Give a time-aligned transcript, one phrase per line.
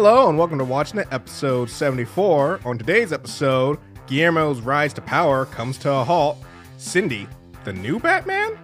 [0.00, 2.60] Hello and welcome to WatchNet episode 74.
[2.64, 6.38] On today's episode, Guillermo's rise to power comes to a halt.
[6.76, 7.26] Cindy,
[7.64, 8.56] the new Batman?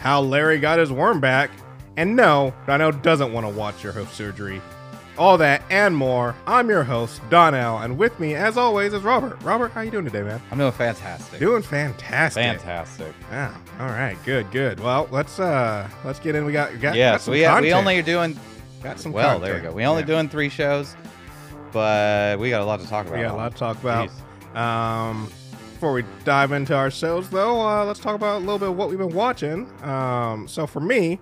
[0.00, 1.50] How Larry got his worm back?
[1.98, 4.62] And no, Donnell doesn't want to watch your hoof surgery.
[5.18, 6.34] All that and more.
[6.46, 9.42] I'm your host, Donnell, and with me, as always, is Robert.
[9.42, 10.40] Robert, how are you doing today, man?
[10.50, 11.38] I'm doing fantastic.
[11.38, 12.42] Doing fantastic.
[12.42, 13.14] fantastic.
[13.30, 13.54] Yeah.
[13.78, 14.16] All right.
[14.24, 14.50] Good.
[14.52, 14.80] Good.
[14.80, 16.46] Well, let's uh let's get in.
[16.46, 18.40] We got we got, Yeah, got so we, we only are doing
[18.82, 19.12] got some.
[19.12, 19.38] well.
[19.38, 19.72] There we go.
[19.72, 20.06] We only Yeah.
[20.06, 20.94] doing three shows,
[21.72, 23.16] but we got a lot to talk about.
[23.16, 24.10] We got a lot to talk about.
[24.56, 25.30] Um,
[25.74, 28.76] before we dive into our shows, though, uh, let's talk about a little bit of
[28.76, 29.70] what we've been watching.
[29.82, 31.20] Um, so for me,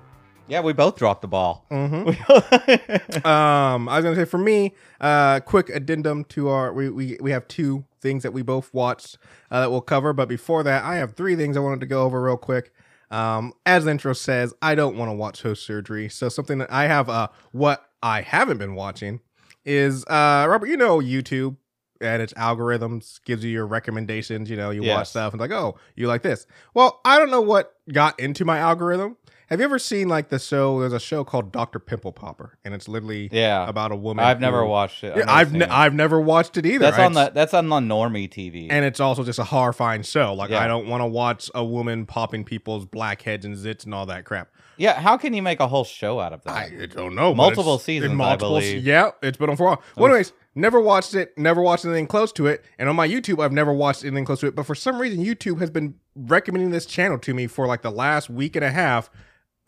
[0.48, 1.66] Yeah, we both dropped the ball.
[1.72, 2.06] mhm,
[3.26, 7.32] um, I was gonna say for me, uh, quick addendum to our we we we
[7.32, 9.18] have two things that we both watched
[9.50, 10.12] uh, that we'll cover.
[10.12, 12.72] But before that, I have three things I wanted to go over real quick.
[13.10, 16.08] Um, as the intro says, I don't want to watch host surgery.
[16.08, 19.20] So something that I have, uh, what I haven't been watching
[19.64, 21.56] is, uh, Robert, you know, YouTube
[22.00, 24.50] and its algorithms gives you your recommendations.
[24.50, 26.46] You know, you watch stuff and like, oh, you like this.
[26.74, 29.16] Well, I don't know what got into my algorithm.
[29.48, 30.80] Have you ever seen like the show?
[30.80, 34.24] There's a show called Doctor Pimple Popper, and it's literally yeah, about a woman.
[34.24, 35.16] I've never watched it.
[35.16, 35.70] Yeah, never I've ne- it.
[35.70, 36.78] I've never watched it either.
[36.80, 38.66] That's on the that's on the normie TV.
[38.70, 40.34] and it's also just a horrifying show.
[40.34, 40.64] Like Yeah.
[40.64, 44.24] I don't want to watch a woman popping people's blackheads and zits and all that
[44.24, 44.48] crap.
[44.78, 46.52] yeah, how can you make a whole show out of that?
[46.52, 47.32] I don't know.
[47.34, 48.84] Multiple seasons, in I multiple believe.
[48.84, 49.82] Yeah, it's been on for a while.
[49.96, 51.38] Well, anyways, never watched it.
[51.38, 52.64] Never watched anything close to it.
[52.80, 54.56] And on my YouTube, I've never watched anything close to it.
[54.56, 57.90] But for some reason, YouTube has been recommending this channel to me for like the
[57.92, 59.08] last week and a half.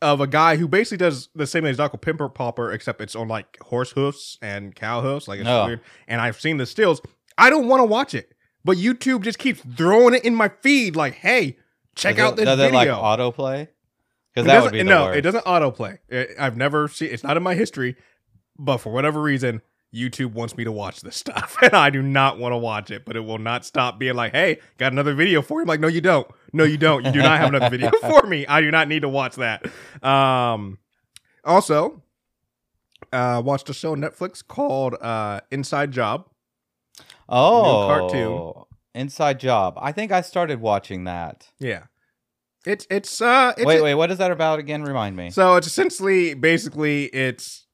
[0.00, 1.98] Of a guy who basically does the same thing as Dr.
[1.98, 5.27] Pimple Popper, except it's on like horse hoofs and cow hoofs.
[5.27, 5.66] Like it's Oh.
[5.66, 5.80] weird.
[6.06, 7.00] And I've seen the stills.
[7.36, 8.32] I don't want to watch it,
[8.64, 10.94] but YouTube just keeps throwing it in my feed.
[10.94, 11.56] Like, hey,
[11.96, 12.78] check Does out it, this does video.
[12.81, 12.88] it like
[13.19, 13.69] autoplay?
[14.32, 15.19] Because that would be the no, worst.
[15.19, 15.98] it doesn't autoplay.
[16.09, 17.10] It, I've never seen.
[17.10, 17.97] It's not in my history,
[18.56, 19.62] but for whatever reason,
[19.94, 23.04] YouTube wants me to watch this stuff, and I do not want to watch it.
[23.04, 25.81] But it will not stop being like, "Hey, got another video for you." I'm like,
[25.81, 26.26] "No, you don't.
[26.53, 27.04] No, you don't.
[27.04, 28.47] You do not have another video for me.
[28.47, 29.66] I do not need to watch that."
[30.03, 30.78] Um,
[31.44, 32.03] also,
[33.12, 36.27] uh, watched a show on Netflix called uh, Inside Job.
[37.28, 38.65] Oh, cartoon.
[38.94, 39.78] Inside Job.
[39.81, 41.48] I think I started watching that.
[41.59, 41.84] Yeah,
[42.66, 44.82] it's it's uh, it's wait, wait, what is that about again?
[44.82, 45.31] Remind me.
[45.31, 47.66] So it's essentially, basically, it's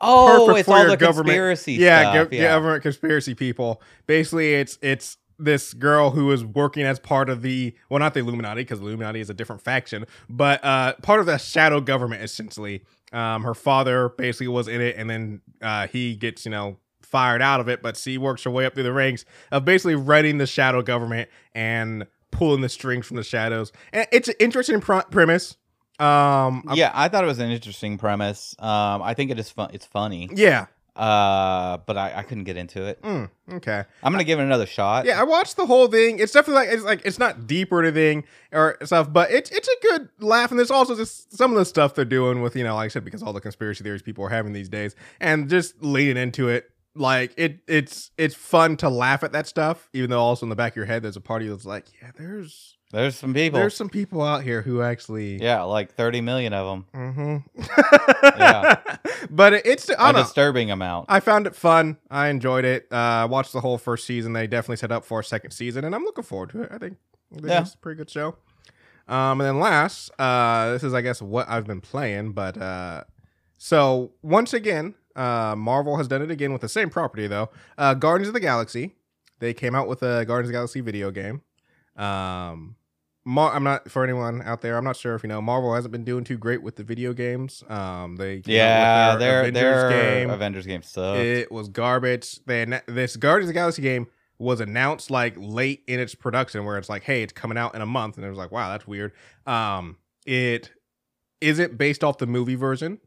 [0.00, 2.28] oh, it's all the government- conspiracy yeah, stuff.
[2.28, 2.42] gov- yeah.
[2.42, 3.80] government conspiracy people.
[4.06, 8.20] Basically, it's it's this girl who is working as part of the well, not the
[8.20, 12.22] Illuminati because Illuminati is a different faction, but uh, part of the shadow government.
[12.22, 16.78] Essentially, um, her father basically was in it, and then uh, he gets you know
[17.02, 19.94] fired out of it, but she works her way up through the ranks of basically
[19.94, 23.72] running the shadow government and pulling the strings from the shadows.
[23.92, 25.56] And it's an interesting pr- premise.
[25.98, 28.54] Um, I'm- yeah, I thought it was an interesting premise.
[28.58, 29.70] Um, I think it is fun.
[29.72, 30.28] It's funny.
[30.34, 30.66] yeah.
[30.94, 33.02] Uh, but I, I couldn't get into it.
[33.02, 33.84] Mm, okay.
[34.02, 35.04] I'm gonna give it another shot.
[35.04, 36.18] Yeah, I watched the whole thing.
[36.18, 39.68] It's definitely like it's like it's not deep or anything or stuff, but it's it's
[39.68, 40.50] a good laugh.
[40.50, 42.88] And there's also just some of the stuff they're doing with you know, like I
[42.88, 46.48] said, because all the conspiracy theories people are having these days, and just leading into
[46.48, 46.70] it.
[46.94, 50.56] Like it, it's it's fun to laugh at that stuff, even though also in the
[50.56, 53.60] back of your head there's a party that's like, yeah, there's There's some people.
[53.60, 56.86] there's some people out here who actually, yeah, like 30 million of them.
[56.94, 57.62] Mm-hmm.
[58.38, 58.80] Yeah.
[59.30, 60.22] but it's I A know.
[60.22, 61.06] disturbing amount.
[61.10, 61.98] I found it fun.
[62.10, 62.90] I enjoyed it.
[62.92, 64.32] Uh, watched the whole first season.
[64.32, 66.68] They definitely set up for a second season, and I'm looking forward to it.
[66.72, 66.96] I think,
[67.32, 67.60] I think Yeah.
[67.60, 68.36] it's a pretty good show.
[69.08, 73.04] Um, and then last, uh, this is I guess what I've been playing, but uh,
[73.58, 77.50] so once again, uh, Marvel has done it again with the same property though.
[77.78, 78.94] Uh, Guardians of the Galaxy.
[79.38, 81.42] They came out with a Guardians of the Galaxy video game.
[81.96, 82.76] Um,
[83.28, 84.76] Mar- I'm not for anyone out there.
[84.78, 87.12] I'm not sure if you know Marvel hasn't been doing too great with the video
[87.12, 87.64] games.
[87.68, 90.30] Um, they yeah, their Avengers their game.
[90.30, 91.18] Avengers game sucks.
[91.18, 92.38] It was garbage.
[92.46, 94.06] Then this Guardians of the Galaxy game
[94.38, 97.82] was announced like late in its production, where it's like, hey, it's coming out in
[97.82, 99.10] a month, and it was like, wow, that's weird.
[99.44, 100.70] Um, it
[101.40, 103.00] isn't based off the movie version.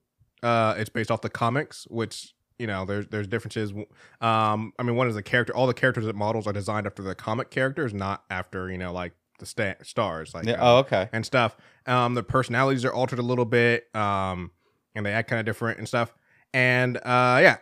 [0.44, 3.72] Uh, it's based off the comics, which you know there's there's differences.
[4.20, 5.56] Um, I mean, one is the character.
[5.56, 8.92] All the characters that models are designed after the comic characters, not after you know
[8.92, 10.34] like the sta- stars.
[10.34, 11.10] Like Yeah, uh, oh, okay.
[11.12, 11.58] and stuff.
[11.86, 14.52] Um, the personalities are altered a little bit, um,
[14.96, 16.14] and they act kind of different and stuff.
[16.54, 17.58] And uh, yeah,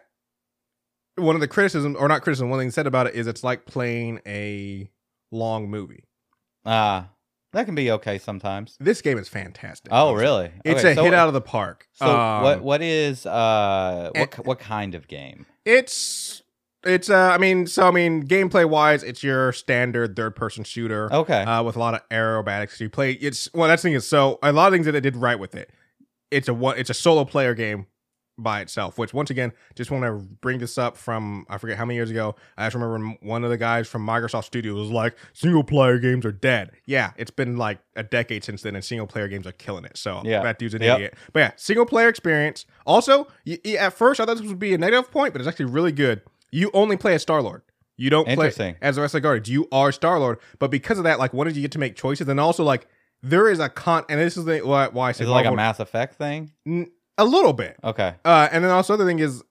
[1.16, 3.66] one of the criticisms, or not criticism, one thing said about it is it's like
[3.66, 4.90] playing a
[5.32, 6.04] long movie.
[6.66, 7.10] Ah,
[7.54, 8.78] that can be okay sometimes.
[8.80, 9.90] This game is fantastic.
[9.92, 10.52] Oh, really?
[10.66, 11.88] It's Okay, a so- hit out of the park.
[11.94, 15.46] So Um, what what is uh what ki- what kind of game?
[15.66, 16.44] It's
[16.88, 21.12] it's uh I mean so I mean gameplay wise it's your standard third person shooter
[21.14, 21.42] Okay.
[21.44, 22.80] uh with a lot of aerobatics.
[22.80, 25.02] You play it's well that's the thing is so a lot of things that they
[25.02, 25.70] did right with it.
[26.32, 27.88] It's a one it's a solo player game
[28.40, 29.00] by itself.
[29.00, 30.12] Which once again, just want to
[30.42, 32.36] bring this up from I forget how many years ago.
[32.56, 35.98] I just remember when one of the guys from Microsoft Studio was like, "Single player
[35.98, 39.48] games are dead." Yeah, it's been like a decade since then, and single player games
[39.48, 39.98] are killing it.
[39.98, 40.44] So Yeah.
[40.44, 40.96] that dude's an Yep.
[40.98, 41.14] idiot.
[41.34, 42.68] But yeah, single player experience.
[42.86, 45.48] Also, y- y- at first I thought this would be a negative point, but it's
[45.48, 46.22] actually really good.
[46.52, 47.62] You only play as Star Lord.
[47.98, 49.50] You don't play as the rest of the Guardians.
[49.50, 51.96] You are Star Lord, but because of that, like, one is you get to make
[51.96, 52.88] choices, and also like
[53.24, 55.46] there is a con, and this is the why, why I say Is it like
[55.48, 56.52] a Mass Effect thing?
[56.66, 57.78] N- a little bit.
[57.84, 58.14] Okay.
[58.24, 59.44] Uh, and then also the other thing is,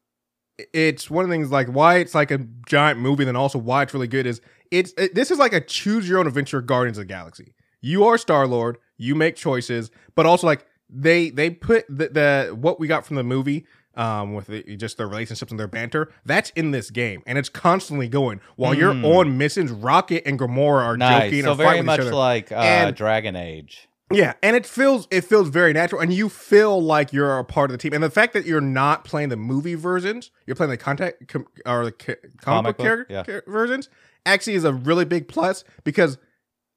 [0.73, 3.83] it's one of the things like why it's like a giant movie, then also why
[3.83, 4.41] it's really good is
[4.71, 7.55] it's it, this is like a choose your own adventure Guardians of the Galaxy.
[7.81, 12.57] You are Star Lord, you make choices, but also like they they put the, the
[12.59, 13.67] what we got from the movie.
[13.97, 17.49] Um, with the, just their relationships and their banter, that's in this game, and it's
[17.49, 18.41] constantly going.
[18.57, 19.05] While you're Hmm.
[19.07, 21.31] on missions, Rocket and Gamora are Nice.
[21.31, 23.89] joking So and very much like uh, And- Dragon Age.
[24.13, 27.71] Yeah, and it feels it feels very natural, and you feel like you're a part
[27.71, 27.93] of the team.
[27.93, 31.47] And the fact that you're not playing the movie versions, you're playing the contact com,
[31.65, 33.41] or the ca- comic, Comic book, yeah.
[33.49, 33.89] versions,
[34.25, 36.19] actually is a really big plus because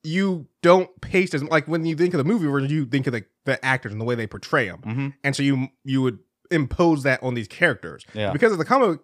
[0.03, 3.13] you don't paste as like when you think of the movie version, you think of
[3.13, 6.19] the, the actors and the way they portray them, hmm and so you you would
[6.51, 8.05] impose that on these characters.
[8.13, 8.31] Yeah.
[8.31, 8.99] Because of the comic,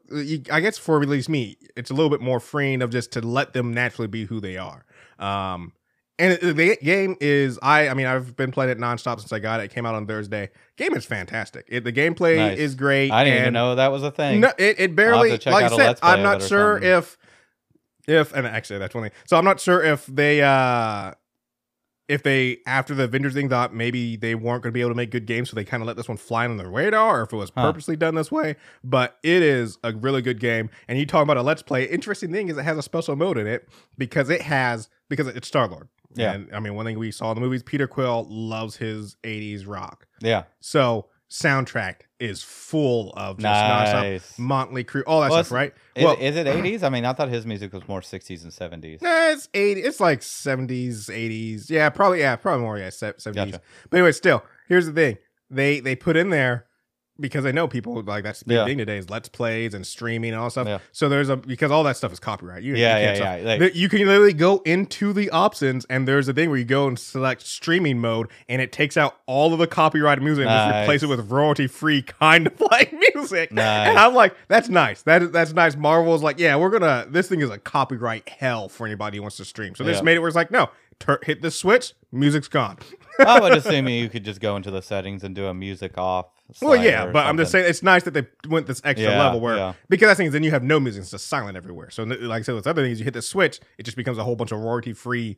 [0.51, 3.21] I guess for at least me, it's a little bit more freeing of just to
[3.21, 4.85] let them naturally be who they are.
[5.19, 5.73] Um,
[6.17, 9.59] and the game is I I mean I've been playing it nonstop since I got
[9.59, 9.65] it.
[9.65, 10.49] It came out on Thursday.
[10.77, 11.65] Game is fantastic.
[11.67, 12.57] It, the gameplay Nice.
[12.57, 13.11] is great.
[13.11, 14.39] I didn't even know that was a thing.
[14.39, 15.99] No, it, it barely like I said.
[16.01, 16.89] I'm not sure something.
[16.89, 17.17] if
[18.07, 19.11] if and actually that's one thing.
[19.25, 21.11] So I'm not sure if they uh
[22.07, 24.95] if they after the Avengers thing thought maybe they weren't going to be able to
[24.95, 27.23] make good games, so they kind of let this one fly on their radar, or
[27.23, 27.63] if it was Huh.
[27.63, 28.55] purposely done this way.
[28.83, 30.69] But it is a really good game.
[30.87, 31.85] And you talk about a let's play.
[31.85, 33.67] Interesting thing is it has a special mode in it
[33.97, 35.87] because it has because it's Star Lord.
[36.13, 36.33] Yeah.
[36.33, 39.67] And I mean, one thing we saw in the movies, Peter Quill loves his '80s
[39.67, 40.07] rock.
[40.21, 40.43] Yeah.
[40.61, 44.23] So soundtrack is full of just Nice.
[44.35, 45.73] nonstop Motley Crue, all that Well, stuff, right?
[45.95, 46.81] Is, well, is it 80s?
[46.83, 49.01] I mean, I thought his music was more 60s and 70s.
[49.01, 49.81] nah, it's eighty.
[49.81, 51.69] It's like seventies, eighties.
[51.69, 52.19] Yeah, probably.
[52.19, 52.77] Yeah, probably more.
[52.77, 53.25] Yeah, seventies.
[53.33, 53.61] Gotcha.
[53.89, 55.17] But anyway, still, here's the thing:
[55.49, 56.65] they they put in there
[57.19, 58.65] because I know people like that's the big Yeah.
[58.65, 60.67] thing today is let's plays and streaming and all stuff.
[60.67, 60.79] Yeah.
[60.91, 62.63] So there's a because all that stuff is copyright.
[62.63, 63.55] You, Yeah, you yeah, can't yeah.
[63.65, 66.87] Like- you can literally go into the options and there's a thing where you go
[66.87, 70.83] and select streaming mode and it takes out all of the copyrighted music and just
[70.83, 73.51] replace it with royalty free kind of like music.
[73.51, 73.89] Nice.
[73.89, 75.01] And I'm like, that's nice.
[75.03, 75.75] That is that's nice.
[75.75, 77.05] Marvel's like, yeah, we're gonna.
[77.09, 79.75] This thing is a copyright hell for anybody who wants to stream.
[79.75, 80.05] So they just Yeah.
[80.05, 80.69] made it where it's like, no,
[80.99, 82.77] tur hit the switch, music's gone.
[83.19, 86.27] I would assume you could just go into the settings and do a music off.
[86.61, 89.39] Well, yeah, but I'm just saying it's nice that they went this extra Yeah, level
[89.39, 89.73] where yeah.
[89.89, 91.89] because that thing is then you have no music, it's just silent everywhere.
[91.89, 94.23] So like I said, with other things, you hit the switch, it just becomes a
[94.23, 95.37] whole bunch of royalty free,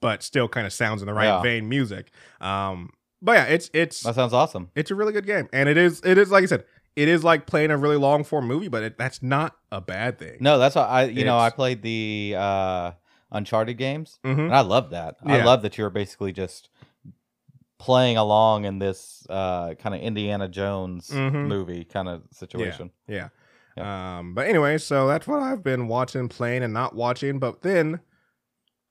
[0.00, 1.42] but still kind of sounds in the right Yeah.
[1.42, 2.10] vein music.
[2.40, 2.90] Um,
[3.22, 4.70] but yeah, it's it's That sounds awesome.
[4.74, 6.64] it's a really good game, and it is it is like I said,
[6.96, 10.18] it is like playing a really long form movie, but it, that's not a bad
[10.18, 10.38] thing.
[10.40, 12.92] No, that's why I, you know, I played the uh,
[13.30, 14.38] Uncharted games, Mhm.
[14.46, 15.16] and I love that.
[15.24, 16.69] I love that you're basically just
[17.80, 21.46] playing along in this uh, kind of Indiana Jones Mhm.
[21.48, 22.90] movie kind of situation.
[23.08, 23.28] Yeah.
[23.78, 27.38] Um, but anyway, so that's what I've been watching, playing, and not watching.
[27.38, 28.00] But then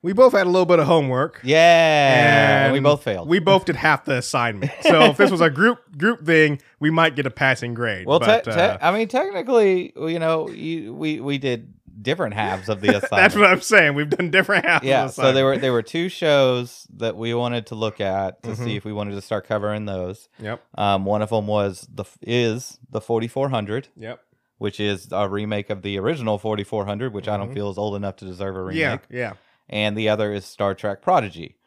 [0.01, 1.39] we both had a little bit of homework.
[1.43, 3.27] Yeah, and we both failed.
[3.27, 4.71] We both did half the assignment.
[4.81, 8.07] So if this was a group group thing, we might get a passing grade.
[8.07, 12.33] well, but, te- te- uh, I mean, technically, you know, you, we we did different
[12.33, 13.09] halves of the assignment.
[13.11, 13.93] that's what I'm saying.
[13.95, 14.85] We've done different halves.
[14.85, 17.99] yeah, of the so there were there were two shows that we wanted to look
[18.01, 18.57] at to Mhm.
[18.63, 20.29] see if we wanted to start covering those.
[20.39, 20.61] Yep.
[20.77, 24.19] Um, one of them was the is the 4400, Yep.
[24.57, 27.53] which is a remake of the original 4400, which I don't Mhm.
[27.55, 29.01] feel is old enough to deserve a remake.
[29.09, 29.17] Yeah.
[29.19, 29.33] Yeah.
[29.69, 31.57] And the other is Star Trek Prodigy.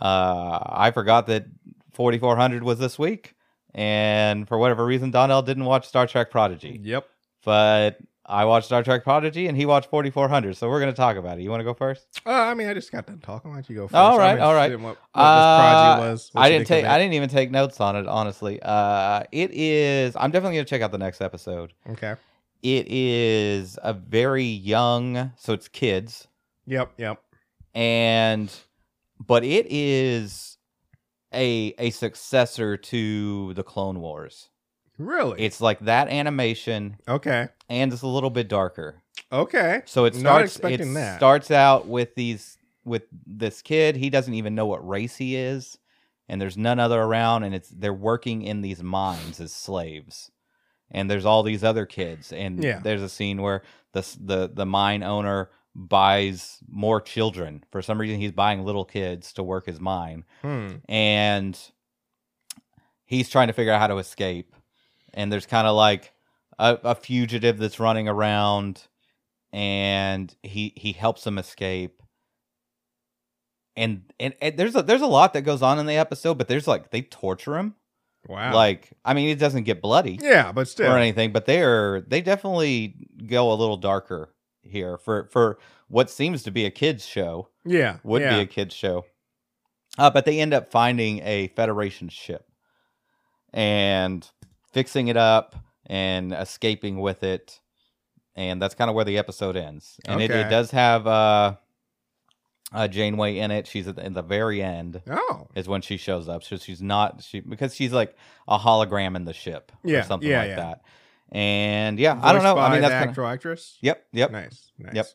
[0.00, 1.46] Uh, I forgot that
[1.92, 3.34] 4400 was this week,
[3.74, 6.80] and for whatever reason, Donnell didn't watch Star Trek Prodigy.
[6.82, 7.06] Yep.
[7.44, 10.56] But I watched Star Trek Prodigy, and he watched 4400.
[10.56, 11.42] So we're going to talk about it.
[11.42, 12.20] You want to go first?
[12.24, 13.50] Uh, I mean, I just got done talking.
[13.50, 13.94] Why don't you go first?
[13.94, 14.70] All right, all right.
[14.72, 16.30] What, what Uh, was.
[16.34, 16.84] I didn't take.
[16.86, 18.06] I didn't even take notes on it.
[18.06, 20.16] Honestly, uh, it is.
[20.16, 21.74] I'm definitely gonna check out the next episode.
[21.90, 22.14] Okay.
[22.62, 26.28] It is a very young, so it's kids,
[26.66, 26.92] Yep.
[26.96, 27.20] Yep.
[27.74, 28.50] and
[29.20, 30.56] but it is
[31.34, 34.48] a a successor to the Clone Wars.
[34.98, 35.40] Really?
[35.42, 37.48] It's like that animation, okay.
[37.68, 39.02] and it's a little bit darker.
[39.32, 39.82] Okay.
[39.86, 40.56] So it Not starts.
[40.56, 41.16] expecting it that.
[41.16, 43.96] starts out with these with this kid.
[43.96, 45.78] He doesn't even know what race he is,
[46.28, 47.42] and there's none other around.
[47.42, 50.30] And it's they're working in these mines as slaves,
[50.90, 52.32] and there's all these other kids.
[52.32, 52.78] And Yeah.
[52.80, 58.20] there's a scene where the the the mine owner buys more children for some reason.
[58.20, 60.76] He's buying little kids to work his mine, Hmm.
[60.88, 61.58] and
[63.04, 64.54] he's trying to figure out how to escape.
[65.14, 66.12] And there's kind of like
[66.58, 68.86] a, a fugitive that's running around,
[69.52, 72.02] and he he helps him escape.
[73.76, 76.46] And, and and there's a there's a lot that goes on in the episode, but
[76.46, 77.74] there's like they torture him.
[78.28, 78.54] Wow.
[78.54, 80.92] Like I mean, it doesn't get bloody yeah, but still.
[80.92, 82.94] or anything, but they are they definitely
[83.26, 87.98] go a little darker here for for what seems to be a kids show Yeah.
[88.04, 88.36] would yeah.
[88.36, 89.04] be a kids show.
[89.98, 92.48] Uh, but they end up finding a Federation ship
[93.52, 94.28] and
[94.74, 97.60] fixing it up and escaping with it,
[98.36, 99.98] and that's kind of where the episode ends.
[100.04, 101.56] And it, it does have uh,
[102.72, 103.66] uh, Janeway in it.
[103.66, 105.48] She's at the, in the very end Oh.
[105.54, 106.42] is when she shows up.
[106.42, 108.16] So she's not she because she's like
[108.48, 110.56] a hologram in the ship Yeah, or something yeah, like yeah.
[110.56, 110.80] that.
[111.32, 112.60] And yeah, I don't Voiced know.
[112.60, 113.78] I mean, that's kind actor or actress.
[113.80, 114.70] Yep, yep, Nice.
[114.78, 114.94] Nice.
[114.94, 115.06] Yep.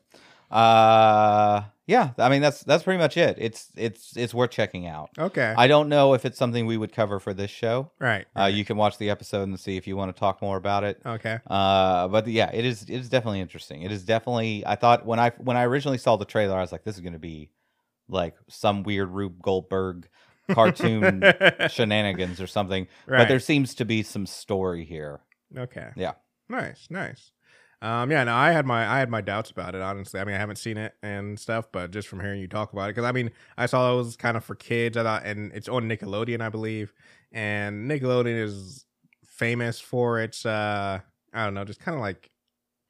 [0.52, 2.12] Uh, yeah.
[2.18, 3.38] I mean, that's that's pretty much it.
[3.40, 5.10] It's it's it's worth checking out.
[5.18, 5.54] Okay.
[5.58, 7.92] I don't know if it's something we would cover for this show.
[8.00, 8.26] right.
[8.38, 10.84] Uh, you can watch the episode and see if you want to talk more about
[10.84, 11.02] it.
[11.06, 11.40] okay.
[11.48, 13.82] Uh, but yeah, it is it is definitely interesting.
[13.82, 14.64] It is definitely.
[14.66, 17.02] I thought when I when I originally saw the trailer, I was like, this is
[17.02, 17.50] going to be
[18.08, 20.08] like some weird Rube Goldberg
[20.52, 21.24] cartoon
[21.70, 22.88] shenanigans or something.
[23.08, 23.20] Right.
[23.20, 25.22] But there seems to be some story here.
[25.56, 25.90] Okay.
[25.96, 26.14] Yeah.
[26.50, 27.32] Nice, nice.
[27.82, 29.82] Um, yeah, no, I had my I had my doubts about it.
[29.82, 32.74] Honestly, I mean, I haven't seen it and stuff, but just from hearing you talk
[32.74, 34.98] about it, because I mean, I saw it was kind of for kids.
[34.98, 36.94] I thought, and it's on Nickelodeon, I believe,
[37.32, 38.86] and Nickelodeon is
[39.26, 41.00] famous for its uh,
[41.34, 42.30] I don't know, just kind of like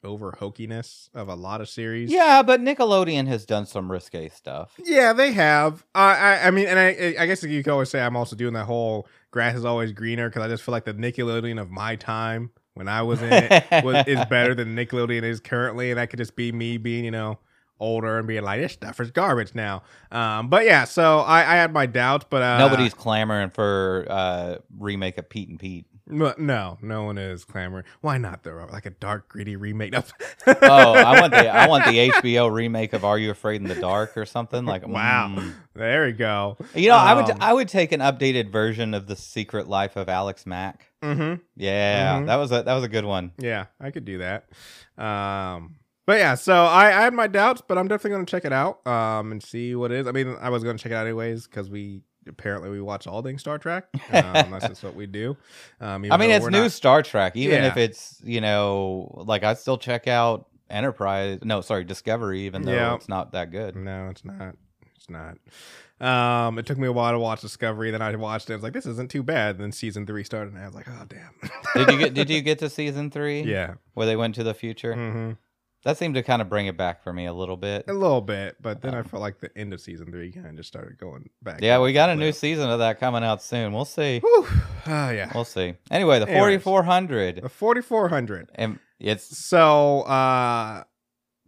[0.04, 2.10] over hokiness of a lot of series.
[2.10, 4.74] Yeah, but Nickelodeon has done some risque stuff.
[4.84, 5.86] Yeah, they have.
[5.94, 8.54] I, I, I mean, and I, I guess you could always say I'm also doing
[8.54, 11.96] that whole grass is always greener because I just feel like the Nickelodeon of my
[11.96, 16.10] time when I was in it was is better than Nickelodeon is currently, and that
[16.10, 17.38] could just be me being, you know,
[17.80, 19.84] older and being like, this stuff is garbage now.
[20.12, 24.56] Um, but yeah, so I, I had my doubts, but uh, Nobody's clamoring for uh
[24.80, 25.86] remake of Pete and Pete.
[26.10, 27.86] No, no, no one is clamoring.
[28.02, 28.68] Why not though?
[28.72, 29.96] Like a dark, gritty remake.
[29.96, 30.12] of
[30.48, 33.76] Oh, I want the I want the HBO remake of Are You Afraid in the
[33.76, 34.88] Dark or something like.
[34.88, 35.36] Wow.
[35.38, 35.54] mm.
[35.76, 36.58] there we go.
[36.74, 39.96] You know, I would Um, I would take an updated version of the Secret Life
[39.96, 40.92] of Alex Mack.
[41.04, 41.42] Mm-hmm.
[41.56, 42.26] Yeah, Mhm.
[42.28, 43.32] that was a that was a good one.
[43.38, 44.50] Yeah, I could do that.
[44.98, 45.76] Um,
[46.06, 48.52] but yeah, so I, I had my doubts, but I'm definitely going to check it
[48.52, 50.08] out um, and see what it is.
[50.08, 53.08] I mean, I was going to check it out anyways because we apparently we watch
[53.08, 53.86] all things Star Trek.
[54.14, 55.36] Um, that's just what we do.
[55.82, 57.36] Um, even I mean, it's new not- Star Trek.
[57.36, 57.68] Even Yeah.
[57.68, 61.40] if it's you know, like I still check out Enterprise.
[61.44, 62.42] No, sorry, Discovery.
[62.42, 62.96] Even though Yeah.
[62.96, 63.76] it's not that good.
[63.76, 64.56] No, it's not.
[64.96, 65.38] It's not.
[66.02, 67.92] Um, it took me a while to watch Discovery.
[67.92, 68.54] Then I watched it.
[68.54, 69.58] I was like, this isn't too bad.
[69.58, 71.32] Then season three started, and I was like, oh damn.
[71.76, 73.42] did you get Did you get to season three?
[73.42, 73.74] yeah.
[73.96, 74.94] where they went to the future.
[74.94, 75.32] hmm
[75.86, 77.86] That seemed to kind of bring it back for me a little bit.
[77.88, 80.46] A little bit, but then I Um, felt like the end of season three kind
[80.48, 81.60] of just started going back.
[81.62, 83.72] Yeah, we got a new season of that coming out soon.
[83.72, 84.20] We'll see.
[84.20, 84.46] Whew.
[84.88, 85.32] Oh yeah.
[85.34, 85.76] We'll see.
[85.90, 87.42] Anyway, the 4400.
[87.44, 88.50] The 4400.
[88.56, 90.84] And it's So uh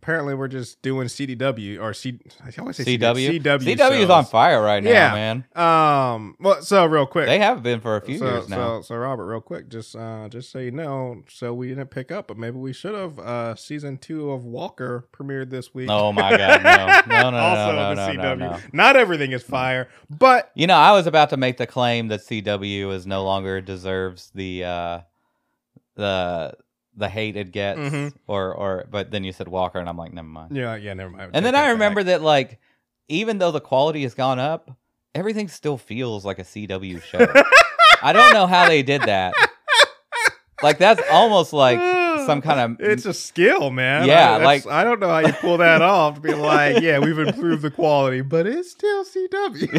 [0.02, 3.40] apparently we're just doing CDW or C I always say CW.
[3.40, 3.76] CW.
[3.76, 5.14] CW is on fire right now, Yeah.
[5.14, 5.46] man.
[5.56, 7.28] Um well so real quick.
[7.28, 8.80] They have been for a few so, years now.
[8.80, 12.12] So so Robert, real quick, just uh just so you know, so we didn't pick
[12.12, 15.88] up, but maybe we should have uh season two of Walker premiered this week.
[15.92, 17.02] Oh my God, no.
[17.22, 18.40] No, no, no, also no, no, the no, CW.
[18.40, 18.60] no.
[18.74, 22.22] Not everything is fire, but You know, I was about to make the claim that
[22.22, 25.00] CW is no longer deserves the uh
[25.96, 26.54] the
[27.02, 28.14] the hate it gets Mhm.
[28.28, 30.56] or or but then you said Walker and I'm like, never mind.
[30.56, 31.32] yeah, yeah, never mind.
[31.34, 32.60] And then I remember that like
[33.10, 34.72] even though the quality has gone up,
[35.14, 37.20] everything still feels like a CW show.
[38.02, 39.34] I don't know how they did that.
[40.64, 41.80] Like that's almost like
[42.28, 44.06] some kind of it's a skill, man.
[44.08, 46.82] Yeah, I, that's- like- I don't know how you pull that off to be like,
[46.84, 49.72] yeah, we've improved the quality, but it's still CW.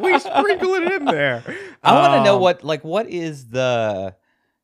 [0.02, 1.44] we sprinkle it in there.
[1.82, 4.14] I want to know Um, what like what is the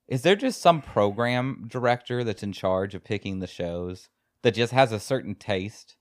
[0.08, 4.08] is there just some program director that's in charge of picking the shows
[4.42, 5.96] that just has a certain taste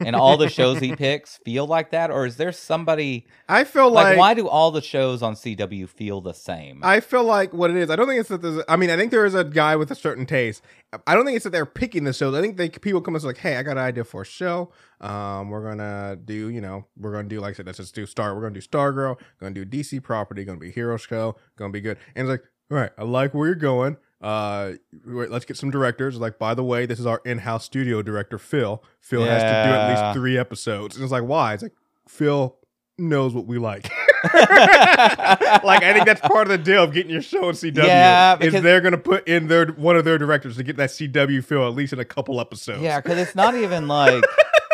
[0.00, 3.90] and all the shows he picks feel like that or is there somebody I feel
[3.90, 6.80] like, like, why do all the shows on CW feel the same?
[6.82, 7.90] I feel like what it is.
[7.90, 8.62] I don't think it's that there's.
[8.68, 10.62] I mean, I think there is a guy with a certain taste.
[11.06, 12.34] I don't think it's that they're picking the shows.
[12.34, 14.26] I think they people come and say like, "Hey, I got an idea for a
[14.26, 14.72] show.
[15.00, 18.06] Um, we're gonna do, you know, we're gonna do like I said, let's just do
[18.06, 18.34] Star.
[18.34, 19.18] We're gonna do Stargirl.
[19.40, 20.44] Gonna do DC property.
[20.44, 21.36] Gonna be hero show.
[21.56, 23.96] Gonna be good." And it's like, all right, I like where you're going.
[24.20, 24.72] Uh,
[25.04, 26.18] wait, let's get some directors.
[26.18, 28.82] Like, by the way, this is our in-house studio director, Phil.
[29.00, 30.96] Phil has to do at least three episodes.
[30.96, 31.54] And it's like, why?
[31.54, 31.74] It's like
[32.08, 32.56] Phil
[32.98, 33.88] knows what we like.
[34.34, 37.84] like I think that's part of the deal of getting your show on CW.
[37.84, 40.90] Yeah, is because- they're gonna put in their one of their directors to get that
[40.90, 42.82] CW feel at least in a couple episodes.
[42.82, 44.24] yeah, because it's not even like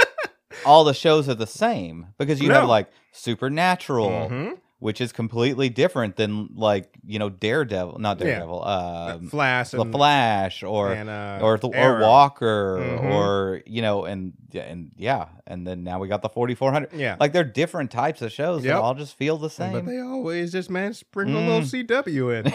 [0.64, 4.58] all the shows are the same because you have like Supernatural, Mhm.
[4.82, 9.84] Which is completely different than like you know Daredevil, not Daredevil, Uh, um, Flash the
[9.84, 12.00] Flash or and, uh, or the, or.
[12.00, 13.04] Walker Mhm.
[13.14, 16.92] or you know and and yeah, and then now we got the 4400.
[16.94, 17.16] Yeah.
[17.20, 18.74] Like they're different types of shows Yep.
[18.74, 19.72] that all just feel the same.
[19.72, 21.86] But they always just man sprinkle a little Mm.
[21.86, 22.52] CW in.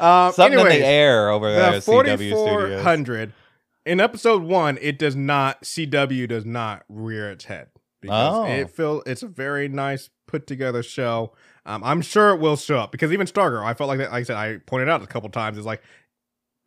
[0.00, 1.72] um, Something in the air over there.
[1.72, 2.20] the CW Studios.
[2.82, 3.32] 4400
[3.84, 7.68] in episode one it does not cw does not rear its head
[8.06, 8.44] because Oh.
[8.44, 11.32] it feel it's a very nice put together show
[11.66, 14.20] um, i'm sure it will show up because even stargirl i felt like that like
[14.20, 15.82] i said i pointed out a couple times it's like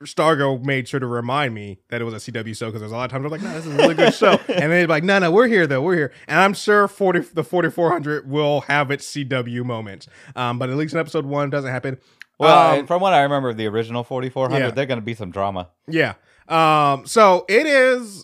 [0.03, 2.95] Stargirl made sure to remind me that it was a CW show because there's a
[2.95, 4.39] lot of times I'm like, no, this is a really good show.
[4.47, 6.13] And they're like, no, no, we're here though, we're here.
[6.29, 10.07] And I'm sure 40 the 4400 will have its CW moments.
[10.37, 11.97] Um, but at least in episode one, doesn't happen.
[12.39, 14.71] Well, Um, from what I remember of the original 4400, Yeah.
[14.71, 15.67] they're going to be some drama.
[15.85, 16.13] Yeah.
[16.47, 18.23] Um, so it is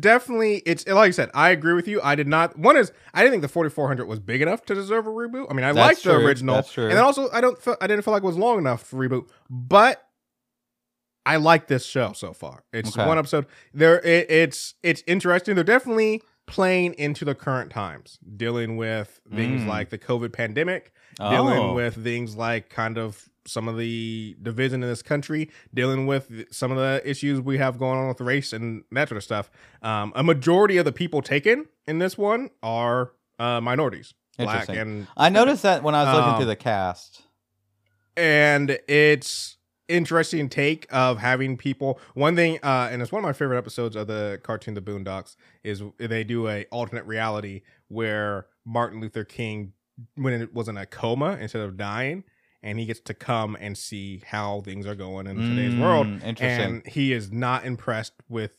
[0.00, 2.00] definitely it's like I said, I agree with you.
[2.02, 5.06] I did not one is I didn't think the 4400 was big enough to deserve
[5.06, 5.46] a reboot.
[5.50, 6.26] I mean, I That's liked the true.
[6.26, 6.54] original.
[6.56, 6.84] That's true.
[6.88, 8.96] And then also I don't fe- I didn't feel like it was long enough for
[8.96, 9.28] reboot.
[9.50, 10.02] But
[11.24, 12.64] I like this show so far.
[12.72, 13.06] It's Okay.
[13.06, 13.46] one episode.
[13.72, 15.54] There it, it's it's interesting.
[15.54, 19.68] They're definitely playing into the current times, dealing with things Mm.
[19.68, 21.30] like the COVID pandemic, Oh.
[21.30, 26.46] dealing with things like kind of some of the division in this country, dealing with
[26.52, 29.50] some of the issues we have going on with race and that sort of stuff.
[29.82, 35.06] Um, a majority of the people taken in this one are uh, minorities, black and
[35.16, 37.22] I noticed that when I was looking Um, through the cast.
[38.16, 39.56] and it's
[39.88, 43.94] interesting take of having people one thing uh and it's one of my favorite episodes
[43.96, 49.72] of the cartoon the boondocks is they do a alternate reality where martin luther king
[50.14, 52.24] when it was in a coma instead of dying
[52.62, 56.22] and he gets to come and see how things are going in today's world Mm,
[56.24, 56.60] Interesting.
[56.84, 58.52] and he is not impressed with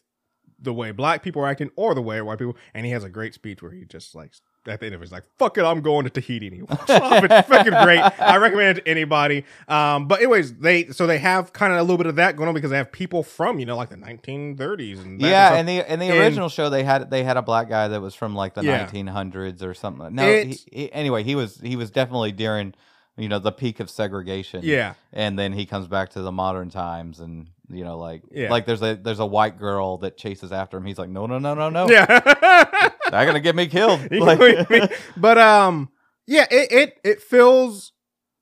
[0.59, 3.09] the way black people are acting or the way white people and he has a
[3.09, 4.31] great speech where he just like
[4.65, 6.61] at the end of it, he's like, "Fuck it, I'm going to Tahiti." And he
[6.61, 7.21] walks off.
[7.21, 7.99] It's fucking great.
[7.99, 9.43] I recommend it to anybody.
[9.67, 12.47] Um, but anyways, they so they have kind of a little bit of that going
[12.47, 15.77] on because they have people from you know like the 1930s and yeah, and, in
[15.79, 18.15] the in the And- original show they had they had a black guy that was
[18.15, 18.87] from like the Yeah.
[18.87, 20.15] 1900s or something.
[20.15, 22.73] No, he, he- anyway, he was he was definitely during
[23.17, 24.61] you know the peak of segregation.
[24.63, 28.49] yeah, and then he comes back to the modern times and you know like Yeah.
[28.49, 30.85] like there's a there's a white girl that chases after him.
[30.85, 32.05] He's like, no no no no no, yeah.
[33.11, 33.99] they're gonna get me killed.
[34.11, 34.89] Like- know what I mean?
[35.17, 35.89] but um,
[36.27, 37.91] yeah, it it it feels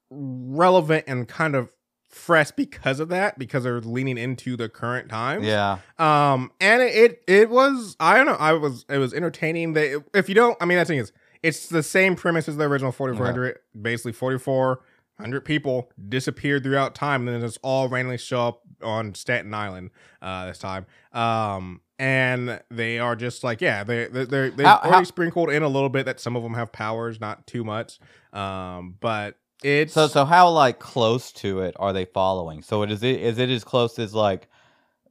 [0.10, 1.70] relevant and kind of
[2.10, 5.46] fresh because of that because they're leaning into the current times.
[5.46, 9.74] yeah, Um, and it, it it was I don't know I was it was entertaining.
[9.74, 11.12] That if you don't, I mean that thing is
[11.44, 13.60] it's the same premise as the original forty four hundred.
[13.80, 14.82] Basically, forty four
[15.20, 19.92] hundred people disappeared throughout time, and then just all randomly show up on Staten Island
[20.22, 20.86] uh, this time.
[21.14, 25.50] Um, and they are just like yeah, they they they they've How- already how- sprinkled
[25.52, 28.00] in a little bit that some of them have powers, not too much.
[28.34, 32.64] Um, but it's So so how like close to it are they following?
[32.64, 34.48] So it is it is it as close as like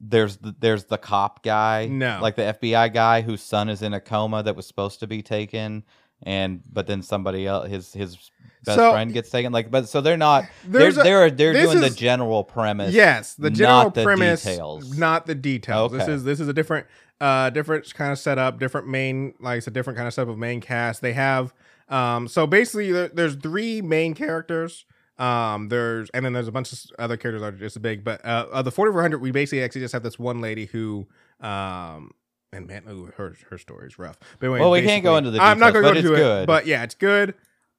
[0.01, 2.19] there's the, there's the cop guy, No.
[2.23, 5.23] like the FBI guy whose son is in a coma that was supposed to be
[5.23, 5.85] taken,
[6.23, 8.17] and but then somebody else his his
[8.65, 9.53] best So- friend gets taken.
[9.53, 12.93] Like, but so they're not they're a- they're they're doing is- the general premise.
[12.95, 14.99] Yes, the general not the premise, details.
[14.99, 15.93] not the details.
[15.93, 16.87] This is this is a different,
[17.21, 20.39] uh, different kind of setup, different main, like it's a different kind of setup of
[20.39, 21.01] main cast.
[21.01, 21.55] They have,
[21.89, 24.85] um, so basically there, there's three main characters.
[25.19, 28.25] Um, there's and then there's a bunch of other characters that are just big, but
[28.25, 31.07] uh, of the 4400, we basically actually just have this one lady who,
[31.41, 32.13] um.
[32.53, 34.19] And man, ooh, her her story is rough.
[34.39, 36.17] But anyway, Well, we can't go into the I'm not going to go into it,
[36.17, 36.47] good.
[36.47, 37.35] but yeah, it's good.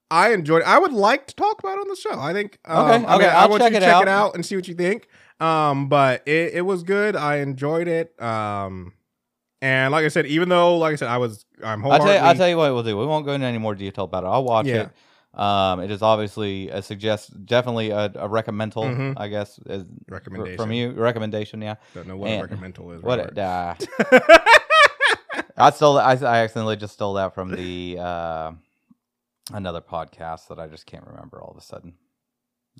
[0.09, 0.61] I enjoyed.
[0.61, 0.67] it.
[0.67, 2.19] I would like to talk about it on the show.
[2.19, 2.57] I think.
[2.65, 4.01] Um, Okay, I mean, okay, I I'll want check you to it check out.
[4.03, 5.07] it out and see what you think.
[5.39, 7.15] Um, but it, it was good.
[7.15, 8.21] I enjoyed it.
[8.21, 8.93] Um,
[9.61, 12.19] and like I said, even though, like I said, I was, I'm I'll tell you.
[12.19, 12.97] I'll tell you what we'll do.
[12.97, 14.27] We won't go into any more detail about it.
[14.27, 14.83] I'll watch Yeah.
[14.83, 15.39] it.
[15.39, 19.13] Um, it is obviously a suggest, definitely a, a recommendal, Mhm.
[19.15, 19.61] I guess,
[20.09, 20.91] recommendation from you.
[20.91, 21.75] Recommendation, yeah.
[21.95, 23.01] Don't know what And- a recommendal is.
[23.01, 23.19] What?
[23.19, 23.37] Robert.
[23.37, 23.75] Uh,
[25.61, 25.97] I stole.
[25.97, 28.51] I, I accidentally just stole that from the uh,
[29.53, 31.93] another podcast that I just can't remember all of a sudden.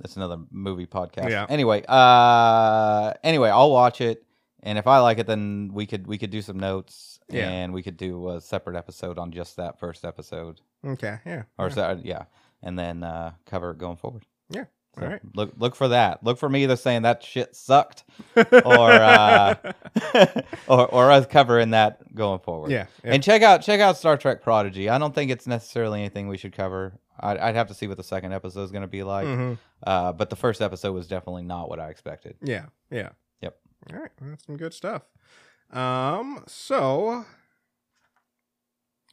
[0.04, 1.30] It's another movie podcast.
[1.30, 1.46] Yeah.
[1.50, 4.24] Anyway, uh, anyway, I'll watch it,
[4.64, 7.50] and if I like it, then we could we could do some notes, Yeah.
[7.50, 11.20] and we could do a separate episode on just that first episode, okay.
[11.26, 11.44] Yeah.
[11.58, 11.74] or yeah.
[11.74, 12.24] so, yeah,
[12.64, 14.26] and then uh, cover it going forward.
[14.50, 14.66] Yeah.
[14.98, 15.22] So All right.
[15.36, 16.24] Look look for that.
[16.24, 18.04] Look for me either saying that shit sucked
[18.36, 19.56] or uh,
[20.68, 22.72] or or us covering that going forward.
[22.72, 22.88] yeah.
[23.04, 23.14] yeah.
[23.14, 24.90] And check out check out Star Trek Prodigy.
[24.90, 27.00] I don't think it's necessarily anything we should cover.
[27.20, 29.28] I'd, I'd have to see what the second episode is going to be like.
[29.28, 29.58] Mhm.
[29.86, 32.36] Uh, but the first episode was definitely not what I expected.
[32.42, 32.66] Yeah.
[32.90, 33.10] Yeah.
[33.42, 33.58] Yep.
[33.94, 34.12] All right.
[34.20, 35.04] That's some good stuff.
[35.72, 36.44] Um.
[36.48, 37.26] So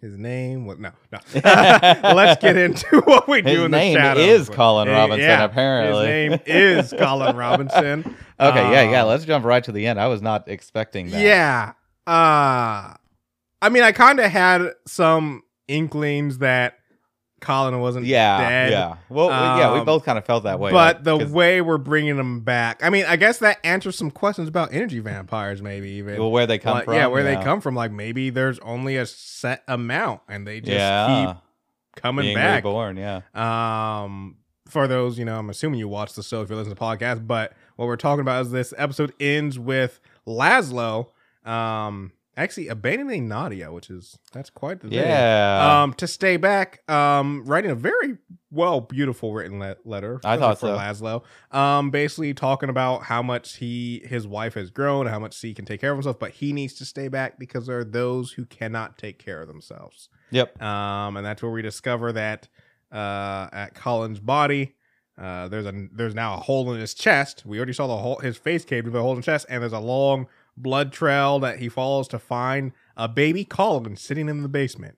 [0.01, 1.19] His name was no, no.
[1.35, 4.25] Let's get into what we do His in the shadows.
[4.25, 6.07] His name is Colin Robinson, apparently.
[6.07, 8.17] his name is Colin Robinson.
[8.39, 9.03] Okay, yeah, yeah.
[9.03, 10.01] Um, Let's jump right to the end.
[10.01, 11.21] I was not expecting that.
[11.21, 11.73] Yeah.
[12.07, 12.95] Uh
[13.61, 16.78] I mean I kinda had some inklings that
[17.41, 18.73] Colin wasn't yeah, dead.
[18.73, 18.97] yeah.
[19.09, 20.73] Well, yeah, we Um, both kind of felt that way.
[20.73, 24.11] But like, the way we're bringing them back, I mean, I guess that answers some
[24.11, 26.19] questions about energy vampires, maybe even.
[26.19, 27.75] well, where they come Like, from, yeah, where they come from.
[27.77, 31.35] Like maybe there's only a set amount, and they just yeah,
[31.95, 32.65] keep coming being back.
[32.65, 32.97] reborn.
[32.97, 34.37] Yeah, Um,
[34.69, 36.85] for those, you know, I'm assuming you watch the show if you listen to the
[36.85, 41.07] podcast, but what we're talking about is this episode ends with Laszlo,
[41.45, 44.99] um, actually abandoning Nadja, which is that's quite the thing.
[44.99, 45.83] yeah.
[45.83, 48.19] Um, to stay back, um, writing a very
[48.51, 50.21] well, beautiful written le- letter.
[50.25, 51.23] I thought for Laszlo.
[51.51, 55.65] Um, basically talking about how much he his wife has grown, how much he can
[55.65, 58.47] take care of himself, but he needs to stay back because there are those who
[58.47, 60.09] cannot take care of themselves.
[60.31, 60.61] yep.
[60.63, 62.49] Um, and that's where we discover that
[62.93, 64.77] uh, at Colin's body,
[65.21, 67.45] uh, there's a there's now a hole in his chest.
[67.45, 69.63] We already saw the hole, his face caved with a hole in his chest, and
[69.63, 70.29] there's a long
[70.63, 74.97] blood trail that he follows to find a baby Colin sitting in the basement.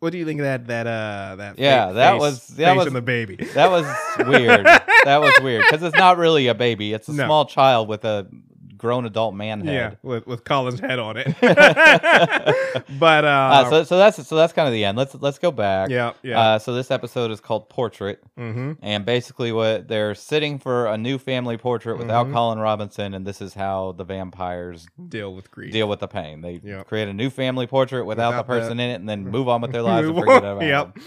[0.00, 0.66] What do you think of that?
[0.68, 3.36] That uh, that Yeah, fa- that was- that face was- the baby.
[3.54, 3.84] That was
[4.28, 4.64] weird.
[4.64, 7.24] that was weird because it's not really a baby; it's a No.
[7.24, 8.28] small child with a
[8.78, 9.98] grown adult man yeah, head.
[10.02, 11.26] with with Colin's head on it.
[12.98, 14.96] but uh, Uh, so, so that's so that's kind of the end.
[14.96, 15.90] Let's let's go back.
[15.90, 16.40] yeah, yeah.
[16.40, 18.72] Uh, so this episode is called Portrait, mm-hmm.
[18.80, 22.32] and basically what they're sitting for a new family portrait without Mhm.
[22.32, 25.72] Colin Robinson, and this is how the vampires Deal with grief.
[25.72, 26.40] deal with the pain.
[26.40, 26.86] They Yep.
[26.86, 29.60] create a new family portrait without, Without the person in it, and then move on
[29.60, 30.96] with their lives and forget about yep.
[30.96, 31.02] it.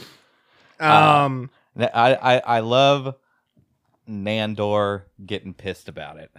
[0.79, 1.49] Uh, Um.
[1.79, 3.15] I, I I love
[4.09, 6.31] Nandor getting pissed about it.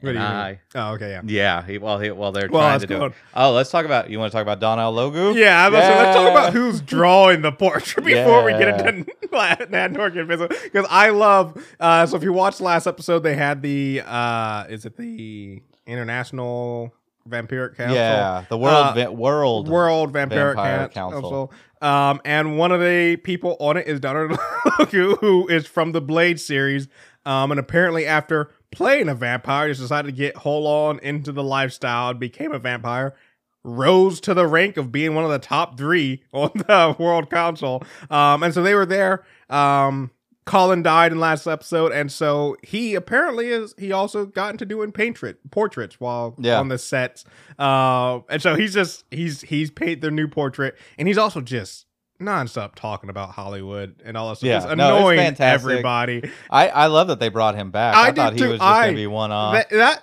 [0.00, 0.58] What do you I- mean?
[0.74, 1.20] Oh, okay, yeah.
[1.24, 3.04] Yeah, he, well, he, well, they're Well, trying to do.
[3.06, 3.12] It.
[3.34, 4.10] Oh, let's talk about.
[4.10, 5.36] You want to talk about Donal Logue?
[5.36, 8.88] Yeah, I was gonna let's talk about who's drawing the portrait before we get Yeah.
[8.88, 10.26] into Nandor get.
[10.26, 11.64] Because I love.
[11.80, 14.02] Uh, so if you watched last episode, they had the.
[14.04, 16.92] uh Is it the International
[17.28, 17.96] Vampiric Council?
[17.96, 21.20] Yeah, the world Uh, va- world World Vampiric Vampire Coun- Council.
[21.22, 21.52] Council.
[21.82, 24.30] Um, and one of the people on it is Donald
[24.78, 26.88] Logu, who is from the Blade series.
[27.26, 31.42] Um, and apparently after playing a vampire, just decided to get whole on into the
[31.42, 33.16] lifestyle and became a vampire.
[33.64, 37.82] Rose to the rank of being one of the top three on the World Council.
[38.10, 39.24] Um, and so they were there.
[39.50, 40.12] Um,
[40.44, 43.74] Colin died in last episode, and so he apparently is.
[43.76, 46.60] He also got into doing portrait portraits while Yeah.
[46.60, 47.24] on the sets.
[47.58, 51.85] Uh, and so he's just he's he's paid their new portrait, and he's also just
[52.20, 54.46] nonstop talking about Hollywood and all stuff.
[54.46, 56.30] Yeah, Just no, it's annoying everybody.
[56.50, 57.94] I, I love that they brought him back.
[57.96, 58.48] I I, thought he too.
[58.50, 59.54] was just I- gonna be one off.
[59.54, 60.02] that, that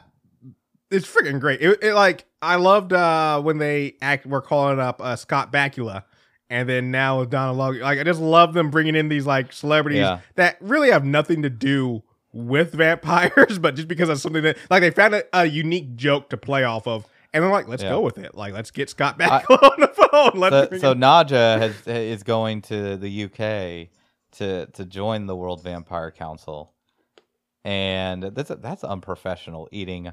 [0.91, 1.61] it's freaking great.
[1.61, 6.03] It, it like I loved uh when they act were calling up uh, Scott Bakula.
[6.49, 9.51] And then now with Donald Logan, like I just love them bringing in these like
[9.51, 10.19] celebrities Yeah.
[10.35, 14.81] that really have nothing to do with vampires, but just because of something that like
[14.81, 17.89] they found a, a unique joke to play off of, and they're like, let's Yeah.
[17.89, 18.35] go with it.
[18.35, 20.39] Like let's get Scott Bakula on the phone.
[20.39, 23.89] Let's so, so Nadja has is going to the UK
[24.37, 26.73] to to join the World Vampire Council,
[27.63, 30.11] and that's that's unprofessional eating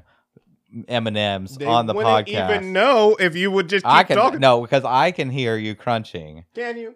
[0.87, 2.49] M and M's on the wouldn't podcast.
[2.55, 4.39] Even know if you would just keep I can talking.
[4.39, 6.45] no because I can hear you crunching.
[6.55, 6.95] Can you?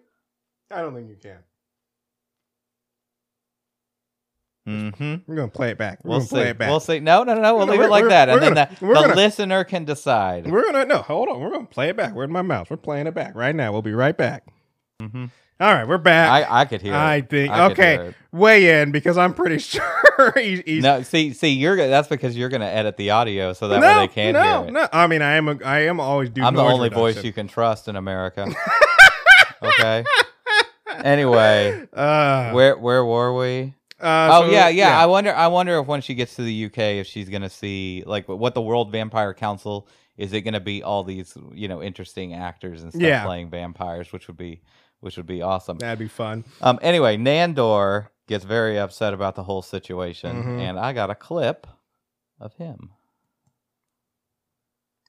[0.70, 1.38] I don't think you can.
[4.66, 5.14] Mm-hmm.
[5.26, 6.00] We're gonna play it back.
[6.04, 6.28] We're We'll see.
[6.28, 6.68] play it back.
[6.70, 6.98] We'll see.
[7.00, 7.56] No, no, no, no.
[7.56, 10.46] We'll No, leave it like that, and then gonna- the, the gonna- listener can decide.
[10.50, 11.40] We're gonna no, hold on.
[11.40, 12.14] We're gonna play it back.
[12.14, 12.68] Where's my mouse?
[12.70, 13.70] We're playing it back right now.
[13.72, 14.44] We'll be right back.
[15.00, 15.26] hmm
[15.60, 16.30] All right, we're back.
[16.48, 16.94] I I could hear.
[16.94, 17.30] I it.
[17.30, 18.14] think I okay.
[18.32, 22.48] Weigh in because I'm pretty sure he, he's No, see, see, you're that's because you're
[22.48, 24.72] gonna edit the audio so that no, way they can no, hear it.
[24.72, 24.88] no.
[24.92, 26.42] I mean, I am a, I am always do.
[26.42, 28.48] I'm the only voice you can trust in America.
[29.62, 30.04] okay.
[31.04, 33.74] Anyway, Uh, where where were we?
[34.00, 35.34] Uh, oh so, yeah, yeah, I wonder.
[35.34, 38.54] I wonder if when she gets to the UK, if she's gonna see like what
[38.54, 40.32] the World Vampire Council is.
[40.32, 43.24] It gonna be all these you know interesting actors and stuff Yeah.
[43.24, 44.60] playing vampires, which would be
[45.00, 45.78] which would be awesome.
[45.78, 46.44] That'd be fun.
[46.60, 46.78] Um.
[46.82, 50.60] Anyway, Nandor gets very upset about the whole situation, Mhm.
[50.60, 51.66] and I got a clip
[52.40, 52.90] of him.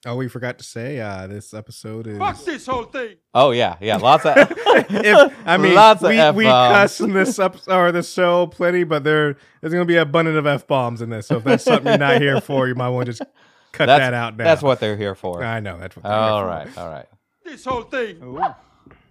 [0.05, 2.17] Oh, we forgot to say uh, this episode is.
[2.17, 3.15] Fuck this whole thing.
[3.33, 4.36] Oh yeah, yeah, lots of.
[4.38, 6.73] if, I mean, lots of we, we F-bombs.
[6.73, 10.45] cuss in this episode or this show plenty, but there there's gonna be abundant of
[10.45, 11.27] f bombs in this.
[11.27, 13.23] So if that's something you're not here for, you might want to just
[13.71, 14.43] cut That's- that out now.
[14.45, 15.43] That's what they're here for.
[15.43, 15.77] I know.
[15.79, 16.03] That's what.
[16.03, 17.05] they're All here right, all right.
[17.43, 18.19] This whole thing.
[18.19, 18.55] for.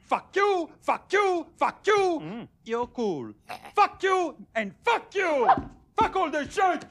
[0.05, 2.46] Fuck you, fuck you, fuck you.
[2.64, 3.33] You're cool.
[3.75, 5.49] Fuck you and fuck you.
[5.99, 6.85] Fuck all this shit.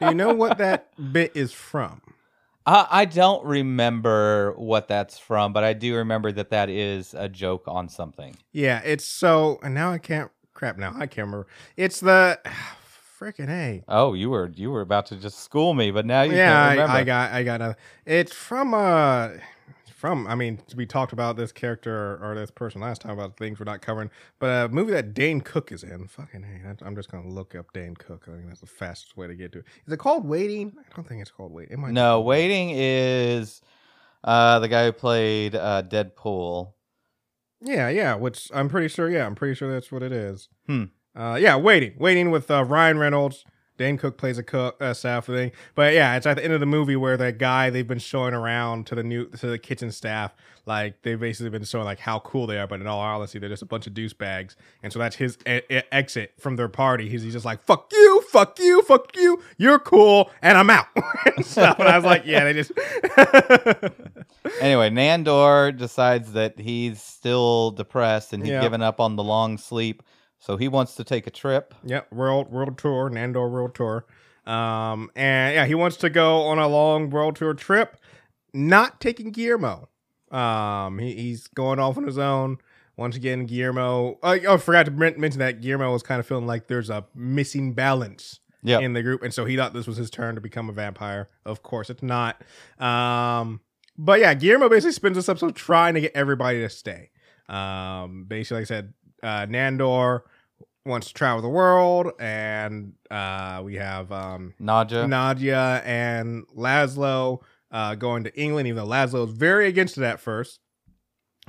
[0.00, 2.00] Do you know what that bit is from?
[2.66, 7.28] I, I don't remember what that's from, but I do remember that that is a
[7.28, 8.36] joke on something.
[8.52, 10.92] Yeah, it's so and now I can't crap now.
[10.94, 11.46] I can't remember.
[11.76, 12.38] It's the
[13.20, 13.84] freaking A.
[13.88, 16.58] Oh, you were you were about to just school me, but now you yeah, can't
[16.58, 16.92] I, remember.
[16.92, 19.30] I got I got a it's from uh
[20.02, 23.60] from I mean we talked about this character or, this person last time about things
[23.60, 24.10] we're not covering,
[24.40, 26.08] but a movie that Dane Cook is in.
[26.08, 28.24] Fucking hey, I'm just gonna look up Dane Cook.
[28.26, 29.64] I think that's the fastest way to get to it.
[29.86, 30.72] Is it called Waiting?
[30.76, 31.74] I don't think it's called Waiting.
[31.74, 33.62] It might be no, called waiting is
[34.24, 36.72] uh the guy who played uh Deadpool.
[37.60, 38.16] Yeah, yeah.
[38.16, 39.08] Which I'm pretty sure.
[39.08, 40.48] Yeah, I'm pretty sure that's what it is.
[40.66, 40.86] Hmm.
[41.14, 43.44] Uh, yeah, waiting, waiting with uh, Ryan Reynolds.
[43.82, 46.66] Dane Cook plays a cook, staff thing, but yeah, it's at the end of the
[46.66, 50.34] movie where that guy they've been showing around to the new to the kitchen staff,
[50.66, 53.48] like they've basically been showing like how cool they are, but in all honesty, they're
[53.48, 57.08] just a bunch of douchebags, and so that's his e- e- exit from their party.
[57.08, 60.86] He's, he's just like fuck you, fuck you, fuck you, you're cool, and I'm out.
[61.36, 61.78] and, stuff.
[61.80, 62.70] and I was like, yeah, they just
[64.60, 68.60] Anyway, Nandor decides that he's still depressed and he's Yeah.
[68.60, 70.02] given up on the long sleep,
[70.44, 71.72] so he wants to take a trip.
[71.84, 74.04] Yep, world world tour, Nandor world tour.
[74.44, 77.96] Um, and yeah, he wants to go on a long world tour trip,
[78.52, 79.88] not taking Guillermo.
[80.32, 82.58] Um, he, he's going off on his own.
[82.96, 84.18] Once again, Guillermo.
[84.22, 87.04] Oh, oh, I forgot to mention that Guillermo was kind of feeling like there's a
[87.14, 88.80] missing balance Yeah.
[88.80, 91.28] in the group, and so he thought this was his turn to become a vampire.
[91.46, 92.42] Of course, it's not.
[92.78, 93.60] Um,
[93.96, 97.10] but yeah, Guillermo basically spends this episode trying to get everybody to stay.
[97.48, 100.22] Um, basically, like I said, uh, Nandor
[100.84, 105.06] wants to travel the world, and uh, we have um, Nadja.
[105.06, 107.40] Nadja and Laszlo
[107.70, 110.60] uh, going to England, even though Laszlo is very against it at first.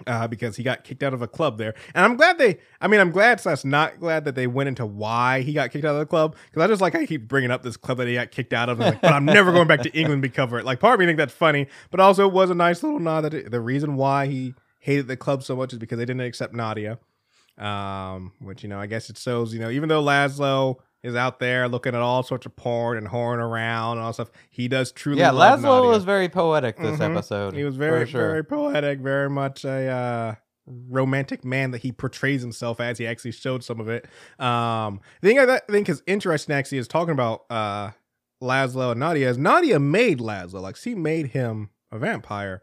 [0.08, 2.58] Uh, because he got kicked out of a club there, and I'm glad they.
[2.82, 5.86] I mean, I'm glad slash not glad that they went into why he got kicked
[5.86, 6.36] out of the club.
[6.50, 8.70] Because I just like I keep bringing up this club that he got kicked out
[8.70, 8.80] of.
[8.80, 10.66] and like, but I'm never going back to England because of it.
[10.66, 13.22] Like, part of me think that's funny, but also it was a nice little nod
[13.22, 16.22] that it- the reason why he hated the club so much is because they didn't
[16.22, 16.98] accept Nadja.
[17.58, 19.54] Um, which you know, I guess it shows.
[19.54, 23.08] You know, even though Laszlo is out there looking at all sorts of porn and
[23.08, 25.20] whoring around and all stuff, he does truly.
[25.20, 25.90] yeah, love Laszlo Nadja.
[25.90, 27.12] was very poetic this Mhm.
[27.16, 27.54] episode.
[27.54, 28.30] He was very, sure.
[28.30, 30.36] very poetic, very much a uh,
[30.66, 32.98] romantic man that he portrays himself as.
[32.98, 34.06] He actually showed some of it.
[34.40, 37.92] Um, the thing I think is interesting actually is talking about uh,
[38.42, 39.28] Laszlo and Nadja.
[39.28, 42.62] Is Nadja made Laszlo like she made him a vampire.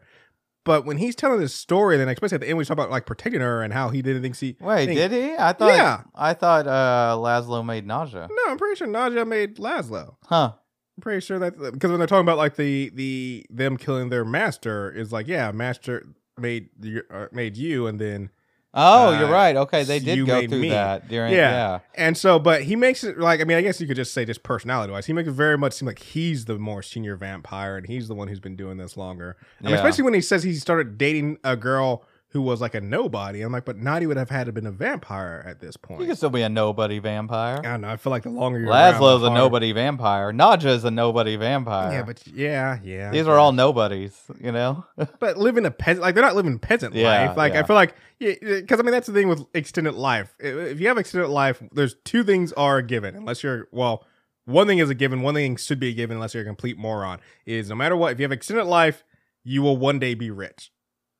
[0.63, 3.05] But when he's telling this story, then especially at the end, we talk about like
[3.05, 4.57] protecting her and how he didn't think she.
[4.59, 5.33] Wait, think- did he?
[5.35, 5.73] I thought.
[5.73, 6.03] Yeah.
[6.13, 8.29] I thought uh, Laszlo made Nadja.
[8.29, 10.15] No, I'm pretty sure Nadja made Laszlo.
[10.25, 10.53] Huh.
[10.97, 14.25] I'm pretty sure that because when they're talking about like the the them killing their
[14.25, 16.05] master is like yeah, master
[16.37, 16.69] made
[17.09, 18.29] uh, made you and then
[18.73, 19.55] Oh, Uh, you're right.
[19.55, 20.69] Okay, they did go through me.
[20.69, 21.33] that during.
[21.33, 21.51] Yeah.
[21.51, 21.79] Yeah.
[21.95, 24.23] and so but he makes it like I mean I guess you could just say
[24.23, 27.75] just personality wise he makes it very much seem like he's the more senior vampire
[27.75, 29.35] and he's the one who's been doing this longer.
[29.61, 32.81] I mean, especially when he says he started dating a girl who was like a
[32.81, 33.41] nobody.
[33.41, 36.01] I'm like, but Nadja would have had to been a vampire at this point.
[36.01, 37.57] You can still be a nobody vampire.
[37.59, 37.89] I don't know.
[37.89, 40.31] I feel like the longer you're around, Laszlo's the a nobody vampire.
[40.31, 41.91] Nadja's a nobody vampire.
[41.91, 43.11] Yeah, but yeah, yeah.
[43.11, 44.19] these are all nobodies.
[44.39, 44.85] You know.
[45.19, 47.95] but living a peasant like they're not living peasant Yeah, life like i feel like
[48.19, 51.95] because i mean that's the thing with extended life if you have extended life there's
[52.03, 54.05] two things are a given unless you're well
[54.45, 56.77] one thing is a given one thing should be a given unless you're a complete
[56.77, 59.03] moron is no matter what if you have extended life
[59.43, 60.71] you will one day be rich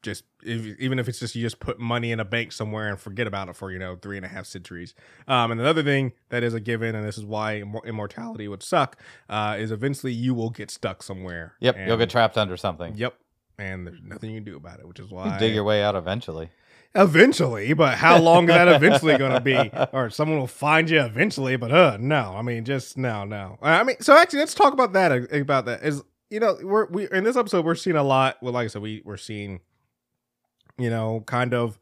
[0.02, 3.00] just if, even if it's just you just put money in a bank somewhere and
[3.00, 4.94] forget about it for you know three and a half centuries
[5.28, 8.64] um, and another thing that is a given and this is why immor- immortality would
[8.64, 8.98] suck
[9.30, 11.78] uh, is eventually you will get stuck somewhere Yep.
[11.86, 12.96] You'll get trapped under something.
[12.96, 13.14] Yep.
[13.60, 15.84] And there's nothing you can do about it, which is You why dig your way
[15.84, 16.50] out eventually.
[16.96, 19.72] eventually, but how long is that eventually going to be?
[19.92, 22.34] Or someone will find you eventually, but uh, no.
[22.36, 23.58] I mean, just no, no.
[23.62, 25.12] I mean, so actually, let's talk about that.
[25.12, 28.38] uh, About that is, you know, we're we in this episode we're seeing a lot.
[28.42, 29.60] Well, like I said, we we're seeing,
[30.82, 31.80] you know, kind of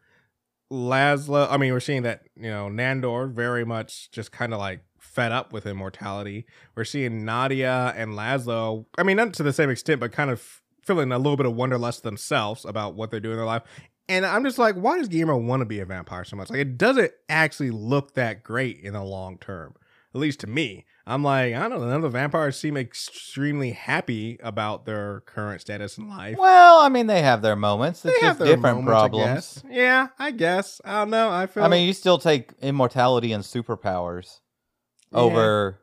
[0.72, 1.48] Laszlo.
[1.50, 5.32] I mean, we're seeing that you know Nandor very much just kind of like fed
[5.32, 6.46] up with immortality.
[6.76, 8.86] We're seeing Nadja and Laszlo.
[8.98, 11.56] I mean, not to the same extent, but kind of feeling a little bit of
[11.56, 13.64] wanderlust themselves about what they're doing in their life.
[14.08, 16.50] And I'm just like, why does Guillermo want to be a vampire so much?
[16.50, 19.76] Like, it doesn't actually look that great in the long term,
[20.16, 20.86] at least to me.
[21.10, 21.88] I'm like, I don't know.
[21.88, 26.38] None of the vampires seem extremely happy about their current status in life.
[26.38, 28.06] Well, I mean, they have their moments.
[28.06, 29.26] It's They have their different moments, problems.
[29.26, 29.64] guess.
[29.70, 30.80] yeah, I guess.
[30.86, 31.30] I don't know.
[31.32, 31.64] I feel.
[31.64, 34.40] I mean, you still take immortality and superpowers
[35.12, 35.20] Yeah.
[35.20, 35.80] over,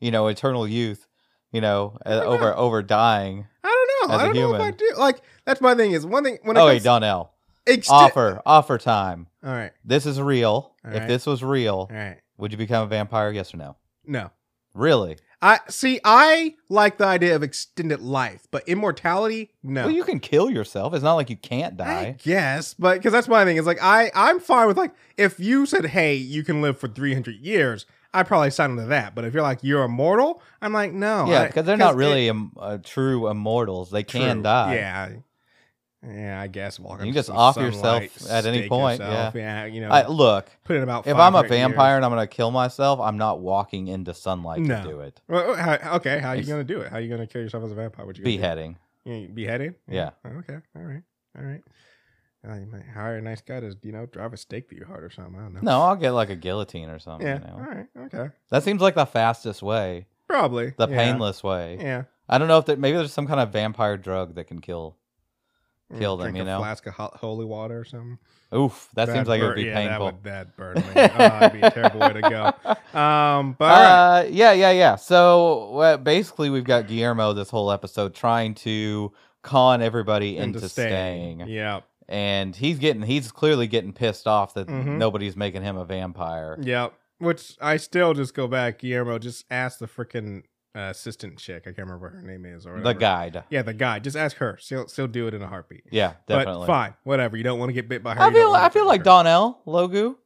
[0.00, 1.06] you know, eternal youth.
[1.52, 2.56] You know, over not.
[2.56, 3.46] over dying.
[3.62, 3.68] I
[4.00, 4.14] don't know.
[4.16, 4.90] as I a don't know if I do.
[4.98, 5.92] Like, that's my thing.
[5.92, 7.30] Is one thing when it Oh comes wait, Donnell.
[7.64, 9.28] ext- Offer offer time.
[9.46, 9.70] All right.
[9.84, 10.72] This is real.
[10.84, 11.06] All if right.
[11.08, 12.16] this was real, right.
[12.38, 13.30] would you become a vampire?
[13.30, 13.76] Yes or no?
[14.04, 14.30] No.
[14.74, 15.16] Really?
[15.42, 16.00] I see.
[16.04, 19.82] I like the idea of extended life, but immortality, no.
[19.82, 20.94] Well, you can kill yourself.
[20.94, 22.16] It's not like you can't I die.
[22.22, 23.56] guess, but because that's my thing.
[23.58, 26.88] Is like I I'm fine with like if you said, hey, you can live for
[26.88, 27.84] 300 years,
[28.14, 29.14] I'd probably sign into that.
[29.14, 31.26] But if you're like you're immortal, I'm like no.
[31.28, 33.90] yeah, because they're not it- really im- uh, true immortals.
[33.90, 34.42] They can True.
[34.44, 34.74] die.
[34.76, 35.08] Yeah.
[36.06, 36.78] Yeah, I guess.
[36.78, 37.06] walking.
[37.06, 39.64] You in just off yourself at any point, yourself, yeah.
[39.66, 41.06] you know, I, look, put it about.
[41.06, 41.96] if I'm a vampire years.
[41.96, 44.82] and I'm gonna kill myself, I'm not walking into sunlight No.
[44.82, 45.20] to do it.
[45.28, 46.90] Well, how, okay, how are you gonna do it?
[46.90, 48.04] How are you gonna kill yourself as a vampire?
[48.06, 48.24] Would you?
[48.24, 48.76] Beheading.
[49.04, 49.74] Yeah, beheading?
[49.88, 50.10] Yeah.
[50.24, 50.58] Oh, Okay.
[50.76, 51.02] All right.
[51.38, 51.62] All right.
[52.46, 54.86] Uh, you might hire a nice guy to, you know, drive a stake through your
[54.86, 55.34] heart or something.
[55.36, 55.60] I don't know.
[55.62, 57.26] No, I'll get like a guillotine or something.
[57.26, 57.38] Yeah.
[57.38, 57.54] You know?
[57.54, 57.86] All right.
[58.14, 58.30] Okay.
[58.50, 60.74] That seems like the fastest way, Probably.
[60.76, 60.96] the yeah.
[60.96, 61.78] painless way.
[61.80, 62.02] Yeah.
[62.28, 64.96] I don't know if there, maybe there's some kind of vampire drug that can kill.
[65.94, 66.58] Mm, Kill them, you know?
[66.58, 68.18] flask of hot, holy water or something.
[68.54, 70.06] Oof, that seems like it would be yeah, painful.
[70.06, 70.82] That would that burn me.
[70.96, 72.52] oh, that'd be a terrible way to go.
[72.98, 74.20] Um, but all right.
[74.20, 74.94] Uh, yeah, yeah, yeah.
[74.94, 81.40] So uh, basically, we've got Guillermo this whole episode trying to con everybody into, staying,
[81.48, 81.80] Yeah.
[82.08, 84.98] and he's getting he's clearly getting pissed off that Mhm.
[84.98, 86.56] nobody's making him a vampire.
[86.62, 86.90] Yeah.
[87.18, 89.18] Which I still just go back, Guillermo.
[89.18, 90.44] Just ask the freaking
[90.76, 91.62] uh, assistant chick.
[91.62, 93.44] I can't remember what her name is or The guide.
[93.50, 93.98] Yeah, the guy.
[94.00, 94.58] Just ask her.
[94.60, 95.84] She'll she'll do it in a heartbeat.
[95.90, 96.66] Yeah, definitely.
[96.66, 97.36] But fine, whatever.
[97.36, 98.20] You don't want to get bit by her.
[98.20, 99.24] I you don't feel wanna I get feel bit like by her.
[99.24, 100.16] Donal Logue.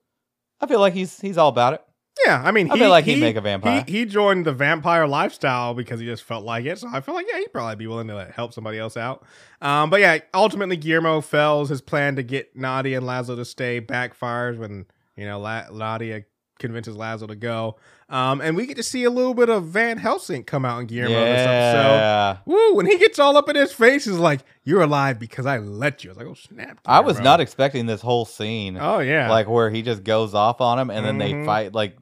[0.60, 1.84] I feel like he's he's all about it.
[2.26, 3.84] Yeah, I mean, I he, feel like he, he'd make a vampire.
[3.86, 6.78] He, he joined the vampire lifestyle because he just felt like it.
[6.78, 9.24] So I feel like yeah, he'd probably be willing to like, help somebody else out.
[9.60, 13.80] Um, but yeah, ultimately Guillermo fails his plan to get Nadja and Laszlo to stay.
[13.80, 16.24] Backfires when you know La- Nadja
[16.58, 17.76] convinces Laszlo to go.
[18.10, 20.86] Um, and we get to see a little bit of Van Helsing come out in
[20.86, 22.36] Guillermo yeah.
[22.46, 22.74] Woo!
[22.74, 26.04] When he gets all up in his face, he's like, "You're alive because I let
[26.04, 28.78] you." I was like, "Oh snap!" I was not expecting this whole scene.
[28.80, 31.40] Oh yeah, Like where he just goes off on him and then Mhm.
[31.40, 31.96] they fight like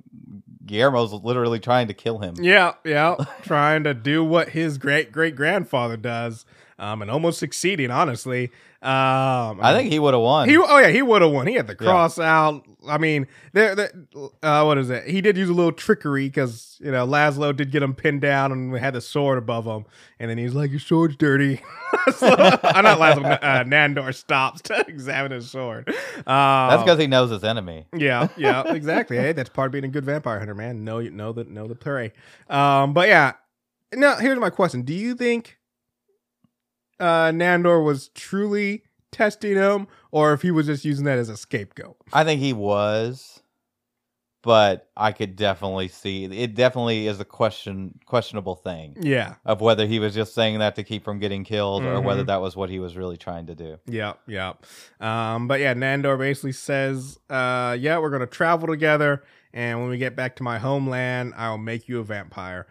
[0.65, 2.35] Guillermo's literally trying to kill him.
[2.41, 6.45] Yeah, yeah, trying to do what his great great grandfather does,
[6.79, 7.91] um, and almost succeeding.
[7.91, 8.51] Honestly,
[8.87, 10.49] um, I think he would have won.
[10.49, 10.57] he.
[10.57, 11.47] Oh yeah, he would have won.
[11.47, 11.87] He had the Yeah.
[11.87, 12.65] cross out.
[12.89, 13.75] I mean, there.
[13.75, 13.91] there
[14.45, 15.09] uh, what is it?
[15.09, 18.53] He did use a little trickery because you know Laszlo did get him pinned down
[18.53, 19.87] and we had the sword above him,
[20.21, 21.61] and then he's like, "Your sword's dirty."
[22.17, 22.29] so,
[22.63, 23.39] I'm not Laszlo.
[23.43, 25.89] Uh, Nandor stops to examine his sword.
[25.89, 26.25] Um,
[26.71, 27.87] That's because he knows his enemy.
[27.97, 29.17] yeah, yeah, exactly.
[29.17, 30.85] hey, that's part of being a good vampire hunter, man.
[30.85, 32.13] Know you know the know the prey.
[32.49, 33.33] Um, but yeah.
[33.95, 35.56] Now here's my question: Do you think
[37.01, 38.83] uh Nandor was truly
[39.13, 41.97] testing him, or if he was just using that as a scapegoat?
[42.13, 43.41] I think he was,
[44.43, 46.55] but I could definitely see it.
[46.55, 50.85] Definitely is a question questionable thing Yeah, of whether he was just saying that to
[50.85, 52.27] keep from getting killed or whether Mhm.
[52.27, 53.79] that was what he was really trying to do.
[53.87, 54.53] yeah, yeah.
[55.01, 59.99] Um, but yeah, Nandor basically says, uh, yeah, we're gonna travel together, and when we
[59.99, 62.67] get back to my homeland, I'll make you a vampire.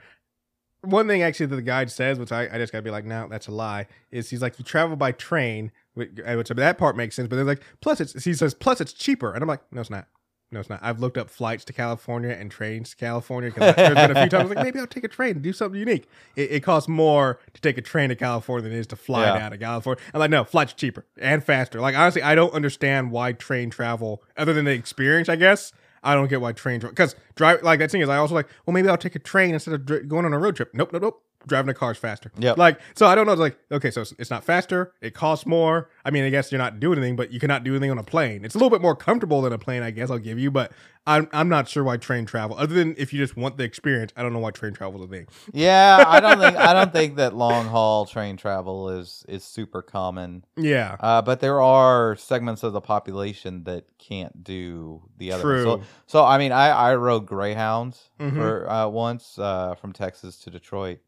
[0.86, 3.28] One thing actually that the guide says, which I, I just gotta be like, no,
[3.30, 6.96] that's a lie, is he's like, you travel by train, which, uh, which that part
[6.96, 9.62] makes sense, but they're like, plus it's he says, plus it's cheaper, and I'm like,
[9.72, 10.08] no, it's not.
[10.52, 10.80] No, it's not.
[10.84, 14.30] I've looked up flights to California and trains to California because there's been a few
[14.30, 16.08] times like maybe I'll take a train and do something unique.
[16.36, 19.26] It, it costs more to take a train to California than it is to fly
[19.26, 19.40] Yeah.
[19.40, 20.02] down to California.
[20.14, 21.82] I'm like, no, flights cheaper and faster.
[21.82, 25.74] Like honestly, I don't understand why train travel, other than the experience, I guess.
[26.06, 28.10] I don't get why train because drive like that thing is.
[28.10, 30.40] I also like, well, maybe I'll take a train instead of dri- going on a
[30.40, 30.72] road trip.
[30.74, 31.22] Nope, nope, nope.
[31.48, 32.32] Driving a car is faster.
[32.38, 32.54] Yeah.
[32.58, 33.34] Like so, I don't know.
[33.34, 34.94] It's like okay, so it's, it's not faster.
[35.02, 35.90] It costs more.
[36.04, 38.04] I mean, I guess you're not doing anything, but you cannot do anything on a
[38.04, 38.44] plane.
[38.46, 40.10] It's a little bit more comfortable than a plane, I guess.
[40.10, 40.72] I'll give you, but
[41.08, 42.58] I'm I'm not sure why train travel.
[42.58, 45.08] Other than if you just want the experience, I don't know why train travel is
[45.08, 45.28] a thing.
[45.54, 49.82] Yeah, I don't think I don't think that long haul train travel is is super
[49.84, 50.44] common.
[50.58, 55.44] Yeah, Uh, but there are segments of the population that can't do the other.
[55.48, 55.58] one.
[55.64, 55.86] So, True.
[56.08, 58.34] so I mean, I I rode Greyhounds Mhm.
[58.36, 61.00] for uh, once uh, from Texas to Detroit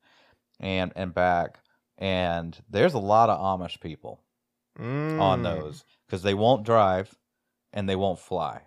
[0.60, 1.60] and and back,
[1.98, 4.22] and there's a lot of Amish people
[4.80, 5.43] on Mm.
[5.43, 7.15] those because they won't drive
[7.73, 8.62] and they won't fly,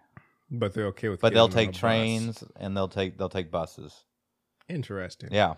[0.50, 1.20] but they're okay with.
[1.20, 1.78] but they'll take a bus.
[1.80, 4.04] trains and they'll take they'll take buses.
[4.68, 5.30] Interesting.
[5.32, 5.54] Yeah,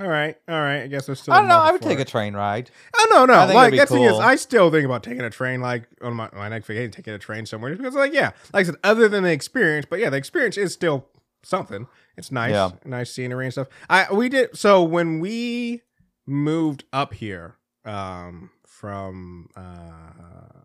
[0.00, 0.36] All right.
[0.48, 0.82] All right.
[0.82, 1.34] I guess there's still.
[1.34, 1.58] I don't know.
[1.58, 2.70] I would take a train ride.
[2.96, 3.46] Oh no, no.
[3.46, 4.18] Like it'd be that thing is.
[4.18, 7.18] I still think about taking a train, like on my my next vacation, taking a
[7.18, 10.10] train somewhere, just because, like, yeah, like I said, other than the experience, but yeah,
[10.10, 11.06] the experience is still
[11.44, 11.86] something.
[12.16, 12.70] It's nice, Yeah.
[12.84, 13.68] nice scenery and stuff.
[13.90, 15.82] I we did so when we
[16.26, 20.60] moved up here, um, from uh.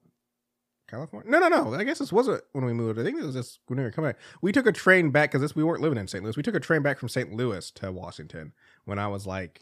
[0.88, 1.30] California?
[1.30, 1.74] No, no, no.
[1.76, 3.00] I guess this wasn't when we moved.
[3.00, 4.20] I think it was just when we were coming back.
[4.42, 6.24] We took a train back because this we weren't living in St.
[6.24, 6.36] Louis.
[6.36, 7.32] We took a train back from St.
[7.32, 8.54] Louis to Washington
[8.86, 9.62] when I was like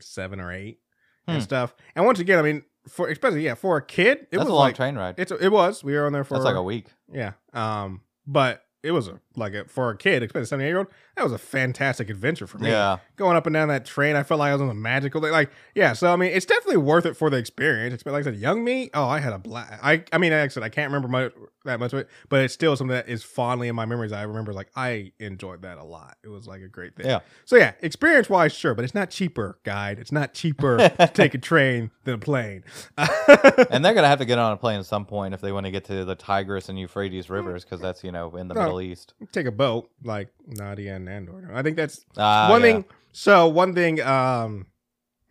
[0.00, 0.80] seven or eight
[1.28, 1.42] and Hmm.
[1.44, 1.74] stuff.
[1.94, 4.52] And once again, I mean, for especially yeah, for a kid, it That's was a
[4.52, 5.14] long like train ride.
[5.16, 5.84] it's it was.
[5.84, 6.86] We were on there for That's like a week.
[7.12, 7.32] yeah.
[7.52, 10.88] Um, but it was a like a, for a kid, especially a seven year old,
[11.20, 12.70] that was a fantastic adventure for me.
[12.70, 12.98] Yeah.
[13.16, 15.32] going up and down that train, I felt like I was on a magical thing.
[15.32, 17.92] Like, yeah, so I mean, it's definitely worth it for the experience.
[17.92, 19.74] It's like I said, young me, oh, I had a blast.
[19.82, 21.32] I, I mean, like I said, I can't remember much,
[21.66, 24.12] that much of it, but it's still something that is fondly in my memories.
[24.12, 26.16] I remember, like, I enjoyed that a lot.
[26.24, 27.04] It was like a great thing.
[27.06, 27.20] Yeah.
[27.44, 29.98] So yeah, experience wise, sure, but it's not cheaper, guide.
[29.98, 32.64] It's not cheaper to take a train than a plane.
[32.96, 35.66] and they're gonna have to get on a plane at some point if they want
[35.66, 38.54] to get to the Tigris and Euphrates mm, rivers because that's you know in the
[38.54, 38.62] No.
[38.62, 39.14] Middle East.
[39.32, 41.52] take a boat like Nadja and Nandor.
[41.54, 42.72] I think that's Ah, one yeah.
[42.72, 42.84] thing.
[43.12, 44.66] So one thing, um,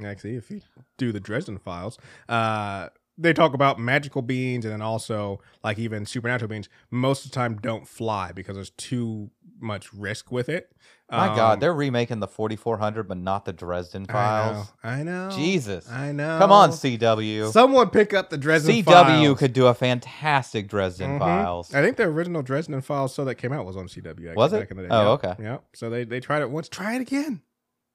[0.04, 0.62] actually, if you
[0.98, 1.98] do the Dresden Files,
[2.28, 2.90] uh,
[3.20, 6.70] they talk about magical beings and then also like even supernatural beings.
[6.90, 10.72] Most of the time, don't fly because there's too much risk with it.
[11.12, 14.72] My Um, God, they're remaking the 4400, but not the Dresden Files.
[14.84, 15.02] I know.
[15.02, 15.30] I know.
[15.32, 16.38] Jesus, I know.
[16.40, 17.52] come on, CW.
[17.52, 19.08] Someone pick up the Dresden Files.
[19.08, 19.40] CW Files.
[19.40, 21.20] could do a fantastic Dresden Mhm.
[21.20, 21.74] Files.
[21.74, 24.34] I think the original Dresden Files show that came out was on CW.
[24.36, 24.60] Was it?
[24.60, 24.90] Back in the day.
[24.92, 25.10] Oh, Yeah.
[25.10, 25.34] okay.
[25.42, 25.58] Yeah.
[25.74, 26.70] So they, they tried it once.
[26.70, 27.42] Try it again.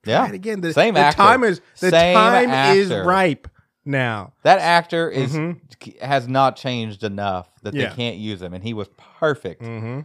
[0.02, 0.60] Try Yeah, it again.
[0.60, 1.16] The, Same the actor.
[1.16, 3.48] time is the Same time is ripe
[3.84, 4.32] now.
[4.42, 6.00] that actor is Mhm.
[6.00, 7.88] has not changed enough that Yeah.
[7.90, 9.62] they can't use him, and he was perfect.
[9.62, 10.00] Mm-hmm.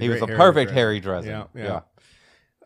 [0.00, 1.44] He was a perfect Harry Dresden.
[1.54, 1.80] Yeah,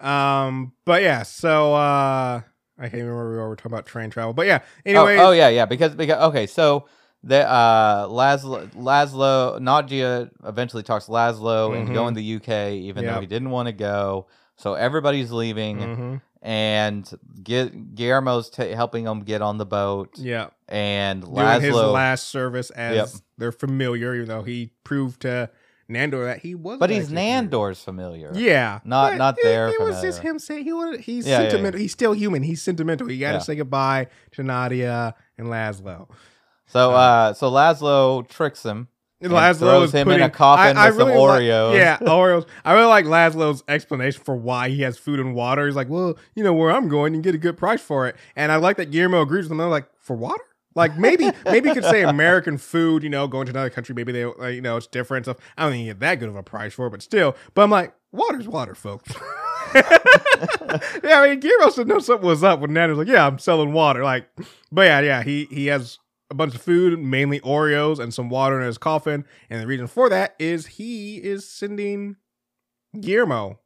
[0.00, 0.46] yeah.
[0.46, 2.40] Um, but yeah, so uh
[2.78, 4.32] I can't remember where we were talking about train travel.
[4.32, 5.16] But yeah, anyway.
[5.18, 5.66] Oh, oh yeah, yeah.
[5.66, 6.86] Because because okay, so
[7.22, 11.80] the uh Laszlo Laszlo Nadja eventually talks Laszlo Mhm.
[11.80, 13.20] into going to the UK, even though Yep.
[13.20, 14.26] he didn't want to go.
[14.56, 16.20] So everybody's leaving, Mhm.
[16.44, 17.08] And
[17.44, 20.48] get Guillermo's ta helping them get on the boat, Yeah.
[20.68, 23.08] and Doing his last service as Yep.
[23.38, 25.50] they're familiar, even though he proved to
[25.88, 28.32] Nandor that he was but he's Nandor's familiar.
[28.34, 31.00] Yeah, Not- not it, their It was just him saying he wanted.
[31.00, 31.50] He's Yeah, yeah, yeah.
[31.50, 31.80] sentimental.
[31.80, 32.42] He's still human.
[32.42, 33.06] He's sentimental.
[33.08, 33.38] He got to Yeah.
[33.40, 36.08] say goodbye to Nadja and Laszlo.
[36.66, 38.88] So uh, so Laszlo tricks him.
[39.30, 41.76] Laszlo throws is him in putting, a coffin with some like- Oreos.
[41.76, 42.46] yeah, Oreos.
[42.64, 45.66] I really like Laszlo's explanation for why he has food and water.
[45.66, 48.08] He's like, well, you know where I'm going, you can get a good price for
[48.08, 48.16] it.
[48.36, 49.60] And I like that Guillermo agrees with him.
[49.60, 50.42] I'm like, for water?
[50.74, 54.12] Like maybe maybe you could say American food, you know, going to another country, maybe
[54.12, 55.36] they like, you know it's different stuff.
[55.56, 57.36] I don't think you get that good of a price for it, but still.
[57.54, 59.12] But I'm like, water's water, folks.
[59.74, 63.72] yeah, I mean, Guillermo should know something was up when Nando's like, yeah, I'm selling
[63.72, 64.02] water.
[64.02, 64.28] Like,
[64.70, 65.98] but yeah, yeah, he he has
[66.32, 69.24] a bunch of food, mainly Oreos and some water in his coffin.
[69.50, 72.16] And the reason for that is he is sending
[72.98, 73.60] Guillermo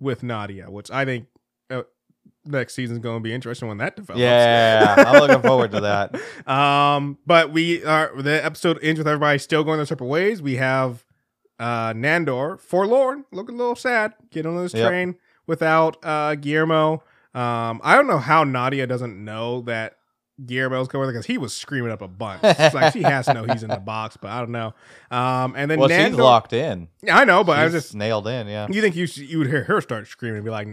[0.00, 1.26] with Nadja, which I think
[1.70, 1.82] uh,
[2.44, 4.20] next season's going to be interesting when that develops.
[4.20, 6.20] Yeah, I'm looking forward to that.
[6.48, 10.40] Um, but we are the episode ends with everybody still going their separate ways.
[10.40, 11.04] We have
[11.60, 14.88] uh Nandor, forlorn, looking a little sad, getting on this Yep.
[14.88, 15.16] train
[15.46, 17.02] without uh Guillermo.
[17.34, 19.97] Um, I don't know how Nadja doesn't know that
[20.44, 22.40] Guillermo's coming because he was screaming up a bunch.
[22.44, 24.74] It's like she has to know he's in the box, but I don't know.
[25.10, 26.88] Um, and then Well, Nandor, she's locked in.
[27.10, 28.46] I know, but I was just nailed in.
[28.46, 28.66] Yeah.
[28.70, 30.68] you think you should, you would hear her start screaming and be like,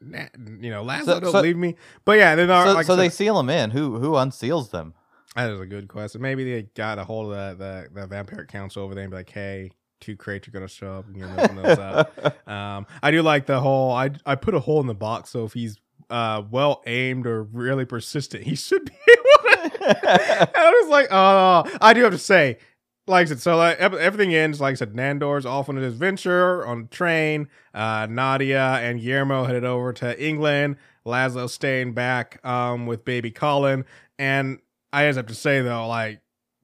[0.00, 0.24] nah,
[0.60, 1.76] you know, Laszlo, So- don't so- leave me.
[2.04, 3.70] But yeah, then uh, So, like so they seal them in.
[3.70, 4.94] Who who unseals them?
[5.36, 6.20] that is a good question.
[6.20, 9.16] Maybe they got a hold of the the, the vampire council over there and be
[9.18, 9.70] like, hey,
[10.00, 12.34] two crates are gonna show up and you're those up.
[12.48, 13.92] Um, I do like the whole.
[13.92, 15.78] I I put a hole in the box, so if he's
[16.10, 20.50] uh well aimed or really persistent, he should be able to.
[20.58, 22.58] I was like, oh, I do have to say,
[23.06, 24.60] like I said, so like everything ends.
[24.60, 27.48] Like I said, Nandor's off on his adventure on the train.
[27.74, 30.76] Uh, Nadja and Guillermo headed over to England.
[31.06, 33.84] Laszlo staying back um with baby Colin,
[34.18, 34.58] and
[34.92, 36.20] I just have to say though, like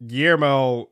[0.07, 0.91] Guillermo.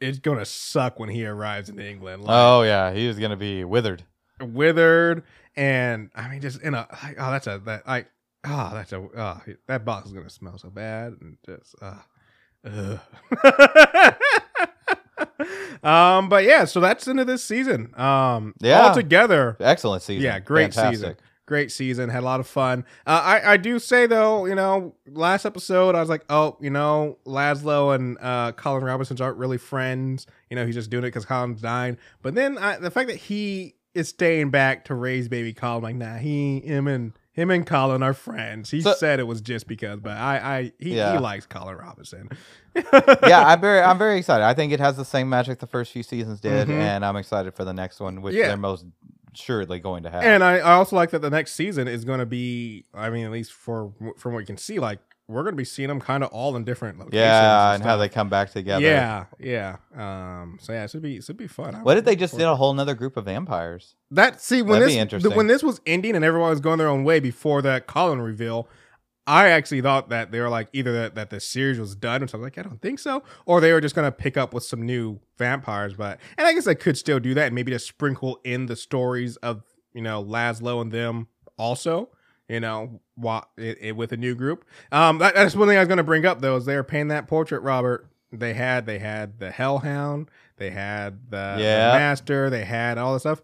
[0.00, 2.22] It's gonna suck when he arrives in England.
[2.22, 4.04] Like, oh yeah, he was gonna be withered.
[4.40, 5.24] withered
[5.58, 8.08] and I mean just in a like oh that's a that like
[8.46, 11.96] oh that's a oh that box is gonna smell so bad and just uh
[15.82, 17.92] um but yeah so that's into this season.
[17.98, 18.88] Um Yeah.
[18.88, 20.22] all together Excellent season.
[20.24, 20.94] yeah great Fantastic.
[20.98, 22.10] season great season.
[22.10, 22.84] Had a lot of fun.
[23.06, 26.68] Uh, I I do say though you know last episode I was like oh you
[26.70, 30.26] know Laszlo and uh Colin Robinsons aren't really friends.
[30.50, 31.96] You know he's just doing it because Colin's dying.
[32.22, 35.96] But then I, the fact that he is staying back to raise baby Colin like
[35.96, 39.66] nah he him and him and Colin are friends he So- said it was just
[39.66, 41.12] because but I I he, Yeah.
[41.12, 42.28] he likes Colin Robinson
[42.74, 42.82] yeah,
[43.46, 44.44] I'm very I'm very excited.
[44.44, 46.72] I think it has the same magic the first few seasons did, Mhm.
[46.78, 48.48] and I'm excited for the next one, which Yeah.
[48.48, 48.84] they're most
[49.34, 50.22] surely going to have.
[50.22, 53.24] And I, I also like that the next season is going to be, I mean,
[53.24, 56.00] at least for from what you can see, like we're going to be seeing them
[56.00, 57.14] kind of all in different locations.
[57.20, 58.82] yeah, and how they come back together.
[58.84, 59.76] Yeah, yeah.
[59.94, 60.58] Um.
[60.60, 61.74] So yeah, it should be it should be fun.
[61.74, 63.94] I'm What if they just did a whole nother group of vampires?
[64.10, 64.40] that?
[64.40, 65.34] See when That'd this be interesting.
[65.36, 68.68] when this was ending and everyone was going their own way before that Colin reveal.
[69.26, 72.32] I actually thought that they were like either that, that the series was done, which
[72.32, 74.64] I was like, I don't think so, or they were just gonna pick up with
[74.64, 75.92] some new vampires.
[75.92, 78.76] But and I guess I could still do that and maybe just sprinkle in the
[78.76, 79.62] stories of
[79.92, 81.26] you know Laszlo and them
[81.58, 82.08] also.
[82.48, 84.64] You know, wa- it, it, with a new group.
[84.90, 87.08] Um, that, that's one thing I was gonna bring up though is they were paying
[87.08, 88.08] that portrait, Robert.
[88.32, 93.22] They had they had the Hellhound, they had the, the Master, they had all this
[93.22, 93.42] stuff.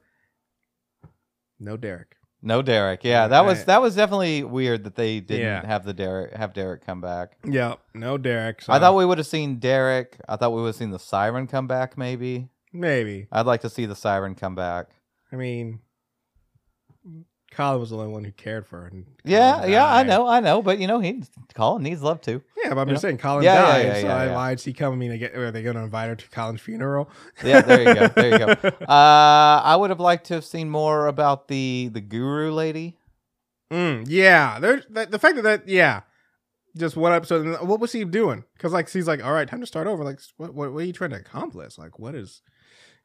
[1.60, 2.16] No Derek.
[2.42, 3.04] No Derek.
[3.04, 5.66] Yeah, that was that was definitely weird that they didn't Yeah.
[5.66, 7.38] have the Derek have Derek come back.
[7.44, 8.60] Yep, no Derek.
[8.60, 10.16] So I thought we would have seen Derek.
[10.28, 11.96] I thought we would have seen the Siren come back.
[11.96, 13.28] Maybe maybe.
[13.32, 14.88] I'd like to see the Siren come back.
[15.32, 15.80] I mean,
[17.54, 18.86] Colin was the only one who cared for her.
[18.88, 20.06] and Yeah, Colin yeah, I died.
[20.08, 21.22] know, I know, but you know, he
[21.54, 22.42] Colin needs love too.
[22.62, 23.86] Yeah, but I'm just saying, Colin Yeah, yeah, died.
[23.86, 24.34] yeah, so yeah, I yeah.
[24.36, 24.58] lied.
[24.58, 25.34] Is he coming to get?
[25.36, 27.08] Are they going to invite her to Colin's funeral?
[27.44, 28.70] Yeah, there you go, there you go.
[28.88, 32.96] Uh, I would have liked to have seen more about the the Guru lady.
[33.72, 36.02] Mm, yeah, there's the, the fact that that yeah,
[36.76, 37.46] just one episode.
[37.46, 38.44] and What was he doing?
[38.54, 40.04] Because like he's like, all right, time to start over.
[40.04, 41.78] Like, what what, what are you trying to accomplish?
[41.78, 42.42] Like, what is?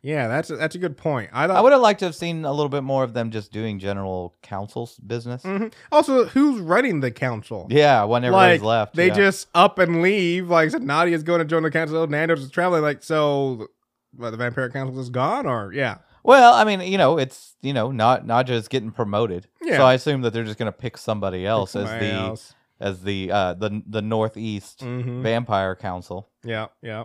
[0.02, 1.30] Yeah, that's a, that's a good point.
[1.34, 1.58] I thought.
[1.58, 3.80] I would have liked to have seen a little bit more of them just doing
[3.80, 5.44] general council's business.
[5.44, 5.74] Mhm.
[5.92, 7.68] Also, who's running the council?
[7.70, 9.14] Yeah, when everybody's like left, they yeah.
[9.14, 10.50] just up and leave.
[10.50, 12.08] Like I said, Nadja's going to join the council.
[12.08, 12.82] Nandor's is traveling.
[12.82, 13.68] Like so,
[14.16, 17.74] what, the vampire council is gone, or yeah, Well, I mean, you know, it's you
[17.74, 19.78] know, not Nadja is getting promoted, Yeah.
[19.78, 22.54] so I assume that they're just gonna pick somebody else as Somebody the else.
[22.80, 25.24] as the uh the the Northeast Mhm.
[25.24, 26.30] Vampire Council.
[26.46, 27.04] Yeah, yeah.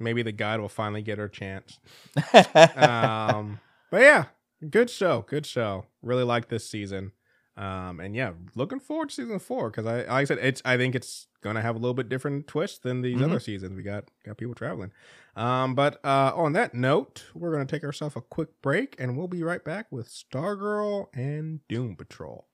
[0.00, 1.78] Maybe the guide will finally get her chance.
[2.76, 4.24] Um, but yeah,
[4.70, 5.86] good show, good show.
[6.02, 7.12] Really like this season.
[7.56, 10.76] Um, and yeah, looking forward to season four because I, like I said, it's I
[10.76, 13.24] think it's gonna have a little bit different twist than these Mhm.
[13.24, 13.76] other seasons.
[13.76, 14.90] We got got people traveling.
[15.36, 19.28] Um, but uh, on that note, we're gonna take ourselves a quick break, and we'll
[19.28, 22.48] be right back with Stargirl and Doom Patrol.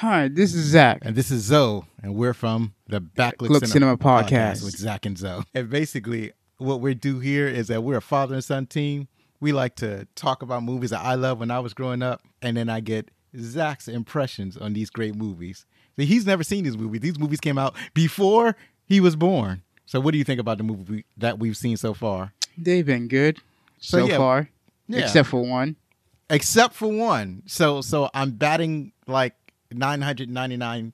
[0.00, 0.98] Hi, this is Zach.
[1.02, 4.62] And this is Zoe, and we're from the Backlook Look Cinema Podcast.
[4.62, 5.42] with Zach and Zoe.
[5.54, 9.08] And basically, what we do here is that we're a father and son team.
[9.40, 12.58] We like to talk about movies that I love when I was growing up, and
[12.58, 15.64] then I get Zach's impressions on these great movies.
[15.96, 17.00] So he's never seen these movies.
[17.00, 19.62] These movies came out before he was born.
[19.86, 22.34] So, what do you think about the movie we, that we've seen so far?
[22.58, 23.38] They've been good
[23.78, 24.50] So, so, yeah, far,
[24.88, 25.76] Yeah, except for one.
[26.28, 27.44] except for one.
[27.46, 29.34] So, so I'm batting like
[29.72, 30.92] 999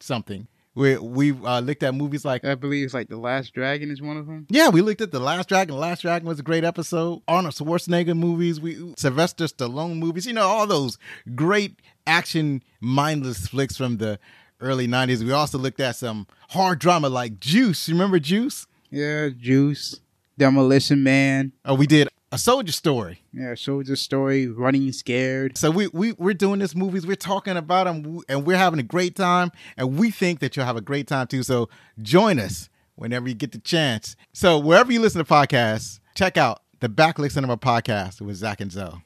[0.00, 0.46] something.
[0.76, 4.02] We we uh, looked at movies like I believe it's like The Last Dragon is
[4.02, 4.46] one of them.
[4.50, 5.74] Yeah, we looked at the Last Dragon.
[5.76, 7.22] The Last Dragon was a great episode.
[7.28, 10.26] Arnold Schwarzenegger movies, we Sylvester Stallone movies.
[10.26, 10.98] You know all those
[11.36, 14.18] great action, mindless flicks from the
[14.60, 15.22] early '90s.
[15.22, 17.88] We also looked at some hard drama like Juice.
[17.88, 18.66] You remember Juice?
[18.90, 20.00] Yeah, Juice,
[20.38, 21.52] Demolition Man.
[21.64, 23.22] Oh, we did a Soldier Story.
[23.32, 25.56] Yeah, Soldier Story, Running Scared.
[25.56, 27.06] So we we we're doing this movies.
[27.06, 29.52] We're talking about them, and we're having a great time.
[29.76, 31.44] And we think that you'll have a great time too.
[31.44, 31.68] So
[32.02, 34.16] join us whenever you get the chance.
[34.32, 38.72] So wherever you listen to podcasts, check out the Backlick Cinema podcast with Zach and
[38.72, 39.04] Zoe.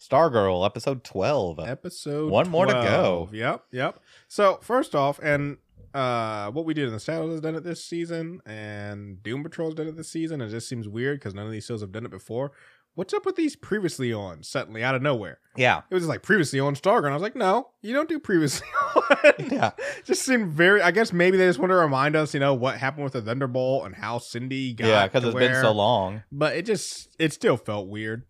[0.00, 1.60] Stargirl, episode twelve.
[1.60, 3.28] Episode One more to go.
[3.32, 4.00] Yep, yep.
[4.26, 5.58] So first off, and
[5.96, 9.74] uh, what we did in the Shadows has done it this season, and Doom Patrol's
[9.74, 10.40] done it this season.
[10.40, 12.52] It just seems weird because none of these shows have done it before.
[12.94, 15.38] What's up with these previously on suddenly out of nowhere?
[15.54, 18.18] Yeah, It was like previously on Stargirl, and I was like, no, you don't do
[18.18, 18.66] previously
[18.96, 19.34] on.
[19.50, 19.72] yeah.
[20.04, 20.80] just seemed very.
[20.80, 23.20] I guess maybe they just want to remind us, you know, what happened with the
[23.22, 24.86] Thunderbolt and how Cindy got.
[24.86, 26.22] Yeah, because it's been so long.
[26.32, 28.22] but it just it still felt weird.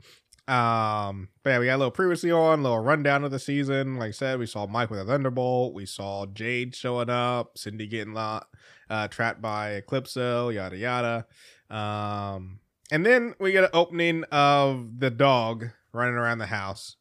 [0.48, 3.96] Um, but yeah, we got a little previously on, a little rundown of the season.
[3.98, 7.86] Like I said, we saw Mike with a Thunderbolt, we saw Jade showing up, Cindy
[7.88, 8.42] getting lo-
[8.88, 11.26] uh, trapped by Eclipso, yada yada.
[11.68, 12.60] Um,
[12.92, 16.96] and then we get an opening of the dog running around the house.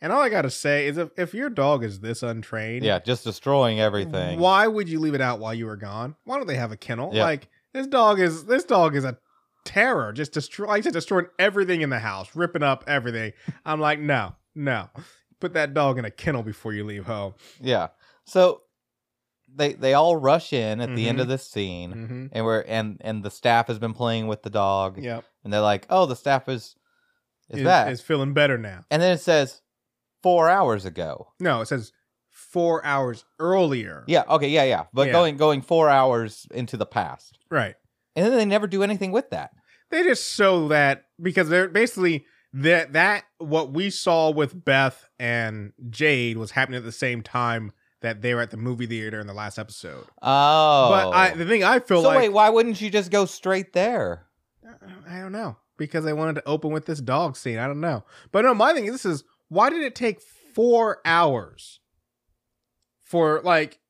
[0.00, 3.24] And all I gotta say is, if, if your dog is this untrained, Yeah, just
[3.24, 4.38] destroying everything.
[4.38, 6.14] why would you leave it out while you were gone?
[6.24, 7.10] Why don't they have a kennel?
[7.12, 7.24] Yeah.
[7.24, 9.18] Like this dog is this dog is a
[9.64, 13.32] terror, just destroy like I said, destroying everything in the house, ripping up everything.
[13.64, 14.88] I'm like, no, no.
[15.40, 17.34] Put that dog in a kennel before you leave home.
[17.60, 17.88] Yeah.
[18.24, 18.62] So
[19.54, 22.26] they they all rush in at the end of this scene, Mm-hmm.
[22.32, 25.24] and we're and and the staff has been playing with the dog, Yep.
[25.44, 26.74] and they're like, "Oh, the staff is
[27.50, 28.80] is Is, back," is feeling better now.
[28.90, 29.60] and then it says
[30.22, 31.28] four hours ago.
[31.38, 31.92] No, it says
[32.30, 34.02] four hours earlier.
[34.08, 34.24] Yeah.
[34.28, 34.48] Okay.
[34.48, 34.64] Yeah.
[34.64, 34.84] Yeah.
[34.92, 35.12] But Yeah.
[35.12, 37.76] going going four hours into the past, Right.
[38.16, 39.50] And then they never do anything with that.
[39.90, 45.72] They just show that because they're basically that that what we saw with Beth and
[45.90, 49.26] Jade was happening at the same time that they were at the movie theater in
[49.26, 50.04] the last episode.
[50.22, 50.90] Oh.
[50.90, 53.72] But I, the thing I feel so like wait, why wouldn't you just go straight
[53.72, 54.26] there?
[54.66, 54.74] Uh,
[55.08, 57.58] I don't know because they wanted to open with this dog scene.
[57.58, 60.20] I don't know, but no, my thing is this is why did it take
[60.54, 61.80] four hours
[63.02, 63.80] for like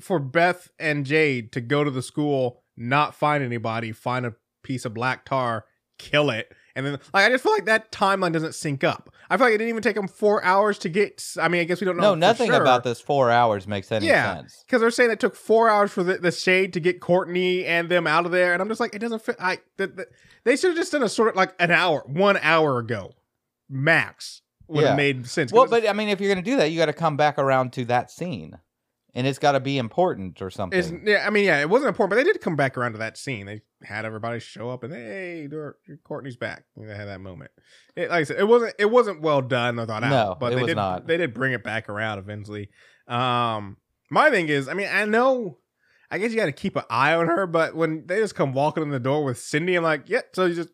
[0.00, 4.84] for Beth and Jade to go to the school, not find anybody, find a piece
[4.84, 5.64] of black tar,
[5.98, 9.10] kill it, and then like I just feel like that timeline doesn't sync up.
[9.30, 11.22] I feel like it didn't even take them four hours to get.
[11.40, 12.02] I mean, I guess we don't know.
[12.02, 12.60] No, nothing sure.
[12.60, 14.34] about this four hours makes any Yeah.
[14.36, 14.64] sense.
[14.66, 17.88] because they're saying it took four hours for the, the shade to get Courtney and
[17.88, 19.36] them out of there, and I'm just like, it doesn't fit.
[19.38, 20.06] I the, the,
[20.44, 23.12] they should have just done a sort of like an hour, one hour ago,
[23.68, 24.88] max would Yeah.
[24.88, 25.52] have made sense.
[25.52, 27.38] Well, but I mean, if you're going to do that, you got to come back
[27.38, 28.58] around to that scene,
[29.14, 30.78] and it's got to be important or something.
[30.78, 32.98] it's yeah, I mean, yeah, it wasn't important, but they did come back around to
[32.98, 33.46] that scene.
[33.46, 35.48] They had everybody show up and hey,
[36.04, 36.64] Courtney's back.
[36.76, 37.50] And They had that moment.
[37.96, 40.52] It, like I said, it wasn't it wasn't well done or thought No, out, but
[40.52, 41.06] it they was did not.
[41.06, 42.70] they did bring it back around eventually.
[43.08, 43.76] Um,
[44.10, 45.58] my thing is, I mean, I know.
[46.10, 48.52] I guess you got to keep an eye on her, but when they just come
[48.52, 50.28] walking in the door with Cindy, I'm like, yep.
[50.34, 50.68] so you just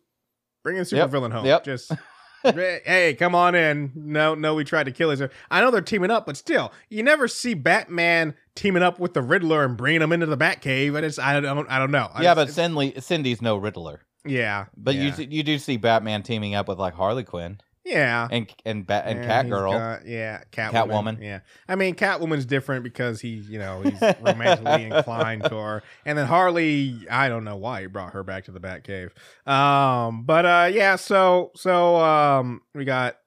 [0.63, 1.45] bring a super Yep, villain home.
[1.45, 1.63] yep.
[1.63, 1.91] Just
[2.43, 3.91] hey, come on in.
[3.95, 5.31] No, no, we tried to kill each other.
[5.49, 9.21] I know they're teaming up, but still, you never see Batman teaming up with the
[9.21, 10.95] Riddler and bringing him into the Batcave.
[10.97, 12.09] I just, I don't, I don't know.
[12.13, 14.01] I yeah, just- but Cindy, Cindy's no Riddler.
[14.25, 15.15] yeah, But yeah.
[15.17, 19.03] you you do see Batman teaming up with like Harley Quinn yeah, and and Bat
[19.07, 19.71] and Yeah, Catgirl.
[19.71, 20.71] got- yeah, Catwoman.
[21.17, 21.21] Catwoman.
[21.23, 26.17] Yeah, I mean, Catwoman's different because he, you know, he's romantically inclined to her, and
[26.17, 27.07] then Harley.
[27.09, 29.11] I don't know why he brought her back to the Batcave.
[29.51, 30.95] Um, but uh, yeah.
[30.95, 33.17] So so um, we got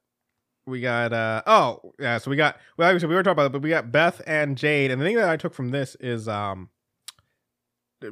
[0.67, 2.19] we got uh oh yeah.
[2.19, 4.23] So we got well, like said, we were talking about it, but we got Beth
[4.27, 6.69] and Jade, and the thing that I took from this is um,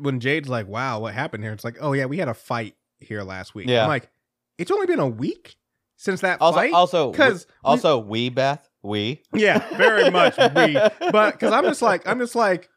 [0.01, 2.75] when Jade's like, "Wow, what happened here?" It's like, "Oh yeah, we had a fight
[2.99, 3.83] here last week." Yeah.
[3.83, 4.11] I'm like,
[4.59, 5.57] it's only been a week
[6.03, 6.73] since that Also, fight.
[6.73, 9.23] also, because also, we Beth, we.
[9.33, 10.75] yeah, very much we.
[11.13, 12.69] But because I'm just like, I'm just like,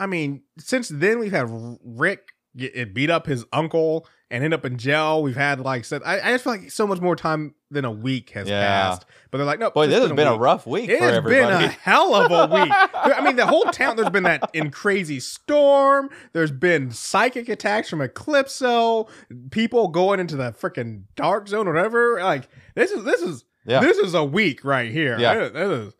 [0.00, 1.46] I mean, since then we've had
[1.84, 2.22] Rick
[2.56, 5.22] get it beat up his uncle and end up in jail.
[5.22, 7.90] We've had like said, I, I just feel like so much more time than a
[7.90, 8.64] week has Yeah.
[8.66, 9.04] passed.
[9.30, 10.40] But they're like, no, Boy, this has been a week.
[10.40, 12.72] rough week It has been a hell of a week.
[12.72, 13.96] I mean, the whole town.
[13.96, 16.08] There's been that in crazy storm.
[16.32, 19.08] There's been psychic attacks from Eclipso.
[19.50, 22.20] People going into the freaking dark zone, or whatever.
[22.22, 23.80] Like this is this is Yeah.
[23.80, 25.18] this is a week right here.
[25.18, 25.34] Yeah.
[25.34, 25.94] That- that is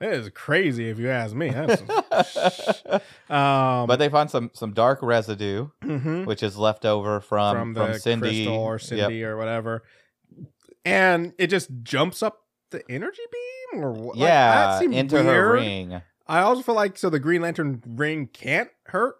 [0.00, 1.52] that is crazy if you ask me.
[3.30, 6.24] Um, but they find some some dark residue, mhm.
[6.24, 8.80] which is left over from from from, the Cindy crystal or Yep.
[8.80, 9.82] Cindy or whatever,
[10.84, 12.38] and it just jumps up
[12.70, 14.16] the energy beam or what?
[14.16, 15.52] Like, Yeah, that seemed into her weird.
[15.52, 16.02] ring.
[16.26, 19.16] I also feel like so the Green Lantern ring can't hurt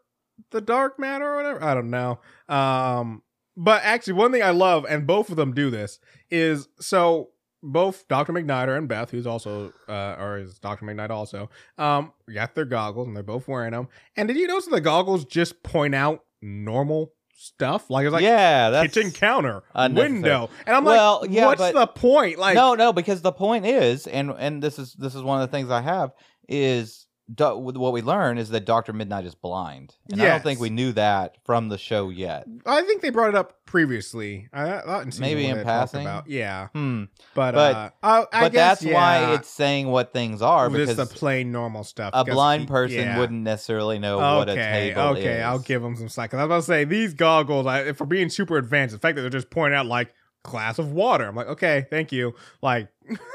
[0.50, 1.62] the dark matter or whatever.
[1.62, 2.20] I don't know.
[2.48, 3.22] Um,
[3.56, 5.98] but actually, one thing I love, and both of them do this,
[6.30, 7.30] is so
[7.62, 12.54] both Doctor McKnight and Beth, who's also uh, or is Doctor McKnight also, um, got
[12.54, 13.88] their goggles and they're both wearing them.
[14.16, 17.90] And did you notice the goggles just point out normal stuff?
[17.90, 21.74] Like it's like yeah, that's kitchen counter, window, and I'm Well, like, yeah, what's but-
[21.74, 22.38] the point?
[22.38, 25.50] Like, no, no, because the point is, and and this is this is one of
[25.50, 26.12] the things I have
[26.48, 30.60] is do, what we learn is that Doctor Midnight is blind, and I don't think
[30.60, 32.46] we knew that from the show yet.
[32.64, 34.48] I think they brought it up previously.
[34.52, 36.02] I, in Maybe in passing?
[36.02, 37.04] About, yeah, Hmm.
[37.34, 40.96] but But- uh, I, I but guess, that's why it's saying what things are just
[40.96, 42.10] because the plain normal stuff.
[42.14, 43.18] a blind person yeah.
[43.18, 45.42] wouldn't necessarily know what a Okay, table okay, is.
[45.44, 46.32] I'll give them some slack.
[46.32, 49.22] I was about to say these goggles, I, for being super advanced, the fact that
[49.22, 50.14] they're just pointing out like
[50.44, 51.26] glass of water.
[51.26, 52.34] I'm like, okay, thank you.
[52.62, 52.88] Like,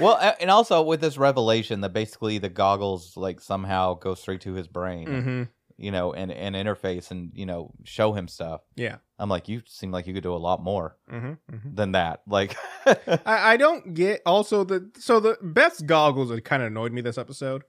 [0.00, 4.52] Well, and also with this revelation that basically the goggles like somehow go straight to
[4.54, 8.60] his brain, mhm, you know, and and interface and you know show him stuff.
[8.76, 11.92] yeah, I'm like, you seem like you could do a lot more hmm hmm than
[11.92, 12.22] that.
[12.26, 12.56] Like,
[12.86, 17.00] I, I don't get also the so the best goggles had kind of annoyed me
[17.00, 17.62] this episode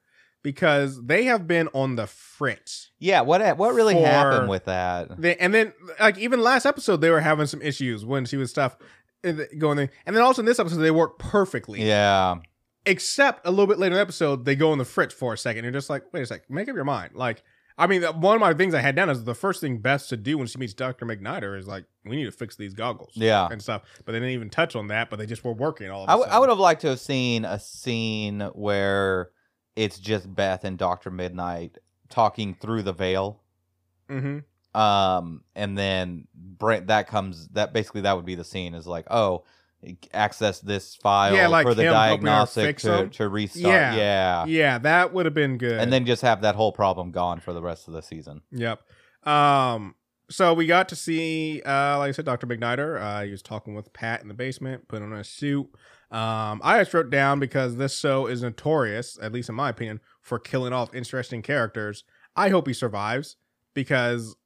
[0.43, 2.91] because they have been on the fritz.
[2.99, 5.19] yeah, what what really happened with that?
[5.19, 8.49] They, and then like even last episode they were having some issues when she was
[8.49, 8.75] stuff
[9.57, 11.83] going there, and then also in this episode they work perfectly.
[11.83, 12.35] Yeah,
[12.85, 15.37] Except a little bit later in the episode they go in the fritz for a
[15.37, 15.63] second.
[15.63, 17.15] You're just like, wait a sec, make up your mind.
[17.15, 17.43] Like.
[17.77, 20.21] I mean, one of my things I had down is the first thing Beth should
[20.21, 23.47] do when she meets Doctor McNider is like, we need to fix these goggles, Yeah.
[23.49, 23.81] and stuff.
[24.05, 25.09] But they didn't even touch on that.
[25.09, 26.03] But they just were working all.
[26.03, 26.35] Of a I, w- I.
[26.35, 29.31] I would have liked to have seen a scene where
[29.75, 31.77] it's just Beth and Doctor Midnight
[32.09, 33.41] talking through the veil.
[34.09, 34.39] Mm-hmm.
[34.73, 36.27] Um and then
[36.59, 39.43] that comes that basically that would be the scene is like oh
[40.13, 43.09] access this file Yeah, like for the him helping her diagnostic to, them.
[43.11, 43.95] to restart Yeah.
[43.95, 44.45] yeah.
[44.45, 45.79] Yeah, that would have been good.
[45.79, 48.79] and then just have that whole problem gone for the rest of the season Yep.
[49.23, 49.95] Um.
[50.29, 53.01] So we got to see, uh, like I said, Doctor McNider.
[53.01, 55.67] Uh, he was talking with Pat in the basement, putting on a suit.
[56.09, 59.99] Um, I just wrote down because this show is notorious, at least in my opinion,
[60.21, 62.05] for killing off interesting characters.
[62.33, 63.35] I hope he survives
[63.73, 64.37] because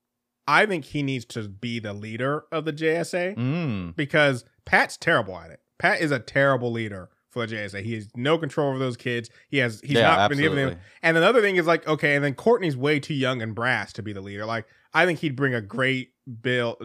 [0.48, 3.96] I think he needs to be the leader of the JSA mm.
[3.96, 5.60] because Pat's terrible at it.
[5.78, 7.84] Pat is a terrible leader for the JSA.
[7.84, 9.30] He has no control over those kids.
[9.50, 10.80] He has he's Yeah, not been giving them.
[11.04, 14.04] And another thing is like okay, and then Courtney's way too young and brass to
[14.04, 14.46] be the leader.
[14.46, 16.78] Like I think he'd bring a great bill,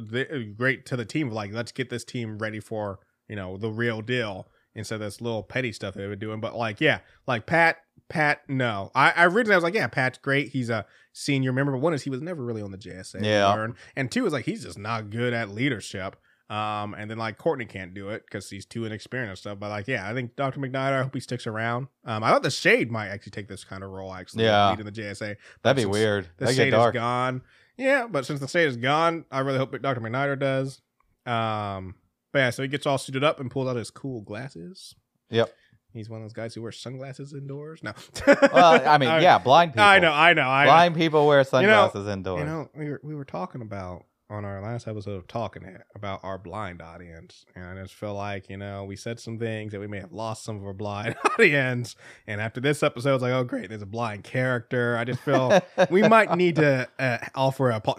[0.56, 1.30] great to the team.
[1.30, 2.98] Like let's get this team ready for
[3.28, 6.40] you know the real deal instead of this little petty stuff they've been doing.
[6.40, 7.76] But like yeah, like Pat.
[8.10, 8.90] Pat, no.
[8.94, 10.50] I, I originally I was like, yeah, Pat's great.
[10.50, 11.72] He's a senior member.
[11.72, 13.24] But one is he was never really on the JSA.
[13.24, 13.50] Yeah.
[13.54, 13.74] learned.
[13.96, 16.16] And two is like he's just not good at leadership.
[16.50, 19.58] Um, and then like Courtney can't do it because he's too inexperienced and stuff.
[19.60, 20.58] But like, yeah, I think Dr.
[20.58, 21.86] McKnight, I hope he sticks around.
[22.04, 24.70] Um, I thought the Shade might actually take this kind of role, actually, Yeah.
[24.70, 25.36] leading the JSA.
[25.62, 26.24] That'd be weird.
[26.38, 26.94] The That'd Shade get dark.
[26.96, 27.42] is gone.
[27.76, 30.00] Yeah, but since the Shade is gone, I really hope Dr.
[30.00, 30.80] McNider does.
[31.24, 31.94] Um,
[32.32, 34.94] but yeah, so he gets all suited up and pulls out his cool glasses.
[35.30, 35.54] Yep.
[35.92, 37.82] He's one of those guys who wears sunglasses indoors.
[37.82, 37.92] No.
[38.26, 39.84] Well, I mean, yeah, blind people.
[39.84, 40.70] I know, I know, I know.
[40.70, 42.40] Blind people wear sunglasses indoors.
[42.40, 45.82] You know, we were we were talking about on our last episode of Talking It
[45.96, 49.72] about our blind audience, and I just feel like you know we said some things
[49.72, 53.22] that we may have lost some of our blind audience, and after this episode, it's
[53.22, 54.96] like, oh great, there's a blind character.
[54.96, 55.60] I just feel
[55.90, 57.98] we might need to uh, offer a po-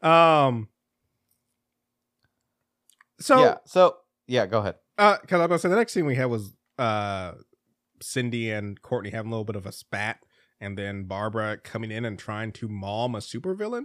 [0.00, 0.68] um.
[3.20, 3.56] So yeah.
[3.66, 3.96] So
[4.28, 4.76] yeah, go ahead.
[4.98, 7.32] Uh, because I was gonna say the next scene we had was uh,
[8.00, 10.18] Cindy and Courtney having a little bit of a spat,
[10.60, 13.84] and then Barbara coming in and trying to maul a supervillain.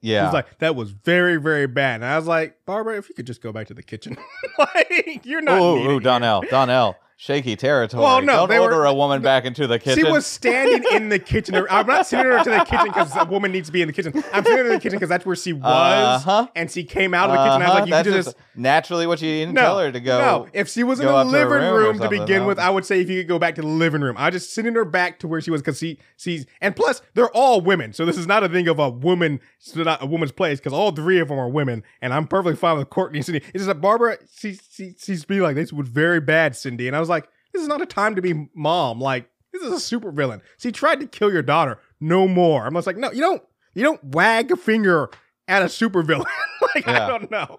[0.00, 0.26] Yeah.
[0.26, 1.96] He's like, that was very, very bad.
[1.96, 4.16] And I was like, Barbara, if you could just go back to the kitchen,
[4.58, 5.60] like you're not.
[5.60, 5.98] Ooh.
[6.00, 8.02] Donnell, Donnell, shaky territory.
[8.02, 10.06] Well, no, Don't they were- order a woman back into the kitchen.
[10.06, 11.54] She was standing in the kitchen.
[11.70, 13.92] I'm not sending her to the kitchen because a woman needs to be in the
[13.92, 14.14] kitchen.
[14.32, 16.48] I'm sending her to the kitchen because that's where she was, Uh-huh.
[16.56, 17.54] and she came out of the kitchen.
[17.56, 19.78] And I was like, you That's could just just naturally what you didn't no, tell
[19.80, 20.18] her to go.
[20.18, 22.46] No, if she was in the out to a living room room, to begin no.
[22.46, 24.16] with, I would say if you could go back to the living room.
[24.18, 27.30] I just sending her back to where she was because she she's and plus they're
[27.36, 29.40] all women, so this is not a thing of a woman,
[29.76, 32.78] not a woman's place because all three of them are women, and I'm perfectly fine
[32.78, 33.40] with Courtney and Cindy.
[33.48, 36.96] It's just that Barbara, she she she's being like this was very bad, Cindy, and
[36.96, 39.00] I was like, this is not a time to be mom.
[39.00, 40.40] Like this is a super villain.
[40.58, 41.78] She tried to kill your daughter.
[42.00, 42.66] No more.
[42.66, 43.42] I'm just like, no, you don't
[43.74, 45.10] you don't wag a finger
[45.48, 46.26] at a super villain.
[46.74, 47.58] like I don't know,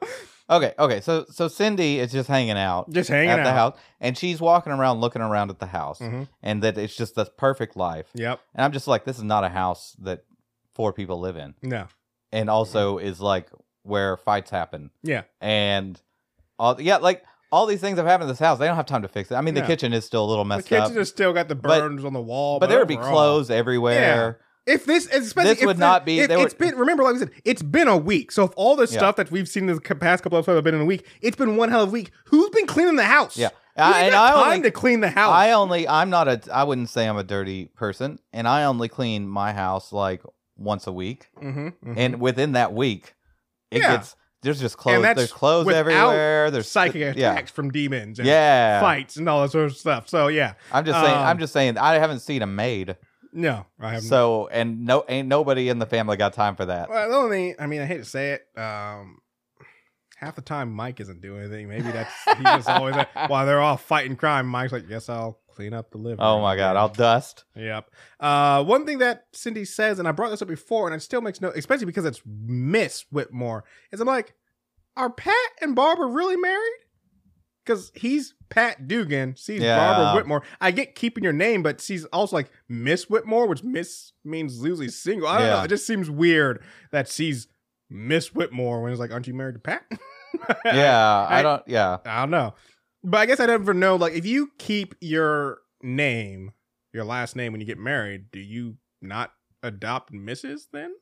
[0.49, 0.99] Okay, okay.
[1.01, 3.43] So so Cindy is just hanging out just hanging at out.
[3.43, 6.27] the house, and she's walking around looking around at the house, Mhm.
[6.43, 8.07] and that it's just the perfect life.
[8.15, 8.39] Yep.
[8.55, 10.23] And I'm just like, this is not a house that
[10.73, 11.87] four people live in, No.
[12.31, 13.49] and also is like
[13.83, 15.23] where fights happen, Yeah.
[15.39, 15.99] and
[16.61, 18.59] all yeah, like all these things have happened in this house.
[18.59, 19.35] They don't have time to fix it.
[19.35, 19.67] I mean, the No.
[19.67, 20.69] kitchen is still a little messy.
[20.69, 22.87] The messed kitchen up, has still got the burns on the wall, but there would
[22.87, 24.39] be overall- clothes everywhere.
[24.67, 26.75] If this, especially This if would the- not be- If, it's been.
[26.77, 28.31] Remember, like we said, it's been a week.
[28.31, 28.97] So if all the Yeah.
[28.99, 31.05] stuff that we've seen in the past couple of episodes have been in a week,
[31.21, 32.11] it's been one hell of a week.
[32.25, 33.35] Who's been cleaning the house?
[33.35, 33.49] Yeah.
[33.75, 35.33] Who's I- and got I time only- to clean the house?
[35.33, 38.87] I only I'm not a I wouldn't say I'm a dirty person, and I only
[38.87, 40.21] clean my house like
[40.57, 43.15] once a week, mm-hmm, and within that week,
[43.71, 43.95] it Yeah.
[43.97, 45.03] gets there's just clothes.
[45.15, 46.49] There's clothes everywhere.
[46.51, 47.31] There's psychic yeah.
[47.31, 50.09] attacks from demons and Yeah, fights and all that sort of stuff.
[50.09, 51.17] So yeah, I'm just saying.
[51.17, 51.77] Um, I'm just saying.
[51.77, 52.97] I haven't seen a maid,
[53.33, 54.09] no, I haven't.
[54.09, 56.89] so and no ain't nobody in the family got time for that.
[56.89, 58.59] Well, the only, I mean, I hate to say it.
[58.59, 59.19] Um,
[60.17, 61.69] half the time, Mike isn't doing anything.
[61.69, 62.95] Maybe that's he's just always
[63.27, 64.47] while they're all fighting crime.
[64.47, 66.75] Mike's like, "Yes, I'll clean up the living." Oh my god.
[66.75, 67.43] I'll dust.
[67.55, 67.89] Yep.
[68.19, 71.21] Uh, one thing that Cindy says, and I brought this up before, and it still
[71.21, 74.33] makes no, especially because it's Miss Whitmore, is I'm like,
[74.97, 76.73] are Pat and Barbara really married?
[77.63, 79.77] Because he's Pat Dugan, she's Yeah.
[79.77, 80.41] Barbara Whitmore.
[80.59, 84.89] I get keeping your name, but she's also like Miss Whitmore, which Miss means usually
[84.89, 85.27] single.
[85.27, 85.53] I don't Yeah.
[85.57, 85.63] know.
[85.63, 87.47] It just seems weird that she's
[87.89, 89.83] Miss Whitmore when it's like, aren't you married to Pat?
[90.65, 91.61] Yeah, I, I- don't.
[91.67, 92.55] Yeah, I don't know.
[93.03, 93.95] But I guess I never know.
[93.95, 96.51] Like, if you keep your name,
[96.93, 99.31] your last name when you get married, do you not
[99.63, 100.67] adopt Mrs.
[100.71, 100.93] then?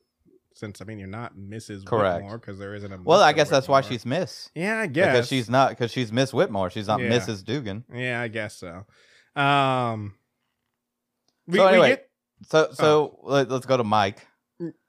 [0.54, 1.84] Since I mean, you're not Mrs.
[1.86, 2.16] Correct.
[2.22, 2.98] Whitmore because there isn't a.
[3.02, 6.10] well, I guess that's why she's Miss Yeah, I guess because she's not because she's
[6.12, 6.70] Miss Whitmore.
[6.70, 7.08] She's not Yeah.
[7.08, 7.44] Mrs.
[7.44, 7.84] Dugan.
[7.92, 8.84] Yeah, I guess so.
[9.40, 10.14] Um.
[11.46, 12.10] We, So we anyway, get
[12.48, 14.26] So so let, us go to Mike.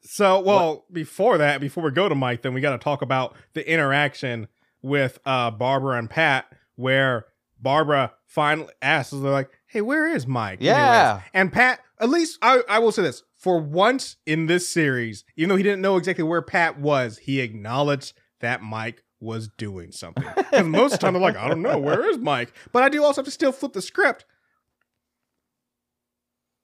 [0.01, 3.35] So, well, before that, before we go to Mike, then we got to talk about
[3.53, 4.47] the interaction
[4.81, 6.51] with uh Barbara and Pat,
[6.81, 7.25] where
[7.59, 10.75] Barbara finally asks, they're like, "Hey, where is Mike?" Yeah.
[11.13, 15.23] anyways?" and Pat, at least I, I will say this: for once in this series,
[15.37, 19.91] even though he didn't know exactly where Pat was, he acknowledged that Mike was doing
[19.91, 20.25] something.
[20.35, 22.89] Because most of the time, they're like, "I don't know, where is Mike?" But I
[22.89, 24.25] do also have to still flip the script.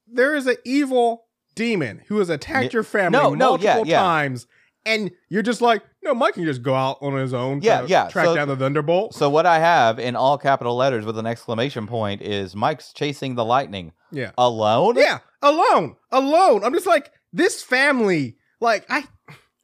[0.07, 3.99] There is an evil demon who has attacked your family No, no, yeah, multiple yeah.
[3.99, 4.47] times,
[4.87, 7.61] and you're just like, no, Mike can just go out on his own.
[7.61, 9.13] Yeah, to yeah, Track so- down the Thunderbolt.
[9.13, 13.35] So what I have in all capital letters with an exclamation point is Mike's chasing
[13.35, 14.95] the lightning yeah, alone.
[14.97, 16.63] yeah, alone, alone.
[16.63, 18.37] I'm just like this family.
[18.59, 19.03] Like I,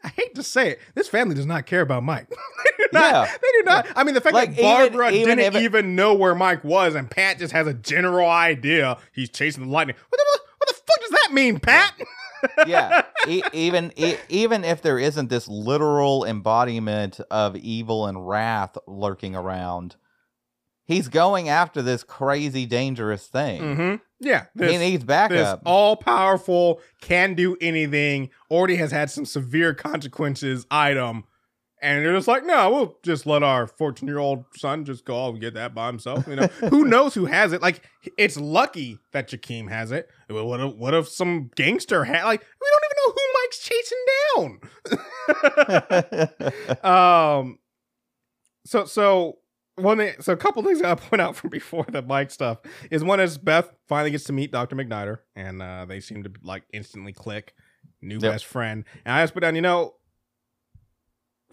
[0.03, 2.27] I hate to say it, this family does not care about Mike.
[2.93, 3.11] not.
[3.11, 3.25] Yeah.
[3.41, 3.87] They do not.
[3.95, 6.95] I mean, the fact Like, that Barbara even didn't if even know where Mike was,
[6.95, 9.95] and Pat just has a general idea he's chasing the lightning.
[10.09, 11.93] What the, what the fuck does that mean, Pat?
[12.67, 18.77] yeah e- even e- even if there isn't this literal embodiment of evil and wrath
[18.87, 19.95] lurking around
[20.85, 23.95] he's going after this crazy dangerous thing mm-hmm.
[24.23, 24.45] Yeah.
[24.53, 30.65] he This, needs backup all powerful, can do anything, already has had some severe consequences
[30.71, 31.25] item.
[31.83, 35.27] And they're just like, no, we'll just let our 14 year old son just go
[35.29, 36.25] and get that by himself.
[36.27, 37.61] You know, who knows who has it?
[37.61, 37.81] Like,
[38.17, 40.09] it's lucky that Jakeem has it.
[40.29, 44.03] What if, what if some gangster had, like, we don't even know who Mike's chasing
[46.83, 46.83] down.
[47.41, 47.59] um,
[48.65, 49.37] so, so
[49.75, 52.59] one thing, so a couple things I gotta point out from before the Mike stuff
[52.91, 54.75] is one is Beth finally gets to meet Dr.
[54.75, 57.53] McNider and uh, they seem to like instantly click,
[58.01, 58.21] new Yep.
[58.21, 58.85] best friend.
[59.05, 59.95] And I just put down, you know,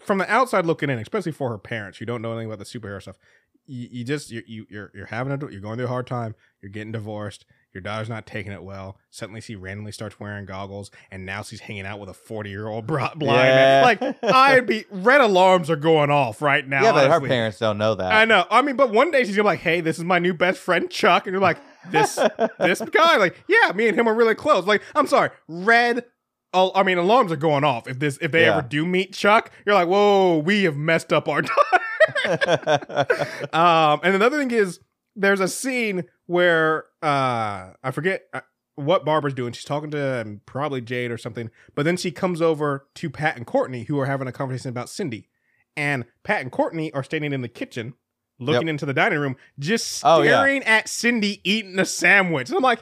[0.03, 2.65] from the outside looking in, especially for her parents you don't know anything about the
[2.65, 3.17] superhero stuff,
[3.65, 6.35] you, you just you you you're you're having a you're going through a hard time.
[6.61, 7.45] You're getting divorced.
[7.73, 8.97] Your daughter's not taking it well.
[9.11, 12.67] Suddenly, she randomly starts wearing goggles, and now she's hanging out with a forty year
[12.67, 13.83] old blind man.
[13.83, 16.83] Like I'd be red alarms are going off right now.
[16.83, 18.45] yeah but her parents don't know that I know.
[18.51, 20.59] I mean, but one day she's gonna be like, "Hey, this is my new best
[20.59, 22.15] friend Chuck," and you're like, "This
[22.59, 24.65] this guy?" Like, yeah, me and him are really close.
[24.65, 26.05] Like, I'm sorry, red.
[26.53, 28.57] Al- I mean, alarms are going off if this if they Yeah.
[28.57, 29.51] ever do meet Chuck.
[29.65, 31.79] You're like, "Whoa, we have messed up our daughter."
[33.53, 34.79] um, and another thing is,
[35.15, 38.23] there's a scene where uh, I forget.
[38.33, 38.41] Uh,
[38.75, 39.51] what Barbara's doing.
[39.51, 43.35] She's talking to um, probably Jade or something, but then she comes over to Pat
[43.35, 45.27] and Courtney, who are having a conversation about Cindy.
[45.75, 47.93] And Pat and Courtney are standing in the kitchen,
[48.39, 50.39] looking into the dining room, just Oh, yeah.
[50.39, 52.47] staring at Cindy eating a sandwich.
[52.49, 52.81] And I'm like,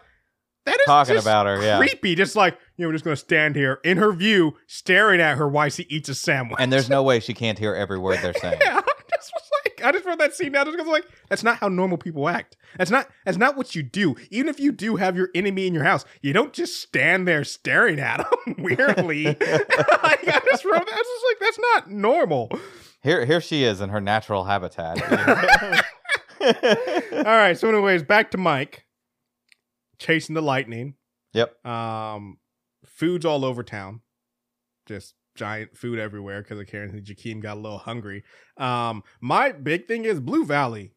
[0.70, 1.78] that is Talking about her, yeah.
[1.78, 2.16] creepy.
[2.16, 5.48] Just like you know, we're just gonna stand here in her view, staring at her
[5.48, 6.58] while she eats a sandwich.
[6.60, 9.50] and there's no way she can't hear every word they're saying Yeah, I just was
[9.66, 12.28] like, I just wrote that scene down just because like that's not how normal people
[12.30, 12.56] act.
[12.78, 14.16] That's not that's not what you do.
[14.32, 17.44] Even if you do have your enemy in your house, you don't just stand there
[17.44, 19.26] staring at them weirdly.
[19.26, 20.94] like, I just wrote that.
[20.94, 22.50] I was just like, that's not normal.
[23.02, 25.02] here here she is in her natural habitat
[26.42, 27.58] All right.
[27.58, 28.86] So, anyways, back to Mike
[30.00, 30.96] chasing the lightning.
[31.34, 32.38] yep Um,
[32.86, 34.02] food's all over town.
[34.88, 38.24] Just giant food everywhere because of Karen and Jakeem got a little hungry.
[38.58, 40.94] Um, my big thing is Blue Valley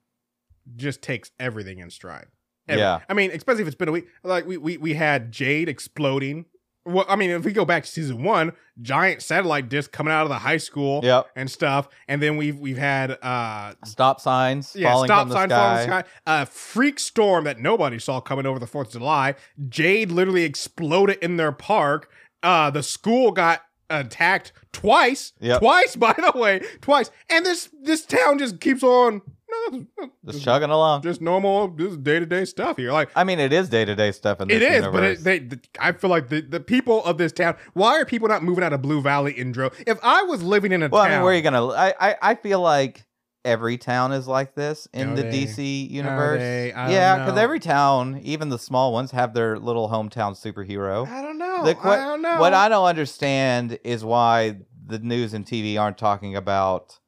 [0.76, 2.28] just takes everything in stride.
[2.68, 3.00] Every- Yeah.
[3.08, 4.06] I mean, especially if it's been a week.
[4.22, 6.46] Like we we we had Jade exploding.
[6.84, 10.22] Well, I mean, if we go back to season one, giant satellite disc coming out
[10.24, 14.74] of the high school yep and stuff, and then we've we've had uh stop signs
[14.74, 15.56] yeah, falling stop from the sign sky.
[15.56, 16.04] falling sky.
[16.26, 19.34] A freak storm that nobody saw coming over the Fourth of July.
[19.68, 22.10] Jade literally exploded in their park.
[22.42, 25.32] Uh, the school got attacked twice.
[25.40, 25.60] Yep.
[25.60, 27.10] Twice, by the way, twice.
[27.30, 29.22] And this this town just keeps on.
[29.52, 32.92] No, just just, chugging along just normal, just day to day stuff here.
[32.92, 34.92] Like i mean it is day-to-day stuff in this it is, universe.
[34.92, 37.56] but it, they, the, I feel like the, the people of this town.
[37.74, 39.70] Why are people not moving out of Blue Valley in dro?
[39.86, 41.94] If I was living in a well town, i mean where are you gonna I,
[42.00, 43.04] I i feel like
[43.44, 45.44] every town is like this in Are the they?
[45.46, 46.72] dc universe they?
[46.72, 51.08] I don't yeah because every town even the small ones have their little hometown superhero
[51.08, 51.64] I don't know.
[51.64, 52.38] The que- I don't know.
[52.38, 56.98] What I don't understand is why the news and TV aren't talking about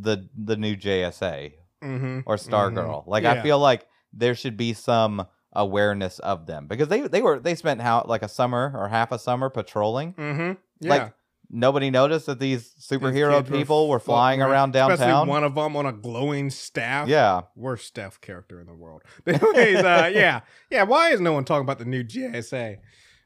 [0.00, 2.20] the the new JSA mm-hmm.
[2.26, 3.06] or Stargirl.
[3.06, 7.38] Like I feel like there should be some awareness of them because they they were
[7.38, 10.14] they spent how like a summer or half a summer patrolling.
[10.14, 10.52] Mm-hmm.
[10.80, 10.90] Yeah.
[10.90, 11.14] Like
[11.50, 15.28] nobody noticed that these These superhero were people were flying floating around Especially downtown.
[15.28, 17.08] one of them on a glowing staff.
[17.08, 19.02] yeah, Worst staff character in the world.
[19.26, 20.40] Anyways, uh, yeah.
[20.70, 22.78] Yeah, why is no one talking about the new JSA?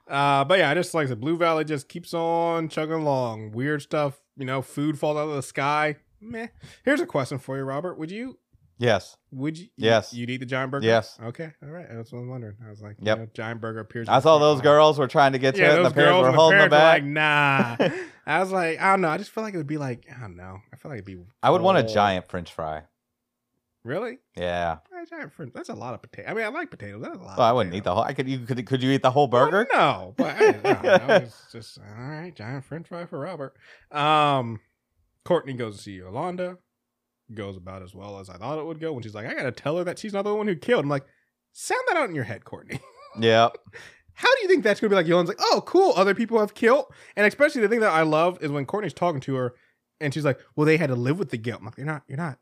[0.09, 3.53] Uh, but yeah, I just like the Blue Valley just keeps on chugging along.
[3.53, 5.97] Weird stuff, you know, food falls out of the sky.
[6.21, 6.49] Meh.
[6.85, 7.99] Here's a question for you, Robert.
[7.99, 8.39] Would you
[8.79, 10.13] yes, would you Yes.
[10.13, 10.87] you'd eat the giant burger?
[10.87, 11.19] Yes.
[11.23, 11.53] Okay.
[11.63, 11.87] All right.
[11.91, 12.57] That's what I'm wondering.
[12.67, 13.17] I was like, Yep.
[13.19, 14.09] you know, giant burger appears.
[14.09, 16.31] I saw those girls were trying to get to Yeah, it, and the parents were
[16.31, 17.03] the holding were back.
[17.03, 17.77] like, nah.
[18.27, 19.09] I was like, I don't know.
[19.09, 20.59] I just feel like it would be like, I don't know.
[20.73, 21.19] I feel like it'd be.
[21.43, 22.83] I would want a giant French fry.
[23.85, 24.19] Really?
[24.37, 24.79] Yeah.
[25.03, 25.53] A giant French.
[25.55, 26.29] That's a lot of potato.
[26.31, 27.01] I mean, I like potatoes.
[27.03, 27.39] That's a lot.
[27.39, 28.03] Well, I wouldn't eat the whole.
[28.03, 28.29] I could.
[28.29, 28.67] You could.
[28.67, 29.67] Could you eat the whole Well, burger?
[29.73, 32.35] no, but I, no, no, it's just all right.
[32.35, 33.57] Giant French fry for Robert.
[33.91, 34.61] Um,
[35.29, 36.57] Courtney goes to see Yolanda.
[37.35, 38.95] Goes about as well as I thought it would go.
[38.95, 40.85] When she's like, I gotta tell her that she's not the one who killed.
[40.85, 41.05] I'm like,
[41.53, 42.81] sound that out in your head, Courtney.
[43.21, 43.49] Yeah.
[44.13, 45.07] How do you think that's gonna be like?
[45.07, 45.93] Yolanda's like, oh, cool.
[45.97, 46.85] Other people have killed,
[47.17, 49.55] and especially the thing that I love is when Courtney's talking to her,
[49.99, 51.61] and she's like, well, they had to live with the guilt.
[51.61, 52.39] I'm like, you're not, you're not,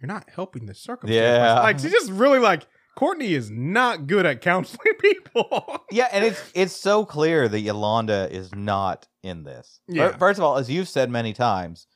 [0.00, 1.20] you're not helping the circumstance.
[1.20, 1.60] Yeah.
[1.60, 2.66] like she's just really like
[2.96, 5.84] Courtney is not good at counseling people.
[5.90, 9.80] Yeah, and it's it's so clear that Yolanda is not in this.
[9.88, 10.16] Yeah.
[10.16, 11.86] First of all, as you've said many times,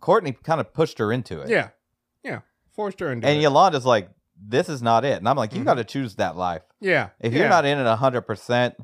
[0.00, 1.48] Courtney kind of pushed her into it.
[1.48, 1.68] Yeah,
[2.22, 2.40] yeah,
[2.74, 3.36] forced her into And it.
[3.36, 5.18] And Yolanda's like, this is not it.
[5.18, 5.66] And I'm like, you Mhm.
[5.66, 6.62] got to choose that life.
[6.80, 7.40] yeah, If yeah.
[7.40, 8.74] you're not in it 100%,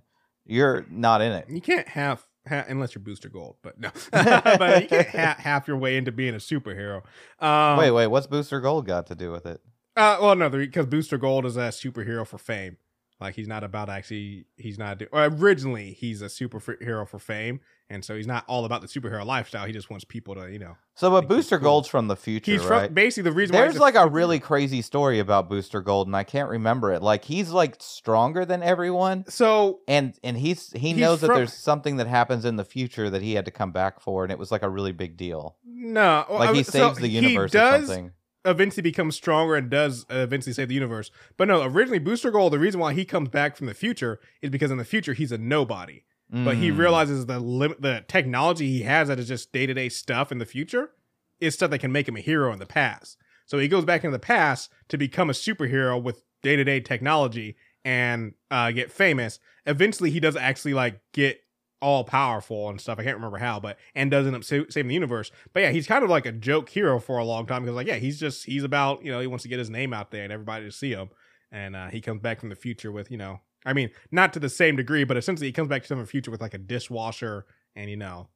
[0.47, 1.47] you're not in it.
[1.51, 2.25] you can't have.
[2.49, 6.11] ha- unless you're Booster Gold, but no, but you can't ha- half your way into
[6.11, 7.03] being a superhero.
[7.39, 8.09] Um, wait, wait.
[8.09, 9.61] What's Booster Gold got to do with it?
[9.95, 12.79] Uh, well, no, because Booster Gold is a superhero for fame.
[13.23, 14.45] Like he's not about actually.
[14.57, 14.99] He's not.
[14.99, 18.87] do- Or originally, he's a superhero for fame, and so he's not all about the
[18.89, 19.67] superhero lifestyle.
[19.67, 20.77] He just wants people to, you know.
[20.95, 21.65] So, but Booster cool.
[21.65, 22.87] Gold's from the future, He's right?
[22.87, 23.55] from basically the reason.
[23.55, 27.03] There's like a really crazy story about Booster Gold, and I can't remember it.
[27.03, 31.55] Like he's like stronger than everyone, so and and he's he He's knows that there's
[31.55, 34.39] something that happens in the future that he had to come back for, and it
[34.39, 35.57] was like a really big deal.
[35.65, 36.27] no.
[36.29, 38.13] Like I he mean, so saves the he universe or does something.
[38.45, 41.11] Eventually becomes stronger and does eventually save the universe.
[41.37, 42.53] But no, originally Booster Gold.
[42.53, 45.33] The reason why he comes back from the future is because in the future he's
[45.33, 46.05] a nobody.
[46.35, 46.79] but he Mm.
[46.79, 50.39] realizes the lim- the technology he has that is just day to day stuff in
[50.39, 50.93] the future
[51.41, 53.19] is stuff that can make him a hero in the past.
[53.45, 56.81] So he goes back into the past to become a superhero with day to day
[56.81, 59.41] technology and uh, get famous.
[59.67, 61.41] Eventually, he does actually like get
[61.83, 62.99] all powerful and stuff.
[62.99, 65.31] I can't remember how, but and does end up sa- saving the universe.
[65.53, 67.87] But yeah, he's kind of like a joke hero for a long time because like
[67.87, 70.25] yeah, he's just he's about you know he wants to get his name out there
[70.25, 71.11] and everybody to see him.
[71.51, 74.41] And uh, he comes back from the future with you know I mean, not to
[74.41, 77.47] the same degree, but essentially he comes back to the future with like a dishwasher
[77.77, 78.29] and you know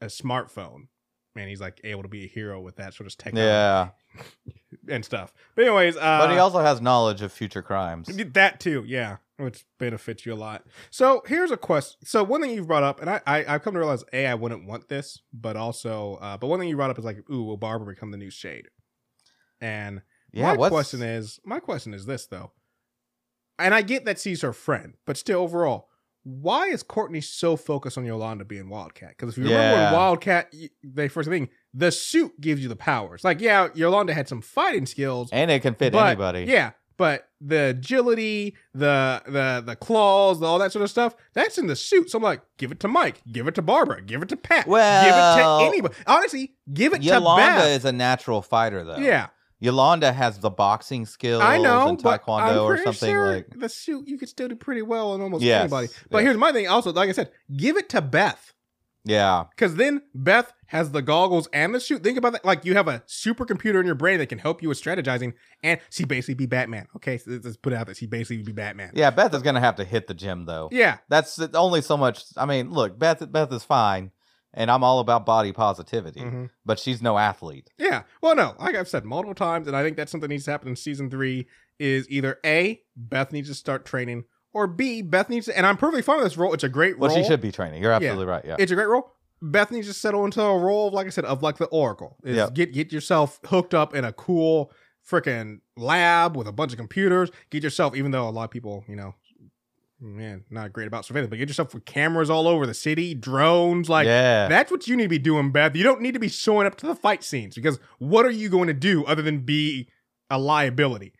[0.00, 0.88] a smartphone,
[1.36, 3.88] and he's like able to be a hero with that sort of technology yeah,
[4.88, 5.32] and stuff.
[5.54, 8.08] But anyways, uh, but he also has knowledge of future crimes.
[8.34, 10.64] that too, yeah, which benefits you a lot.
[10.90, 11.98] So here's a question.
[12.04, 14.34] So one thing you've brought up, and I, I I've come to realize a I
[14.34, 17.44] wouldn't want this, but also, uh, but one thing you brought up is like, ooh,
[17.44, 18.66] will Barbara become the new Shade?
[19.60, 22.52] And Yeah, my what's question is, my question is this though,
[23.58, 25.88] and I get that she's her friend, but still, overall,
[26.24, 29.10] why is Courtney so focused on Yolanda being Wildcat?
[29.10, 33.24] Because if you remember when Wildcat, they first thing, the suit gives you the powers.
[33.24, 36.44] Like, yeah, Yolanda had some fighting skills, and it can fit but- anybody.
[36.44, 41.66] Yeah, but the agility, the the the claws, all that sort of stuff, that's in
[41.68, 42.10] the suit.
[42.10, 44.66] So I'm like, give it to Mike, give it to Barbara, give it to Pat,
[44.66, 45.94] well, give it to anybody.
[46.06, 47.54] Honestly, give it Yolanda to Beth.
[47.56, 48.98] Yolanda is a natural fighter, though.
[48.98, 49.28] yeah,
[49.60, 53.46] Yolanda has the boxing skills I know, and taekwondo or something sure like.
[53.56, 55.88] the suit you could still do pretty well on almost Yes, anybody.
[56.10, 56.24] But yes.
[56.26, 56.68] here's my thing.
[56.68, 58.52] Also, like I said, give it to Beth.
[59.08, 62.02] Yeah, Because then Beth has the goggles and the suit.
[62.04, 62.44] Think about that.
[62.44, 65.32] Like you have a supercomputer in your brain that can help you with strategizing,
[65.62, 66.86] and she basically be Batman.
[66.96, 68.92] Okay, so let's put it out that she basically be Batman.
[68.94, 69.10] yeah.
[69.10, 70.68] Beth is gonna have to hit the gym though.
[70.70, 72.22] Yeah, That's only so much.
[72.36, 73.30] I mean, look, Beth.
[73.32, 74.10] Beth is fine,
[74.52, 76.50] and I'm all about body positivity, Mhm.
[76.66, 77.70] but she's no athlete.
[77.78, 78.02] Yeah.
[78.22, 80.50] Well, no, like I've said multiple times, and I think that's something that needs to
[80.50, 81.46] happen in season three
[81.78, 85.76] is either A, Beth needs to start training, or B, Beth needs to, and I'm
[85.76, 86.52] perfectly fine with this role.
[86.54, 87.16] It's a great Well, role.
[87.16, 87.82] Well, she should be training.
[87.82, 88.44] You're absolutely right.
[88.44, 88.56] Yeah.
[88.58, 89.12] It's a great role.
[89.40, 92.16] Beth needs to settle into a role, of, like I said, of like the Oracle.
[92.24, 92.54] Is Yep.
[92.54, 94.72] Get get yourself hooked up in a cool
[95.08, 97.30] freaking lab with a bunch of computers.
[97.50, 99.14] Get yourself, even though a lot of people, you know,
[100.00, 103.88] man, not great about surveillance, but get yourself with cameras all over the city, drones,
[103.88, 104.48] like yeah.
[104.48, 105.74] that's what you need to be doing, Beth.
[105.76, 108.48] You don't need to be showing up to the fight scenes because what are you
[108.48, 109.88] going to do other than be
[110.30, 111.12] a liability?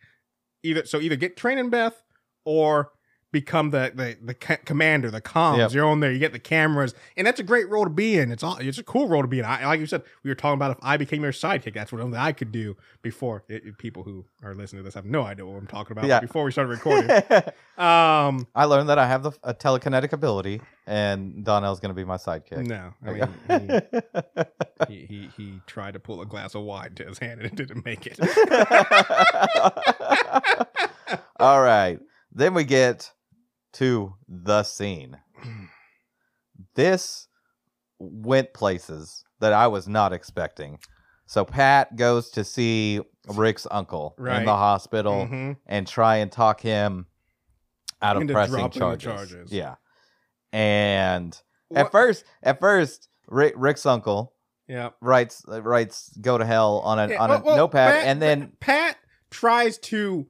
[0.63, 2.01] Either so, either get training, Beth,
[2.45, 2.91] or
[3.31, 5.57] become the the the commander, the comms.
[5.59, 5.71] Yep.
[5.73, 6.11] You're on there.
[6.11, 8.31] You get the cameras, and that's a great role to be in.
[8.31, 9.45] It's all it's a cool role to be in.
[9.45, 12.01] I, like you said, we were talking about if I became your sidekick, that's what
[12.13, 12.75] I could do.
[13.01, 15.97] Before it, it- people who are listening to this have no idea what I'm talking
[15.97, 16.07] about.
[16.07, 16.19] Yeah.
[16.19, 17.09] Before we started recording,
[17.77, 22.17] um, I learned that I have the a telekinetic ability, and Donnell's gonna be my
[22.17, 22.65] sidekick.
[22.65, 23.29] no, I mean.
[24.87, 27.51] He, he, he he tried to pull a glass of wine to his hand and
[27.51, 28.19] it didn't make it.
[31.39, 31.99] All right.
[32.31, 33.11] Then we get
[33.73, 35.17] to the scene.
[36.75, 37.27] This
[37.99, 40.79] went places that I was not expecting.
[41.25, 44.39] So Pat goes to see Rick's uncle Right.
[44.39, 45.57] in the hospital Mhm.
[45.67, 47.05] and try and talk him
[48.01, 49.03] out of pressing charges.
[49.03, 49.51] charges.
[49.51, 49.75] Yeah.
[50.51, 51.39] And
[51.73, 54.33] at first, at first, Rick, Rick's uncle
[54.67, 54.89] Yeah.
[55.01, 58.05] writes uh, writes "Go to hell" on a Yeah, on a well, well, notepad, Pat-
[58.05, 58.97] and then Pat
[59.29, 60.27] tries to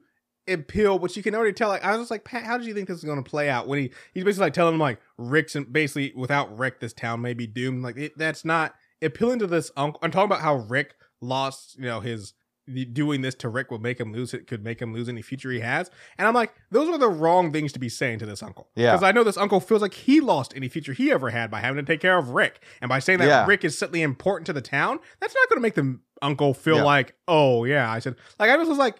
[0.50, 1.68] appeal, which you can already tell.
[1.68, 3.48] Like I was just like, Pat, how did you think this is going to play
[3.48, 3.68] out?
[3.68, 7.20] When he he's basically like telling him like Rick's and basically without Rick, this town
[7.20, 7.82] may be doomed.
[7.82, 9.98] Like it, that's not appealing to this uncle.
[10.02, 12.34] I'm talking about how Rick lost, you know, his
[12.66, 15.22] the- doing this to Rick would make him lose it, could make him lose any
[15.22, 15.90] future he has.
[16.18, 18.68] And I'm like, those are the wrong things to be saying to this uncle.
[18.76, 18.92] Yeah.
[18.92, 21.60] Because I know this uncle feels like he lost any future he ever had by
[21.60, 22.62] having to take care of Rick.
[22.80, 23.46] And by saying that Yeah.
[23.46, 26.76] Rick is suddenly important to the town, that's not going to make the uncle feel
[26.76, 26.82] Yeah.
[26.84, 27.90] like, oh, yeah.
[27.90, 28.96] I said, like, I just was like,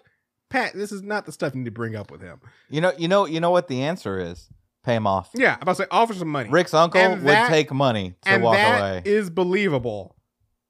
[0.51, 2.39] Pat, this is not the stuff you need to bring up with him.
[2.69, 4.49] you know you know you know what the answer is:
[4.83, 5.29] pay him off.
[5.33, 5.55] Yeah.
[5.55, 6.49] I'm about to say, offer some money.
[6.49, 9.01] Rick's uncle And would that- take money to and walk that away.
[9.05, 10.15] is believable.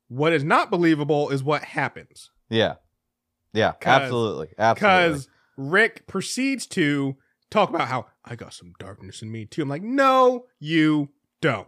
[0.08, 2.30] What is not believable is what happens.
[2.50, 2.76] Yeah.
[3.54, 4.50] Yeah, absolutely.
[4.58, 4.74] Absolutely.
[5.10, 7.16] Because Rick proceeds to
[7.50, 9.62] talk about how I got some darkness in me too.
[9.64, 11.10] I'm like, no, you
[11.42, 11.68] don't.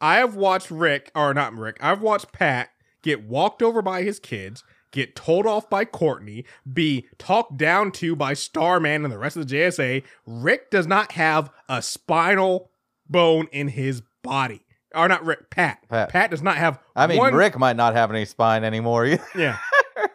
[0.00, 2.70] I have watched Rick, or not Rick, I've watched Pat
[3.02, 4.64] get walked over by his kids,
[4.94, 9.46] get told off by Courtney, be talked down to by Starman and the rest of
[9.46, 10.02] the JSA.
[10.24, 12.70] Rick does not have a spinal
[13.08, 14.62] bone in his body.
[14.94, 15.78] Or not Rick, Pat.
[15.88, 16.08] Pat.
[16.10, 19.24] Pat, does not have I mean, one Rick might not have any spine anymore either.
[19.36, 19.58] yeah.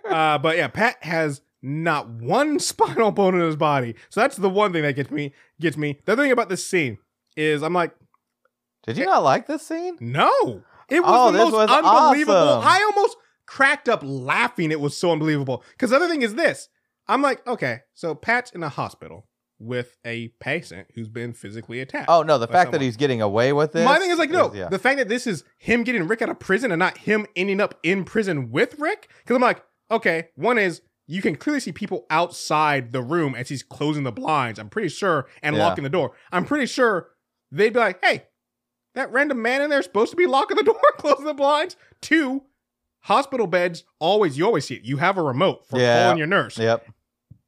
[0.10, 3.96] Uh, but yeah, Pat has not one spinal bone in his body.
[4.10, 6.00] So that's the one thing that gets me gets me.
[6.06, 6.98] The other thing about this scene
[7.36, 7.94] is I'm like,
[8.88, 9.98] Did you not like this scene?
[10.00, 10.64] no.
[10.90, 12.34] It was Oh, the most unbelievable.
[12.36, 12.68] awesome.
[12.68, 13.16] I almost
[13.50, 14.72] cracked up laughing.
[14.72, 15.64] It was so unbelievable.
[15.72, 16.70] Because the other thing is this.
[17.08, 19.28] I'm like, okay, so Pat's in a hospital
[19.58, 22.10] with a patient who's been physically attacked.
[22.10, 23.84] Oh no, the fact that he's getting away with it.
[23.84, 24.70] My thing is like, no, yeah.
[24.70, 27.60] the fact that this is him getting Rick out of prison and not him ending
[27.60, 29.10] up in prison with Rick.
[29.24, 33.50] Because I'm like, okay, one is you can clearly see people outside the room as
[33.50, 34.60] he's closing the blinds.
[34.60, 35.66] I'm pretty sure and Yeah.
[35.66, 36.12] locking the door.
[36.32, 37.10] I'm pretty sure
[37.52, 38.26] they'd be like, hey,
[38.94, 41.76] that random man in there is supposed to be locking the door, closing the blinds.
[42.00, 42.44] Two,
[43.10, 44.84] hospital beds always you always see it.
[44.84, 46.04] You have a remote for Yeah.
[46.04, 46.58] calling your nurse.
[46.60, 46.86] Yep.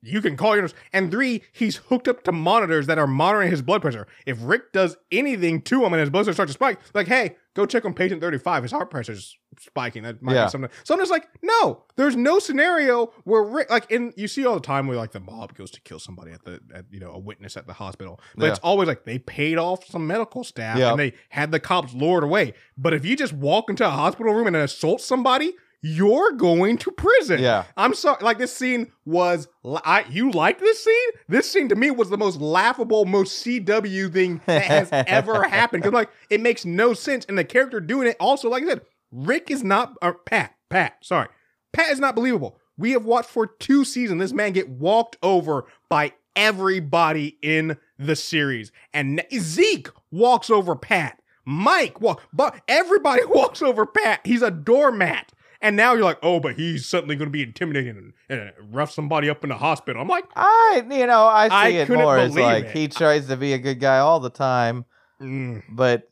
[0.03, 0.73] You can call your nurse.
[0.93, 4.07] And three, he's hooked up to monitors that are monitoring his blood pressure.
[4.25, 7.35] If Rick does anything to him and his blood pressure starts to spike, like, hey,
[7.53, 8.63] go check on patient 35.
[8.63, 10.01] His heart pressure's spiking.
[10.03, 10.45] That might Yeah.
[10.45, 10.71] be something.
[10.83, 14.55] So I'm just like, no, there's no scenario where Rick, like, in you see all
[14.55, 17.11] the time where like the mob goes to kill somebody at the, at, you know,
[17.11, 18.19] a witness at the hospital.
[18.35, 18.51] But Yeah.
[18.51, 20.91] it's always like they paid off some medical staff Yeah.
[20.91, 22.53] and they had the cops lured away.
[22.77, 26.91] But if you just walk into a hospital room and assault somebody, you're going to
[26.91, 27.39] prison.
[27.39, 27.63] Yeah.
[27.75, 28.23] I'm sorry.
[28.23, 29.47] Like this scene was.
[29.65, 31.09] I you like this scene?
[31.27, 35.83] This scene to me was the most laughable, most CW thing that has ever happened.
[35.83, 38.81] Because like it makes no sense, and the character doing it also, like I said,
[39.11, 39.93] Rick is not.
[40.01, 40.55] Or Pat.
[40.69, 40.97] Pat.
[41.01, 41.27] Sorry,
[41.73, 42.57] Pat is not believable.
[42.77, 48.15] We have watched for two seasons this man get walked over by everybody in the
[48.15, 51.17] series, and Zeke walks over Pat.
[51.43, 54.21] Mike walk, but everybody walks over Pat.
[54.23, 55.31] He's a doormat.
[55.61, 58.91] And now you're like, oh, but he's suddenly going to be intimidating and, and rough
[58.91, 60.01] somebody up in the hospital.
[60.01, 62.71] I'm like, I, you know, I see I it more as like it.
[62.71, 64.85] he tries to be a good guy all the time,
[65.21, 66.09] mm, but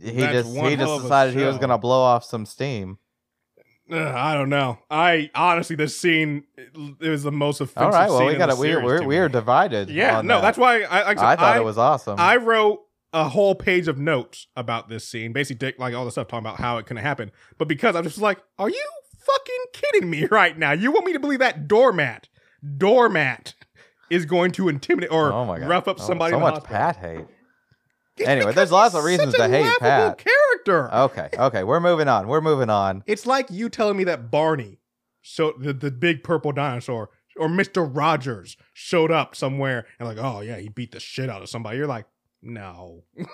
[0.00, 2.98] he That's just he just decided he was gonna blow off some steam.
[3.90, 4.78] ugh, I don't know.
[4.90, 6.70] I honestly, this scene it,
[7.00, 7.82] it was the most offensive.
[7.82, 9.90] All right, well we got the to we series we're we're divided.
[9.90, 10.42] Yeah, no, that.
[10.42, 12.18] that's why I, I, I thought it was awesome.
[12.18, 12.80] I wrote
[13.12, 16.58] a whole page of notes about this scene, basically like all the stuff talking about
[16.58, 17.30] how it couldn't happen.
[17.58, 18.88] But because I'm just like, are you
[19.18, 20.72] fucking kidding me right now?
[20.72, 22.28] You want me to believe that doormat,
[22.76, 23.54] doormat,
[24.10, 26.32] is going to intimidate or oh rough up Oh, somebody?
[26.32, 26.76] So in much hospital?
[26.76, 27.26] Pat hate.
[28.16, 30.18] It's Anyway, there's lots of reasons to hate Pat.
[30.18, 30.94] Character.
[30.94, 32.28] Okay, okay, we're moving on.
[32.28, 33.02] We're moving on.
[33.06, 34.78] It's like you telling me that Barney,
[35.22, 37.88] so the, the big purple dinosaur, or Mr.
[37.90, 41.76] Rogers showed up somewhere and like, oh yeah, he beat the shit out of somebody.
[41.76, 42.06] You're like,
[42.46, 43.02] no.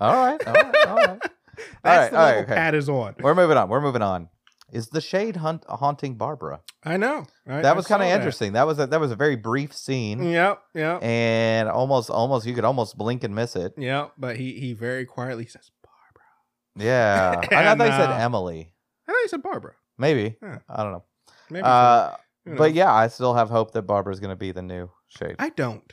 [0.00, 1.20] All right, all right, all right.
[1.84, 2.54] That's right, the all right, level okay.
[2.54, 3.14] Pat is on.
[3.20, 3.68] We're moving on.
[3.68, 4.28] We're moving on.
[4.72, 6.62] Is the shade hunt haunting Barbara?
[6.82, 7.26] I know.
[7.46, 8.16] I- That was kind of that.
[8.16, 8.54] interesting.
[8.54, 12.54] That was a, that was a very brief scene, Yep, yep, and almost almost you
[12.54, 13.74] could almost blink and miss it.
[13.78, 14.12] yep.
[14.18, 16.84] But he he very quietly says Barbara.
[16.84, 18.72] Yeah, I And, thought you said uh, Emily.
[19.06, 19.74] I thought he said Barbara.
[19.96, 20.58] Maybe Yeah.
[20.68, 21.04] I don't know.
[21.50, 21.62] Maybe.
[21.62, 22.58] Uh, knows?
[22.58, 25.36] but yeah, I still have hope that Barbara's going to be the new shade.
[25.38, 25.92] I don't.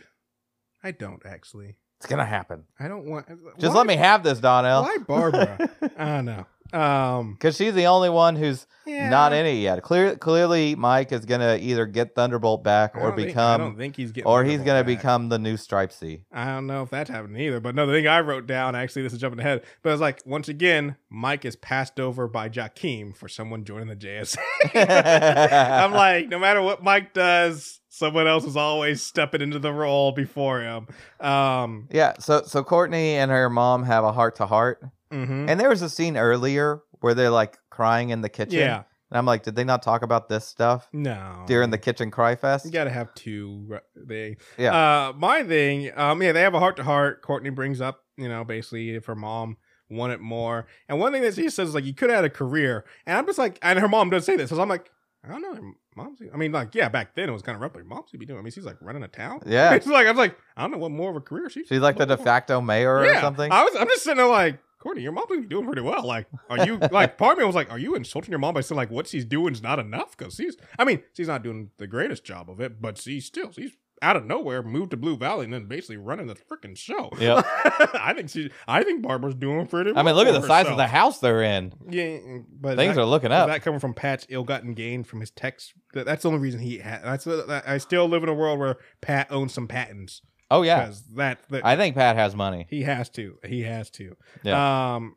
[0.83, 1.75] I don't actually.
[2.01, 2.63] It's to happen.
[2.79, 3.27] I don't want.
[3.59, 4.83] Just why- let me have this, Donnell.
[4.83, 5.69] Why Barbara?
[5.97, 6.45] I don't know.
[6.73, 9.09] Um, Because she's the only one who's yeah.
[9.09, 9.83] not in it yet.
[9.83, 13.77] Clear, clearly, Mike is to either get Thunderbolt back or don't think- I don't become,
[13.77, 14.25] think he's getting.
[14.29, 14.97] or he's to back.
[14.97, 16.21] become the new Stripesy.
[16.31, 17.59] I don't know if that's happening either.
[17.59, 20.21] But no, the thing I wrote down actually, this is jumping ahead, but it's like
[20.25, 24.37] once again, Mike is passed over by Jakeem for someone joining the JSA.
[25.83, 30.11] I'm like, no matter what Mike does, someone else is always stepping into the role
[30.11, 30.87] before him.
[31.21, 32.13] Um, Yeah.
[32.19, 34.83] So so Courtney and her mom have a heart to heart,
[35.13, 35.49] mhm.
[35.49, 38.59] and there was a scene earlier where they're like crying in the kitchen.
[38.59, 42.11] yeah, And I'm like, did they not talk about this stuff no, during the kitchen
[42.11, 42.65] cry fest?
[42.65, 43.79] You gotta have two.
[43.95, 44.73] They, Yeah.
[44.75, 47.21] Uh, my thing, um, yeah, they have a heart to heart.
[47.21, 49.57] Courtney brings up, you know, basically if her mom
[49.89, 52.29] wanted more, and one thing that she says is like, you could have had a
[52.29, 54.89] career, and I'm just like, and her mom does say this, so I'm like,
[55.23, 56.19] I don't know, mom's.
[56.33, 58.39] I mean, like, yeah, back then it was kind of rough, but mom's be doing.
[58.39, 59.41] I mean, she's like running a town.
[59.45, 59.73] Yeah.
[59.75, 61.63] it's like I was like, I don't know what more of a career she.
[61.65, 63.51] She's like the de facto mayor or something.
[63.51, 64.59] I was, I'm just sitting there like.
[64.79, 66.03] Courtney, your mom's gonna be doing pretty well.
[66.03, 67.15] Like, are you like?
[67.15, 69.25] Part of me was like, are you insulting your mom by saying like what she's
[69.25, 70.17] doing is not enough?
[70.17, 73.51] Because she's, I mean, she's not doing the greatest job of it, but she's still
[73.51, 77.09] she's out of nowhere moved to Blue Valley and then basically running the freaking show.
[77.19, 77.41] Yeah,
[77.93, 78.49] I think she.
[78.67, 79.91] I think Barbara's doing pretty.
[79.91, 81.73] I mean, well look at for the size of the house they're in.
[81.89, 82.17] Yeah,
[82.59, 83.47] but Things that, are looking up.
[83.47, 85.73] that coming from Pat's ill-gotten gain from his text?
[85.93, 86.79] That, that's the only reason he.
[86.79, 90.21] Ha- that's that, I still live in a world where Pat owns some patents.
[90.49, 92.67] Oh yeah, that, that I think Pat has money.
[92.69, 93.37] he has to.
[93.45, 94.15] He has to.
[94.43, 94.95] Yeah.
[94.95, 95.15] Um.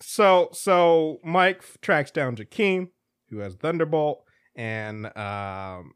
[0.00, 2.88] So so Mike f- tracks down Jakeem,
[3.30, 4.24] who has Thunderbolt,
[4.56, 5.92] and um,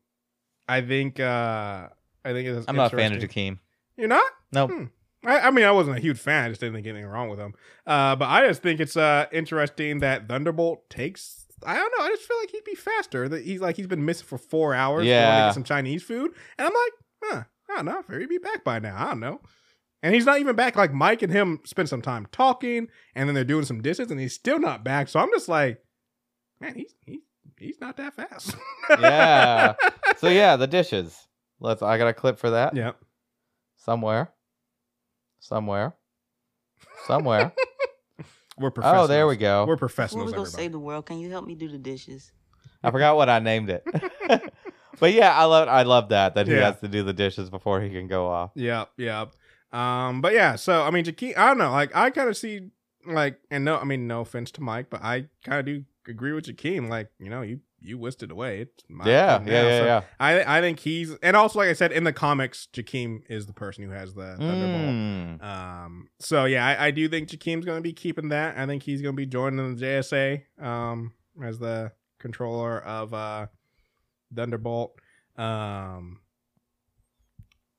[0.68, 1.88] I think uh,
[2.28, 2.66] I think it's.
[2.68, 3.58] I'm not a fan of Jakeem.
[3.96, 4.30] You're not.
[4.52, 4.70] Nope.
[4.70, 4.84] Hmm.
[5.24, 6.44] I, I mean, I wasn't a huge fan.
[6.44, 7.54] I just didn't think anything wrong with him.
[7.86, 11.46] Uh, but I just think it's uh interesting that Thunderbolt takes.
[11.66, 12.04] I don't know.
[12.04, 13.28] I just feel like he'd be faster.
[13.28, 15.04] That he's like he's been missing for four hours.
[15.28, 16.92] going to get some Chinese food, and I'm like,
[17.24, 17.42] huh.
[17.70, 18.18] I don't know.
[18.18, 18.96] He'd be back by now.
[18.96, 19.40] I don't know.
[20.02, 20.76] And he's not even back.
[20.76, 24.18] Like Mike and him spend some time talking, and then they're doing some dishes, and
[24.18, 25.08] he's still not back.
[25.08, 25.82] So I'm just like,
[26.60, 27.20] man, he's he,
[27.58, 28.54] he's not that fast.
[28.98, 29.74] Yeah.
[30.16, 31.27] So yeah, the dishes.
[31.60, 31.82] Let's.
[31.82, 32.74] I got a clip for that.
[32.76, 32.92] yeah.
[33.76, 34.32] Somewhere.
[35.40, 35.94] Somewhere.
[37.06, 37.52] Somewhere.
[38.58, 39.04] We're professionals.
[39.04, 39.62] oh, there we go.
[39.64, 40.26] We're When professionals.
[40.26, 40.62] we gonna Everybody.
[40.64, 42.32] save the world, can you help me do the dishes?
[42.82, 43.84] I forgot what I named it.
[45.00, 45.68] but yeah, I love.
[45.68, 46.66] I love that that he Yeah.
[46.72, 48.50] has to do the dishes before he can go off.
[48.56, 49.32] Yep, yep.
[49.72, 51.70] Um, but yeah, so I mean, Jakeem, I don't know.
[51.70, 52.62] Like, I kind of see,
[53.06, 56.32] like, and no, I mean, no offense to Mike, but I kind of do agree
[56.32, 56.88] with Jakeem.
[56.88, 58.62] Like, you know, you you whisked it away.
[58.62, 60.02] It's my Yeah, yeah, yeah, So yeah.
[60.18, 63.52] I I think he's, and also like I said in the comics, Jakeem is the
[63.52, 64.94] person who has the Thunderbolt.
[64.94, 65.42] Mm.
[65.42, 68.58] Um, so yeah, I, I do think Jakeem's going to be keeping that.
[68.58, 73.46] I think he's going to be joining the JSA um, as the controller of uh,
[74.34, 74.98] Thunderbolt.
[75.36, 76.20] Um,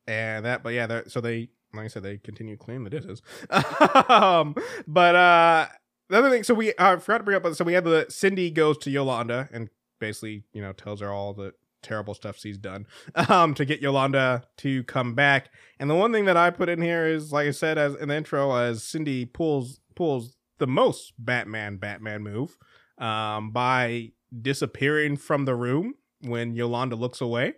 [0.08, 3.22] and that, but yeah, that so they, like I said, they continue cleaning the dishes.
[4.10, 4.56] um,
[4.88, 5.68] but uh,
[6.10, 7.54] the other thing, so we I forgot to bring up.
[7.54, 9.70] So we had the Cindy goes to Yolanda and
[10.00, 12.86] basically, you know, tells her all the terrible stuff she's done
[13.30, 15.50] um to get Yolanda to come back.
[15.80, 18.10] And the one thing that I put in here is, like I said, as in
[18.10, 22.58] the intro, as Cindy pulls pulls the most Batman Batman move
[22.98, 24.12] um by
[24.42, 27.54] disappearing from the room when Yolanda looks away.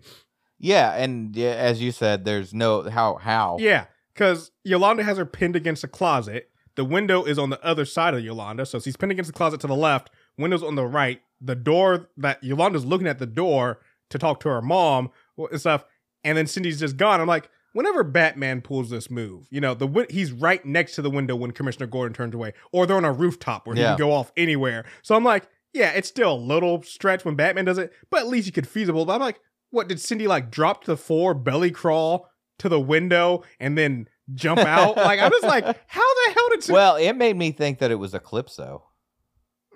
[0.60, 3.58] Yeah, and yeah, as you said, there's no how how.
[3.60, 6.50] Yeah, because Yolanda has her pinned against a closet.
[6.76, 9.60] The window is on the other side of Yolanda, so she's pinned against the closet
[9.62, 10.10] to the left.
[10.38, 11.22] Window's on the right.
[11.42, 15.86] The door that Yolanda's looking at the door to talk to her mom and stuff,
[16.24, 17.20] and then Cindy's just gone.
[17.20, 21.10] I'm like, whenever Batman pulls this move, you know, the he's right next to the
[21.10, 24.12] window when Commissioner Gordon turns away, or they're on a rooftop where he can go
[24.12, 24.86] off anywhere.
[25.02, 28.28] So I'm like, yeah, it's still a little stretch when Batman does it, but at
[28.28, 29.06] least you could feasible.
[29.06, 29.40] But I'm like,
[29.70, 34.08] what did Cindy like drop to the floor, belly crawl to the window, and then
[34.36, 34.98] jump out?
[34.98, 36.76] like I'm just like, how the hell did Cindy?
[36.76, 38.84] Well, it made me think that it was Eclipso.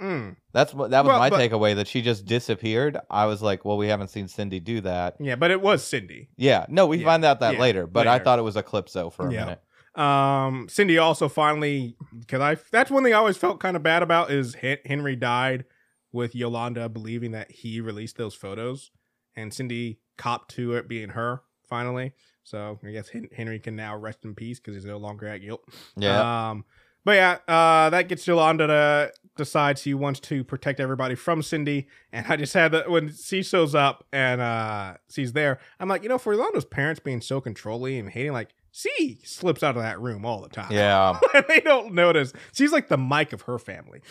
[0.01, 0.35] Mm.
[0.53, 2.97] That's what that was Well, my but- takeaway that she just disappeared.
[3.09, 5.15] I was like, well, we haven't seen Cindy do that.
[5.19, 6.29] yeah, but it was Cindy.
[6.37, 9.11] Yeah, no, we Yeah, find out that yeah, later, but I thought it was Eclipso
[9.11, 9.45] for a Yeah.
[9.45, 9.61] minute.
[9.99, 14.03] Um, Cindy also finally, because I that's one thing I always felt kind of bad
[14.03, 14.55] about is
[14.85, 15.63] Henry died
[16.11, 18.91] with Yolanda believing that he released those photos,
[19.37, 22.11] and Cindy copped to it being her finally.
[22.43, 25.63] So I guess Henry can now rest in peace because he's no longer at guilt.
[25.97, 26.49] Yeah.
[26.49, 26.65] Um,
[27.05, 31.87] but yeah, uh, that gets Yolanda to decide he wants to protect everybody from Cindy.
[32.11, 36.03] And I just had that when she shows up and uh, she's there, I'm like,
[36.03, 39.83] you know, for Yolanda's parents being so controlling and hating, like, she slips out of
[39.83, 40.71] that room all the time.
[40.71, 41.17] yeah.
[41.47, 42.33] they don't notice.
[42.53, 44.01] She's like the Mike of her family.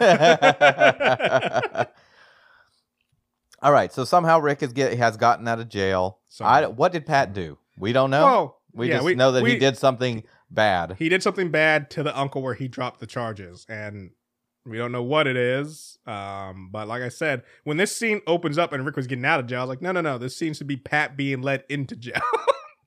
[3.60, 6.20] All right, so somehow Rick is get has gotten out of jail.
[6.40, 7.58] I, what did Pat do?
[7.76, 8.24] We don't know.
[8.24, 10.94] Oh, we yeah, just we- know that he did something bad.
[10.98, 14.12] He did something bad to the uncle where he dropped the charges, and
[14.68, 15.98] we don't know what it is.
[16.06, 19.40] Um, but like I said, when this scene opens up and Rick was getting out
[19.40, 21.64] of jail, I was like, no, no, no, this seems to be Pat being led
[21.68, 22.20] into jail.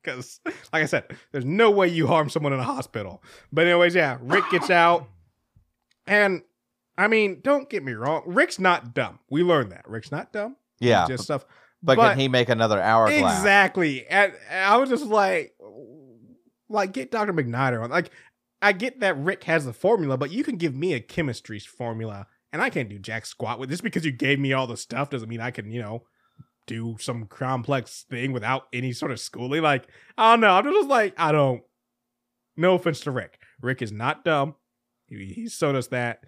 [0.04, 0.40] Because,
[0.74, 3.22] like I said, there's no way you harm someone in a hospital.
[3.52, 5.08] But anyways, yeah, Rick gets out,
[6.08, 6.42] and
[6.98, 9.20] I mean, don't get me wrong, Rick's not dumb.
[9.30, 10.56] We learned that Rick's not dumb.
[10.80, 11.46] He yeah, just stuff.
[11.84, 13.38] but, but- can he make another hourglass?
[13.38, 14.08] Exactly.
[14.08, 15.54] And and I was just like,
[16.68, 17.34] like get Dr.
[17.34, 17.92] McNider on.
[17.92, 18.10] Like,
[18.62, 22.28] I get that Rick has the formula, but you can give me a chemistry formula,
[22.54, 25.10] and I can't do jack squat with just because you gave me all the stuff
[25.10, 26.04] doesn't mean I can, you know,
[26.68, 29.62] do some complex thing without any sort of schooling.
[29.64, 30.54] Like, I don't know.
[30.54, 31.64] I'm just like, I don't.
[32.56, 33.40] No offense to Rick.
[33.62, 34.56] Rick is not dumb.
[35.08, 36.20] He, he showed us that,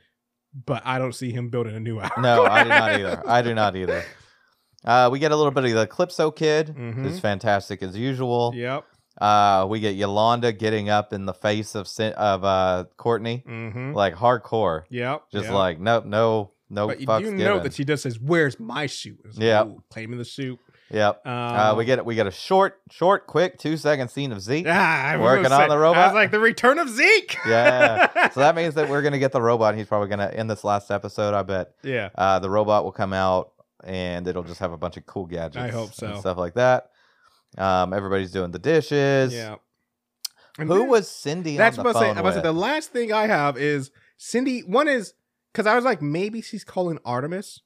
[0.65, 2.11] but I don't see him building a new hour.
[2.19, 3.23] No, I do not either.
[3.27, 4.03] I do not either.
[4.85, 6.95] Uh, we get a little bit of the Eclipso kid, Mhm.
[6.95, 8.51] who's fantastic as usual.
[8.53, 8.83] Yep.
[9.21, 11.87] Uh, we get Yolanda getting up in the face of
[12.17, 13.93] of uh, Courtney, Mm-hmm.
[13.93, 15.23] like hardcore, Yep.
[15.31, 15.53] just yep.
[15.53, 17.37] like nope, no, no but you given.
[17.37, 19.67] know that she does says, "Where's my suit?" It's like, Yep.
[19.67, 20.59] ooh, claiming the suit.
[20.89, 21.21] Yep.
[21.25, 24.65] uh, Um, we get we get a short, short, quick two second scene of Zeke.
[24.67, 26.07] Ah, Working on say- the I robot?
[26.07, 27.37] was like the return of Zeke.
[27.47, 28.29] Yeah.
[28.29, 29.69] so that means that we're gonna get the robot.
[29.69, 31.33] and He's probably gonna end this last episode.
[31.33, 32.09] I bet yeah.
[32.15, 33.51] uh, the robot will come out
[33.83, 35.57] and it'll just have a bunch of cool gadgets.
[35.63, 36.19] I hope and so.
[36.19, 36.89] stuff like that.
[37.57, 39.33] Um, everybody's doing the dishes.
[39.33, 39.55] Yeah.
[40.57, 41.99] And Who then- was Cindy That's on the say.
[41.99, 44.61] phone about to say the last thing I have is Cindy.
[44.61, 45.13] One is
[45.51, 47.61] because I was like maybe she's calling Artemis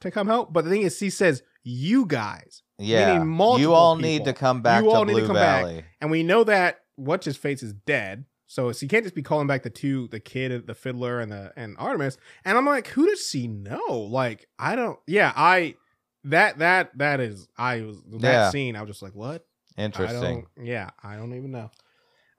[0.00, 3.22] to come help, but the thing is, she says you guys, yeah.
[3.22, 5.84] multiple You all need to come back You to all need to Blue come back.
[6.00, 8.24] And we know that what's his face is dead.
[8.46, 11.52] So she can't just be calling back the two, the kid, the fiddler, and the
[11.54, 12.16] and Artemis.
[12.44, 14.08] And I'm like, who does she know?
[14.10, 14.98] Like, I don't.
[15.06, 15.76] Yeah, I
[16.24, 18.50] that that that is I was that Yeah.
[18.50, 18.76] scene.
[18.76, 19.44] I was just like, what?
[19.78, 20.46] I Interesting.
[20.56, 21.70] don't, yeah, I don't even know.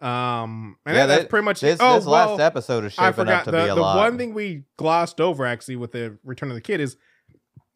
[0.06, 1.84] Um, and Yeah, that- that's that- pretty much This, it.
[1.84, 3.82] Oh, this well, last episode is I shaping forgot up to the, be a the
[3.82, 3.98] lot.
[3.98, 6.98] one thing we glossed over actually with the Return of the Kid is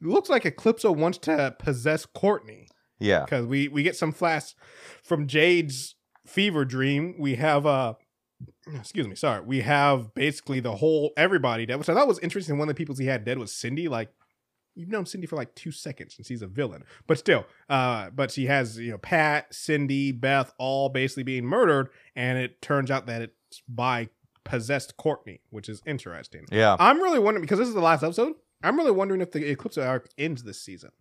[0.01, 2.67] it looks like Eclipso wants to possess Courtney
[2.99, 3.23] yeah.
[3.25, 4.55] because we we get some flash
[5.03, 5.95] from Jade's
[6.25, 7.15] fever dream.
[7.19, 7.93] We have uh
[8.73, 9.41] excuse me, sorry.
[9.45, 12.57] We have basically the whole everybody dead, which I thought was interesting.
[12.57, 13.87] One of the people he had dead was Cindy.
[13.87, 14.09] Like
[14.75, 16.83] you've known Cindy for like two seconds and she's a villain.
[17.07, 21.89] But still, uh, but she has, you know, Pat, Cindy, Beth all basically being murdered,
[22.15, 24.09] and it turns out that it's by
[24.43, 26.45] possessed Courtney, which is interesting.
[26.51, 26.75] Yeah.
[26.79, 28.33] I'm really wondering because this is the last episode.
[28.63, 30.91] I'm really wondering if the Eclipse arc ends this season.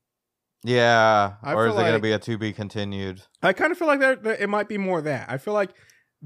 [0.62, 1.34] Yeah.
[1.42, 3.22] I or is it going to be a to be continued?
[3.42, 5.30] I kind of feel like there, there- it might be more that.
[5.30, 5.70] I feel like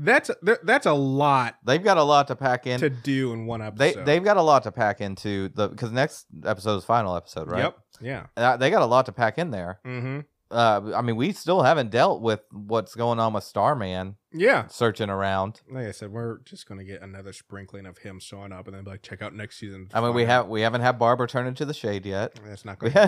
[0.00, 0.30] that's
[0.62, 2.78] that's a lot They've got a lot to pack in.
[2.80, 4.04] to do in one they episode.
[4.06, 7.64] they've got a lot to pack into the because next episode is final episode, right?
[7.64, 7.78] Yep.
[8.00, 8.26] Yeah.
[8.36, 9.80] Uh, they got a lot to pack in there.
[9.84, 10.20] Mm-hmm.
[10.50, 14.66] Uh, I mean, we still haven't dealt with what's going on with Starman Yeah.
[14.68, 15.60] searching around.
[15.70, 18.84] Like I said, we're just gonna get another sprinkling of him showing up, and then
[18.84, 19.88] be like, check out next season.
[19.92, 22.38] I mean, we have we haven't had Barbara turn into the shade yet.
[22.46, 22.98] That's not going to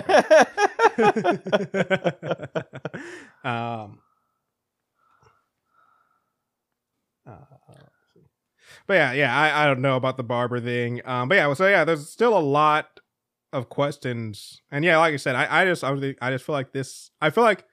[0.93, 2.63] happen.
[3.43, 3.99] um.
[7.25, 7.35] Uh,
[8.87, 11.01] but yeah, yeah, I, I don't know about the Barbara thing.
[11.05, 12.99] Um, but yeah, so yeah, there's still a lot
[13.53, 16.71] of questions, and yeah, like I said, I, I just, I, I just feel like
[16.71, 17.65] this, I feel like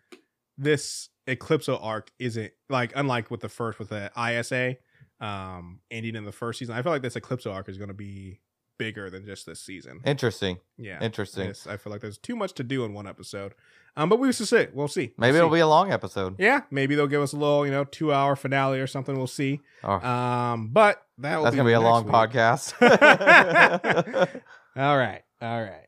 [0.57, 4.77] this Eclipso arc isn't like unlike with the first with the ISA,
[5.25, 6.75] um, ending in the first season.
[6.75, 8.41] I feel like this Eclipso arc is going to be
[8.79, 10.01] bigger than just this season.
[10.05, 10.59] Interesting.
[10.77, 11.47] Yeah, Interesting.
[11.49, 13.55] Yes, I feel like there's too much to do in one episode.
[13.97, 14.69] Um, but we used to see.
[14.73, 15.13] We'll see.
[15.19, 16.37] Maybe We'll it'll be a long episode.
[16.39, 19.17] Yeah, maybe they'll give us a little, you know, two hour finale or something.
[19.17, 19.61] We'll see.
[19.83, 22.13] Oh, Um, but that will that's gonna be a long week.
[22.15, 22.75] podcast.
[24.77, 25.87] all right, all right.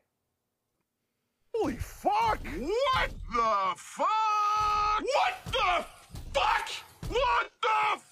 [1.55, 2.39] Holy fuck!
[2.57, 4.07] What the fuck?
[5.01, 5.85] What the
[6.33, 6.69] fuck?
[7.07, 8.10] What the fuck?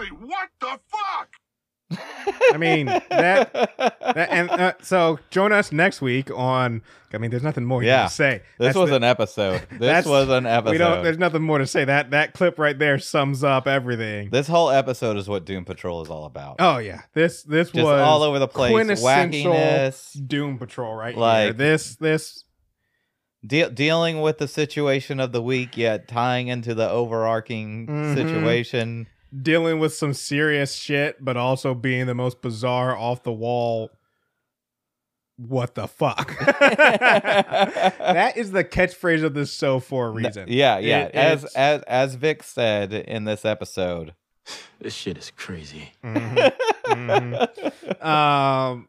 [0.00, 1.28] Seriously, what the fuck?
[2.52, 6.82] I mean that, that and uh, so join us next week on.
[7.14, 8.02] I mean, there's nothing more you Yeah.
[8.02, 8.42] can say.
[8.58, 9.66] this That's was the- an episode.
[9.78, 10.70] This was an episode.
[10.72, 11.02] We don't.
[11.02, 11.86] There's nothing more to say.
[11.86, 14.28] That that clip right there sums up everything.
[14.28, 16.56] this whole episode is what Doom Patrol is all about.
[16.58, 20.26] Oh yeah, this this Just was all over the place, quintessential wackiness.
[20.28, 21.20] Doom Patrol right here.
[21.22, 22.44] Like- This this
[23.46, 28.14] De- dealing with the situation of the week, yet tying into the overarching Mhm.
[28.14, 29.06] situation.
[29.42, 33.90] Dealing with some serious shit, but also being the most bizarre, off the wall.
[35.36, 36.36] What the fuck?
[36.58, 40.46] that is the catchphrase of this show for a reason.
[40.48, 41.02] Yeah, yeah.
[41.04, 44.14] It- as it's- as as Vic said in this episode.
[44.80, 45.92] This shit is crazy.
[46.02, 46.52] Mhm,
[46.86, 48.04] mhm.
[48.04, 48.88] Um.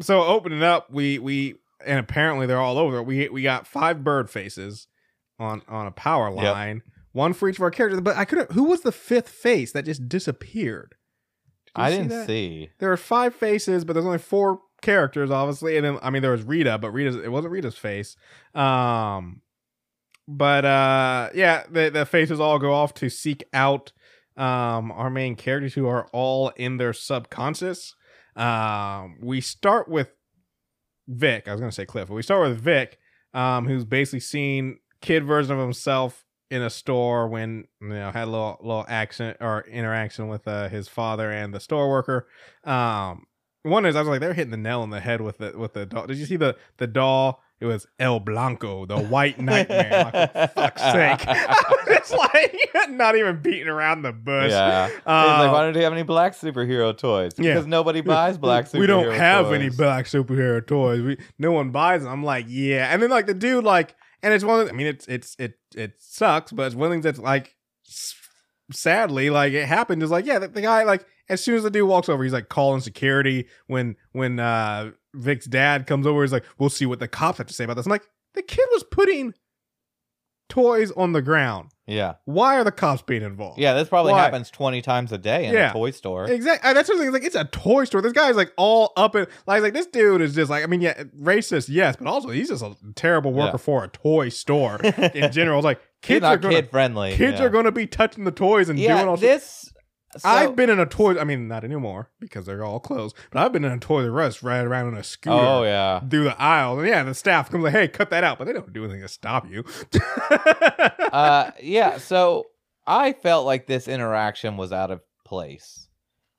[0.00, 1.54] So opening up, we we
[1.86, 3.02] and apparently they're all over.
[3.02, 4.86] We we got five bird faces
[5.38, 6.54] on on a power Yep.
[7.14, 8.00] One for each of our characters.
[8.02, 8.52] But I couldn't.
[8.52, 10.96] Who was the fifth face that just disappeared?
[11.66, 12.26] Did I see didn't that?
[12.26, 12.70] see.
[12.78, 15.76] There are five faces, but there's only four characters, obviously.
[15.76, 18.16] And then I mean, there was Rita, but Rita's it wasn't Rita's face.
[18.54, 19.40] Um,
[20.28, 23.92] but uh, yeah, the the faces all go off to seek out
[24.36, 27.94] um our main characters who are all in their subconscious.
[28.34, 30.08] Um, we start with
[31.06, 31.46] Vic.
[31.46, 32.98] I was gonna say Cliff, but we start with Vic,
[33.32, 38.24] um, who's basically seen kid version of himself in a store when you know had
[38.28, 42.26] a little little action or interaction with uh, his father and the store worker.
[42.64, 43.26] Um,
[43.62, 45.72] one is I was like they're hitting the nail on the head with the with
[45.72, 46.06] the doll.
[46.06, 47.40] Did you see the the doll?
[47.60, 50.10] It was El Blanco, the white nightmare.
[50.12, 51.20] like, for fuck's sake.
[51.86, 52.54] it's like
[52.90, 54.50] not even beating around the bush.
[54.50, 54.88] Yeah.
[54.88, 57.32] He's Uh, like, why don't you have any black superhero toys?
[57.38, 57.54] Yeah.
[57.54, 61.00] Because nobody buys black superhero we don't have any black superhero toys.
[61.00, 62.12] We no one buys them.
[62.12, 62.92] I'm like, yeah.
[62.92, 63.94] And then like the dude like,
[64.24, 64.60] and it's one.
[64.60, 67.18] Of, I mean, it's it's it it sucks, but it's one of the things that's
[67.18, 67.54] like
[68.72, 71.70] sadly, like it happened is like, yeah, the, the guy like as soon as the
[71.70, 73.46] dude walks over, he's like calling security.
[73.66, 77.46] When when uh Vic's dad comes over, he's like, "We'll see what the cops have
[77.46, 79.34] to say about this." I'm like, the kid was putting
[80.48, 81.70] toys on the ground.
[81.86, 82.14] Yeah.
[82.24, 83.58] Why are the cops being involved?
[83.58, 84.22] Yeah, this probably Why?
[84.22, 85.70] happens 20 times a day in Yeah.
[85.70, 86.24] a toy store.
[86.24, 86.70] Exactly.
[86.70, 87.12] Uh, that's the thing.
[87.12, 88.00] Like it's a toy store.
[88.00, 90.80] This guy's like all up in like like this dude is just like I mean
[90.80, 93.56] yeah racist yes, but also he's just a terrible worker Yeah.
[93.58, 95.58] for a toy store in general.
[95.58, 97.14] It's like kids are not gonna kid friendly.
[97.16, 97.46] kids yeah.
[97.46, 99.16] are going to be touching the toys and doing all.
[99.16, 99.72] this.
[100.18, 101.18] So- I've been in a toy.
[101.18, 103.16] I mean, not anymore because they're all closed.
[103.30, 105.36] But I've been in a Toys R Us right around in a scooter.
[105.36, 106.00] Oh, yeah.
[106.00, 106.78] through the aisle.
[106.78, 109.02] And yeah, the staff comes like, "Hey, cut that out," but they don't do anything
[109.02, 109.64] to stop you.
[111.12, 112.46] uh, yeah, so
[112.86, 115.88] I felt like this interaction was out of place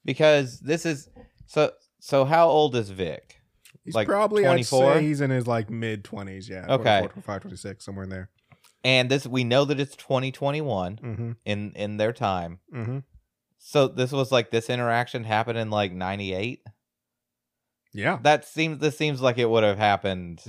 [0.04, 1.10] because this is
[1.48, 1.72] so.
[2.00, 3.42] So how old is Vic?
[3.84, 4.94] he's like probably I'd 24?
[4.96, 6.48] say he's in his like mid twenties.
[6.48, 6.66] Yeah.
[6.70, 7.00] Okay.
[7.00, 8.30] 24, 25, 26, somewhere in there.
[8.84, 11.32] And this we know that it's 2021 Mm-hmm.
[11.46, 12.60] in in their time.
[12.74, 13.00] Mm-hmm.
[13.68, 16.62] So this was like this interaction happened in like 98.
[17.94, 18.20] Yeah.
[18.22, 20.40] That seems this seems like it would have happened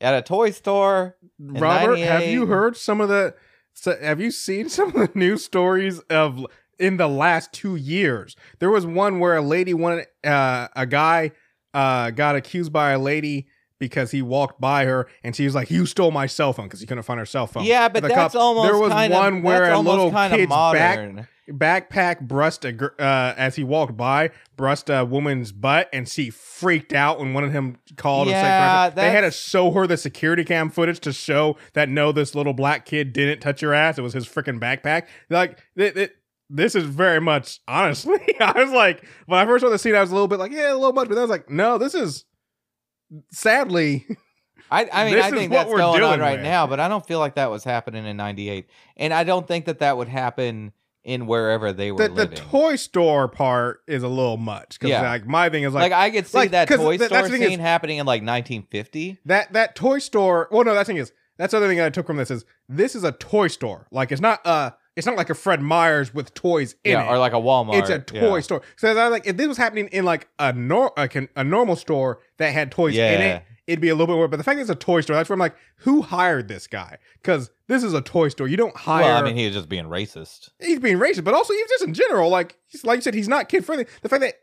[0.00, 1.18] at a toy store.
[1.38, 3.34] Robert, have you heard some of the?
[3.74, 6.46] So have you seen some of the news stories of
[6.78, 8.34] in the last two years?
[8.60, 11.32] There was one where a lady wanted uh, a guy
[11.74, 13.46] uh, got accused by a lady
[13.78, 16.80] because he walked by her and she was like, "You stole my cell phone" because
[16.80, 17.64] he couldn't find her cell phone.
[17.64, 20.32] Yeah, but The that's cops- almost there was kind one of where a little kind
[20.32, 21.28] of kid's back modern.
[21.50, 26.30] Backpack brushed a gr- uh, as he walked by brushed a woman's butt and she
[26.30, 29.86] freaked out when one of him called and Yeah, said they had to show her
[29.86, 33.74] the security cam footage to show that no this little black kid didn't touch your
[33.74, 33.98] ass.
[33.98, 35.08] It was his freaking backpack.
[35.30, 36.16] Like it, it,
[36.48, 40.00] this is very much honestly i was like when i first saw the scene i
[40.02, 41.94] was a little bit like yeah a little much but i was like no this
[41.94, 42.24] is
[43.30, 44.06] sadly
[44.70, 46.44] I, I mean, This I think that's going on right with.
[46.44, 48.66] now, but I don't feel like that was happening in '98,
[48.96, 50.72] and I don't think that that would happen
[51.04, 55.02] in wherever they were the, the toy store part is a little much because Yeah.
[55.02, 57.42] like my thing is like, like, I could see like, that toy th- store thing
[57.42, 59.18] is- scene happening in like 1950.
[59.26, 62.06] that that toy store well no that thing is that's the other thing i took
[62.06, 65.30] from this is this is a toy store like it's not a it's not like
[65.30, 67.78] a Fred Meyer's with toys in Yeah, it or like a Walmart.
[67.80, 68.40] it's a toy yeah.
[68.40, 71.42] store so I was like if this was happening in like a nor a, a
[71.42, 74.44] normal store that had toys in it it'd be a little bit more but the
[74.44, 77.50] fact that it's a toy store that's where i'm like who hired this guy because
[77.72, 79.84] this is a toy store you don't hire Well, I mean, he was just being
[79.86, 80.50] racist.
[80.60, 83.28] he's being racist, but also he's just in general, like he's, like you said, he's
[83.28, 83.86] not kid friendly.
[84.02, 84.34] The fact that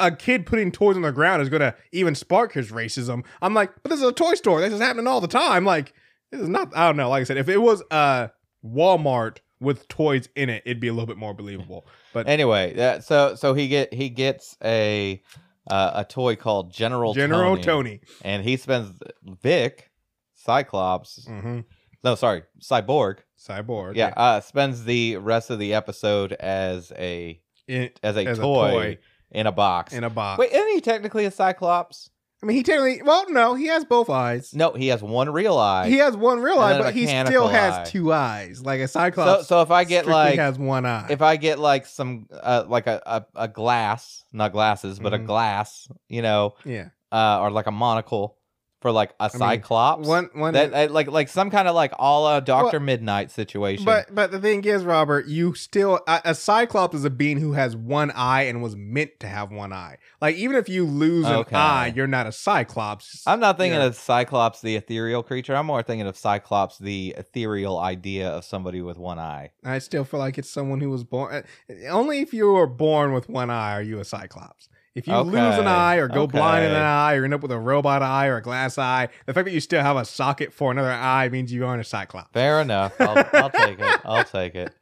[0.00, 3.24] a kid putting toys on the ground is going to even spark his racism.
[3.40, 4.60] I'm like, but this is a toy store.
[4.60, 5.64] This is happening all the time.
[5.64, 5.92] Like
[6.30, 6.76] this is not.
[6.76, 7.08] I don't know.
[7.08, 8.30] Like I said, if it was a
[8.64, 11.86] Walmart with toys in it, it'd be a little bit more believable.
[12.12, 15.22] But Anyway, that, so so he get he gets a
[15.70, 18.98] uh, a toy called General General Tony, Tony, and he spends
[19.42, 19.90] Vic
[20.34, 21.26] Cyclops.
[21.26, 21.60] hmm
[22.04, 23.18] No, sorry, Cyborg.
[23.38, 28.42] cyborg, Yeah, uh, spends the rest of the episode as a as a, As a
[28.42, 28.98] toy, toy.
[29.30, 29.92] in a box.
[29.94, 30.38] in a box.
[30.38, 32.10] Wait, isn't he technically a Cyclops?
[32.42, 34.52] I mean, he technically, well, no, he has both eyes.
[34.52, 35.88] No, he has one real eye.
[35.88, 37.84] He has one real eye, but he still has eye.
[37.84, 39.42] two eyes, like a cyclops.
[39.46, 41.06] so so if I get like has one eye.
[41.08, 45.18] if I get like some uh, like a, a a glass, not glasses, but a
[45.18, 45.26] Mhm.
[45.26, 48.36] glass, you know, yeah, uh, or like a monocle
[48.82, 50.06] for like a mean, Cyclops.
[50.06, 53.84] one one that like like some kind of like all a Doctor Midnight situation.
[53.84, 57.52] But but the thing is, Robert, you still a, a cyclops is a being who
[57.52, 59.96] has one eye and was meant to have one eye.
[60.20, 63.22] Like even if you lose an eye, you're not a cyclops.
[63.26, 65.54] I'm not thinking You're- of Cyclops the ethereal creature.
[65.54, 69.52] I'm more thinking of Cyclops the ethereal idea of somebody with one eye.
[69.64, 71.34] I still feel like it's someone who was born.
[71.34, 74.68] uh, Only if you were born with one eye are you a cyclops.
[74.94, 77.50] If you lose an eye or go blind in an eye or end up with
[77.52, 80.52] a robot eye or a glass eye, the fact that you still have a socket
[80.52, 82.30] for another eye means you aren't a cyclops.
[82.32, 82.92] Fair enough.
[83.00, 84.00] I'll, I'll take it.
[84.04, 84.74] I'll take it.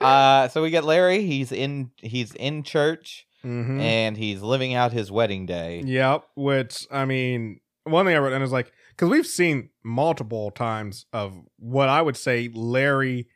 [0.00, 1.22] Uh, so we get Larry.
[1.24, 1.90] He's in.
[1.96, 3.80] He's in church Mhm.
[3.80, 5.82] and he's living out his wedding day.
[5.86, 6.24] Yep.
[6.34, 11.06] Which I mean, one thing I wrote down is like because we've seen multiple times
[11.14, 13.28] of what I would say Larry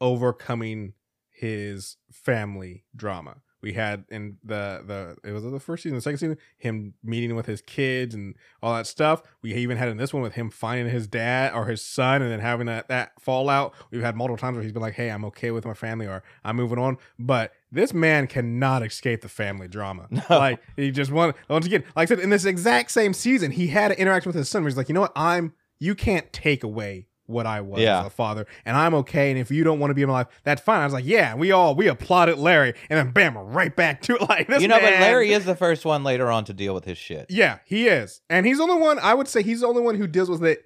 [0.00, 0.92] overcoming
[1.30, 3.36] his family drama.
[3.62, 7.34] We had in the the it was the first season, the second season, him meeting
[7.34, 9.22] with his kids and all that stuff.
[9.42, 12.30] We even had in this one with him finding his dad or his son and
[12.30, 13.74] then having that that fallout.
[13.90, 16.22] We've had multiple times where he's been like, "Hey, I'm okay with my family," or
[16.44, 20.08] "I'm moving on." But this man cannot escape the family drama.
[20.16, 20.22] No.
[20.30, 23.68] Like he just want once again, like I said, in this exact same season, he
[23.68, 25.12] had an interaction with his son where he's like, "You know what?
[25.16, 28.00] I'm you can't take away." What I was Yeah.
[28.00, 29.30] as a father, and I'm okay.
[29.30, 30.80] And if you don't want to be in my life, that's fine.
[30.80, 34.14] I was like, yeah, we all we applauded Larry, and then bam, right back to
[34.20, 34.22] it.
[34.28, 36.84] Like this, you know, but Larry is the first one later on to deal with
[36.84, 37.26] his shit.
[37.28, 38.20] yeah, he is.
[38.30, 40.44] And he's the only one, I would say he's the only one who deals with
[40.44, 40.64] it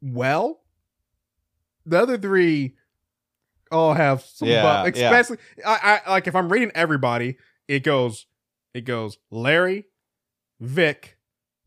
[0.00, 0.60] well.
[1.84, 2.76] The other three
[3.70, 4.90] all have some Yeah, yeah.
[4.90, 7.36] Especially, I, I like if I'm reading everybody,
[7.68, 8.26] it goes,
[8.74, 9.86] it goes Larry,
[10.60, 11.16] Vic,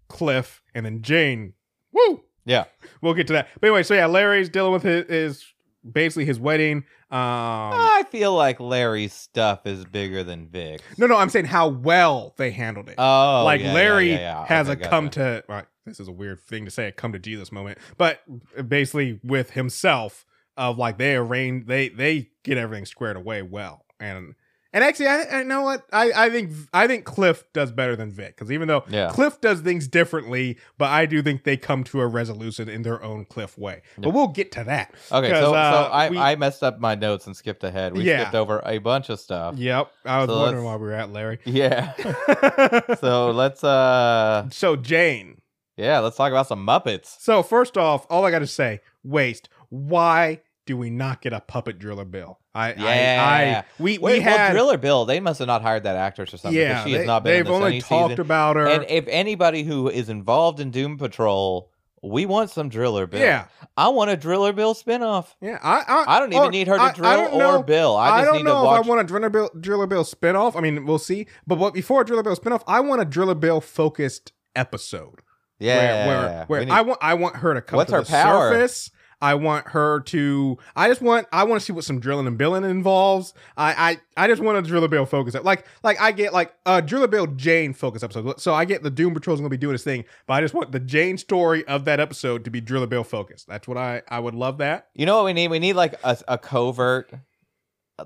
[0.08, 1.54] Cliff, and then Jane.
[1.92, 2.22] Woo!
[2.46, 2.66] Yeah.
[3.02, 3.48] We'll get to that.
[3.60, 5.46] But anyway, so yeah, Larry's dealing with his, his
[5.90, 6.78] basically his wedding.
[7.12, 10.84] Um, I feel like Larry's stuff is bigger than Vic's.
[10.98, 12.96] no, no, I'm saying how well they handled it.
[12.98, 14.46] Oh, like yeah, Larry yeah, yeah.
[14.48, 15.44] has Okay, a come to.
[15.48, 18.22] Right, this is a weird thing to say, a come to Jesus moment, but
[18.68, 20.26] basically with himself
[20.58, 24.34] of like they arrange, they they get everything squared away well, and
[24.76, 28.12] and actually, I, I know what I I think I think Cliff does better than
[28.12, 29.10] Vic because even though Yeah.
[29.10, 33.02] Cliff does things differently, but I do think they come to a resolution in their
[33.02, 33.82] own Cliff way.
[33.98, 34.94] But we'll get to that.
[35.12, 37.96] Okay, so, uh, so I, we- I messed up my notes and skipped ahead.
[37.98, 38.22] We Yeah.
[38.22, 39.56] skipped over a bunch of stuff.
[39.58, 41.40] Yep, I was So wondering why we were at Larry.
[41.46, 41.94] Yeah.
[43.00, 45.40] so let's uh so Jane.
[45.78, 47.16] yeah, let's talk about some Muppets.
[47.20, 49.50] So first off, all I got to say, waste.
[49.70, 52.40] Why do we not get a puppet driller bill?
[52.54, 53.26] I, Yeah.
[53.28, 55.96] I, I we Wait, we had well, Driller Bill, they must have not hired that
[55.96, 56.60] actress or something.
[56.60, 56.84] yeah.
[56.84, 58.22] she has they, not been this only talked season.
[58.22, 58.66] about her.
[58.68, 61.70] And if anybody who is involved in Doom Patrol,
[62.02, 63.20] we want some Driller Bill.
[63.20, 65.34] yeah, I want a Driller Bill spinoff.
[65.42, 65.58] yeah.
[65.62, 67.96] I I, I don't even or- need her to I- I drill or bill.
[67.96, 68.86] I just don't need know to if.
[68.86, 70.56] I want a Driller Bill, Driller Bill spinoff.
[70.56, 71.26] I mean, we'll see.
[71.48, 75.22] But what before a Driller Bill spinoff, I want a Driller Bill focused episode.
[75.60, 78.04] yeah, where where, where need- I want I want her to come What's to her
[78.04, 78.52] the power?
[78.54, 78.92] surface.
[79.26, 80.58] I want her to.
[80.76, 81.28] I just want.
[81.32, 83.34] I want to see what some drilling and billing involves.
[83.58, 83.98] I.
[84.18, 84.24] I.
[84.26, 85.36] I just want a driller bill focus.
[85.44, 85.66] Like.
[85.84, 88.40] Like I get like a driller bill Jane focus episode.
[88.40, 90.72] So I get the Doom Patrol's gonna be doing his thing, but I just want
[90.72, 93.48] the Jane story of that episode to be driller bill focused.
[93.48, 94.02] That's what I.
[94.08, 94.88] I would love that.
[94.94, 95.50] You know what we need?
[95.50, 97.12] We need like a, a covert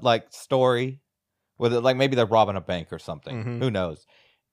[0.01, 1.01] like story
[1.57, 3.43] with it, like maybe they're robbing a bank or something.
[3.43, 3.59] Mhm.
[3.59, 4.05] Who knows?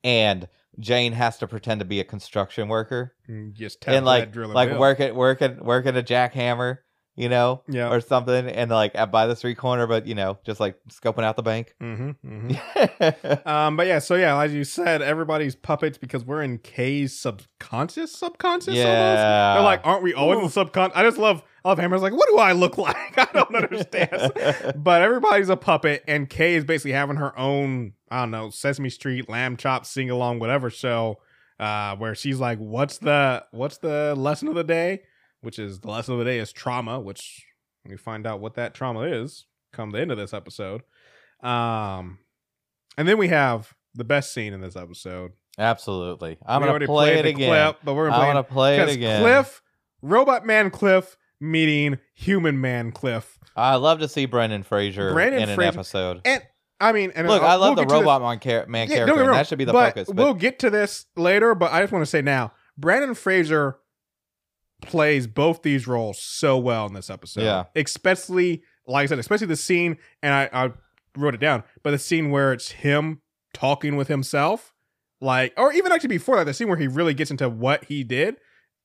[0.03, 3.15] And Jane has to pretend to be a construction worker.
[3.27, 6.79] And just tap and like like working working working a jackhammer,
[7.17, 7.91] you know, Yeah.
[7.91, 11.25] or something, and like at by the street corner, but you know, just like scoping
[11.25, 11.75] out the bank.
[11.83, 13.49] Mm-hmm, mm-hmm.
[13.49, 18.13] Um, but yeah, so yeah, as you said, everybody's puppets because we're in Kay's subconscious,
[18.13, 18.69] subconscious.
[18.69, 18.87] almost.
[18.87, 19.55] Yeah.
[19.55, 20.49] they're like, aren't we always in Ooh.
[20.49, 20.97] the subconscious?
[20.97, 22.97] I just love, I love Hammer's like, what do I look like?
[23.19, 24.33] I don't understand.
[24.77, 28.91] but everybody's a puppet, and K is basically having her own, I don't know, Sesame
[28.91, 31.19] Street, Lamb Chop, sing along, whatever show,
[31.59, 35.03] uh, where she's like, what's the, what's the lesson of the day?
[35.43, 37.45] Which is the lesson of the day is trauma, which
[37.89, 40.83] we find out what that trauma is come the end of this episode.
[41.43, 42.19] Um,
[42.97, 45.33] and then we have the best scene in this episode.
[45.59, 46.39] Absolutely.
[46.47, 47.49] I'm We gonna already play it again.
[47.51, 49.23] clip, but we're gonna play want to play it again.
[49.23, 49.63] Cliff,
[50.03, 53.39] Robot Man Cliff meeting Human Man Cliff.
[53.55, 56.21] I love to see Brendan Fraser Brandon in an Fraser- episode.
[56.25, 56.43] And
[56.81, 58.67] I mean, and Look, I'll- I love we'll the get to this- robot man, char-
[58.67, 59.21] man Yeah, character.
[59.21, 60.09] wrong, that should be the focus.
[60.09, 61.55] But we'll get to this later.
[61.55, 63.79] But I just want to say now, Brandon Fraser
[64.87, 67.43] plays both these roles so well in this episode.
[67.43, 67.65] Yeah.
[67.75, 70.71] especially like I said, especially the scene, and I, I
[71.17, 73.21] wrote it down, but the scene where it's him
[73.53, 74.73] talking with himself,
[75.21, 78.05] like, or even actually before that, the scene where he really gets into what he
[78.05, 78.37] did.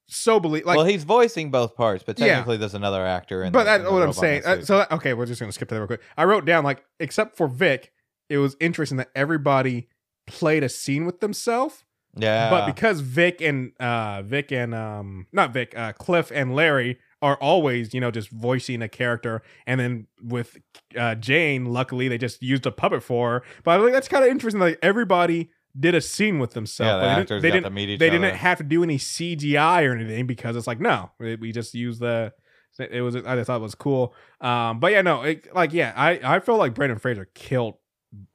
[0.07, 2.27] So believe like well, he's voicing both parts, but Yeah.
[2.27, 3.43] technically there's another actor.
[3.43, 4.41] In but that's what I'm saying.
[4.43, 6.01] Uh, so okay, we're just gonna skip to that real quick.
[6.17, 7.93] I wrote down like, except for Vic,
[8.29, 9.87] it was interesting that everybody
[10.27, 11.83] played a scene with themselves.
[12.15, 16.99] Yeah, But because Vic and uh Vic and um not Vic, uh Cliff and Larry
[17.21, 20.57] are always, you know, just voicing a character and then with
[20.97, 23.43] uh Jane, luckily they just used a puppet for her.
[23.63, 24.59] But I think that's kind of interesting.
[24.61, 26.89] Like everybody did a scene with themselves.
[26.89, 28.63] Yeah, the they actors didn't, they got didn't, to meet each they didn't have to
[28.65, 32.33] do any CGI or anything because it's like no, we just use the.
[32.79, 34.13] It was I just thought it was cool.
[34.39, 37.75] Um, but yeah, no, it, like yeah, I I feel like Brandon Fraser killed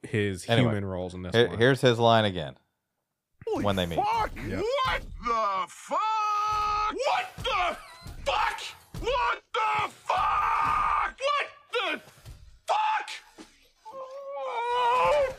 [0.03, 1.57] his Anyway, human roles in this Here- one.
[1.57, 2.55] here's his line again
[3.51, 3.95] Holy when they meet.
[3.99, 4.31] Fuck!
[4.47, 4.59] Yep.
[4.85, 5.99] What the fuck?
[6.93, 7.77] What the
[8.25, 8.59] fuck?
[9.01, 11.19] What the fuck?
[11.19, 12.01] What the
[12.67, 13.09] fuck?
[13.87, 15.35] Oh!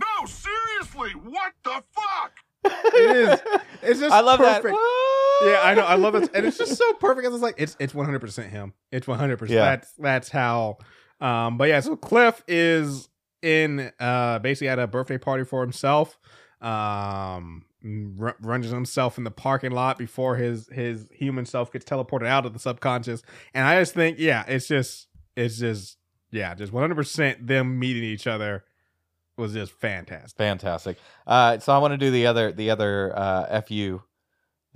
[0.00, 2.32] No, seriously, what the fuck?
[2.64, 3.40] it is.
[3.82, 4.64] It's just I love perfect.
[4.74, 5.42] that.
[5.44, 5.82] Yeah, I know.
[5.82, 7.24] I love it, and it's just so perfect.
[7.26, 8.72] 'cause It's like it's it's one hundred percent him.
[8.90, 9.56] It's one hundred percent.
[9.56, 9.64] Yeah.
[9.76, 10.78] That's that's how.
[11.20, 13.08] Um, but yeah, so Cliff is
[13.42, 16.18] in uh basically at a birthday party for himself.
[16.60, 17.64] Um,
[18.20, 22.46] r- runs himself in the parking lot before his his human self gets teleported out
[22.46, 23.22] of the subconscious.
[23.54, 25.98] And I just think, yeah, it's just it's just
[26.30, 28.64] yeah, just one hundred percent them meeting each other
[29.36, 30.36] was just fantastic.
[30.38, 30.96] Fantastic.
[31.26, 34.02] Uh, so I want to do the other the other uh, fu.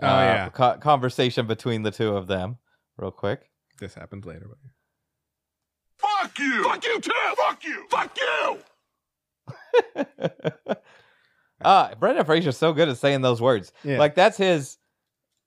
[0.03, 0.49] Oh, uh, yeah.
[0.51, 2.57] co- conversation between the two of them,
[2.97, 3.51] real quick.
[3.79, 4.47] This happens later.
[4.49, 4.59] But
[5.99, 6.65] Fuck you!
[6.65, 7.13] Fuck you too!
[7.37, 7.87] Fuck you!
[7.91, 8.17] Fuck
[9.97, 10.75] you!
[11.63, 13.73] uh Brendan Fraser's so good at saying those words.
[13.85, 13.99] Yeah.
[13.99, 14.79] Like that's his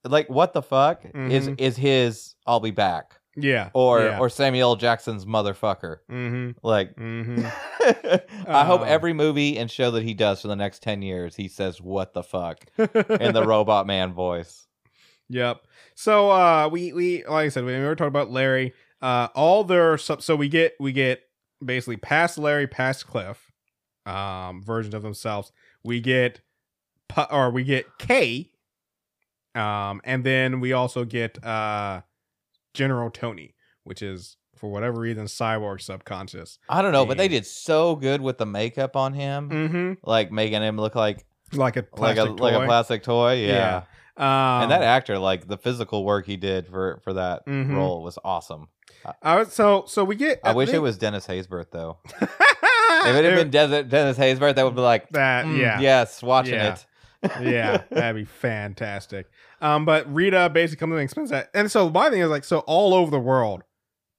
[0.04, 1.60] like what the fuck is Mhm.
[1.60, 3.20] is his I'll be back.
[3.36, 3.70] Yeah.
[3.74, 4.20] or yeah.
[4.20, 4.76] or Samuel L.
[4.76, 5.98] Jackson's motherfucker.
[6.12, 6.52] mm-hmm.
[6.62, 7.46] Like, Mm-hmm.
[8.48, 11.36] I hope Um, every movie and show that he does for the next ten years,
[11.36, 14.68] he says "What the fuck" in the Robot Man voice.
[15.30, 15.62] Yep.
[15.96, 18.74] So uh we we like I said, we were talking about Larry.
[19.02, 21.22] Uh all their sub so we get we get
[21.64, 23.52] basically past Larry, past Cliff,
[24.06, 25.52] um, versions of themselves.
[25.84, 26.42] We get
[27.10, 28.50] pu- or we get Kay.
[29.56, 32.02] Um, and then we also get uh
[32.74, 33.54] General Tony,
[33.84, 36.58] which is for whatever reason cyborg subconscious.
[36.70, 39.94] I don't know, but they did so good with the makeup on him, Mm-hmm.
[40.10, 43.46] like making him look like Like a like plastic a like a plastic toy.
[43.46, 43.84] Yeah.
[44.16, 44.26] Um,
[44.64, 47.76] and that actor, like the physical work he did for for that Mhm.
[47.76, 48.70] role was awesome.
[49.22, 50.40] I was, so so we get.
[50.44, 51.98] I wish it was Dennis Haysbert though.
[53.08, 56.22] If it had been Des- Dennis Haysbert, that would be like, that, mm, yeah, yes,
[56.22, 56.74] watching Yeah.
[56.74, 56.86] it.
[57.42, 59.30] yeah, that'd be fantastic.
[59.62, 62.44] Um, but Rita basically comes in and explains that, and so my thing is like,
[62.44, 63.64] so all over the world,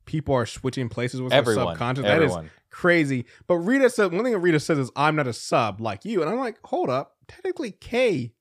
[0.07, 2.05] people are switching places with their subconscious.
[2.05, 2.45] everyone.
[2.45, 3.27] That is crazy.
[3.47, 6.23] But Rita said one thing that Rita says is, "I'm not a sub like you,"
[6.23, 8.33] and I'm like, hold up, technically Kay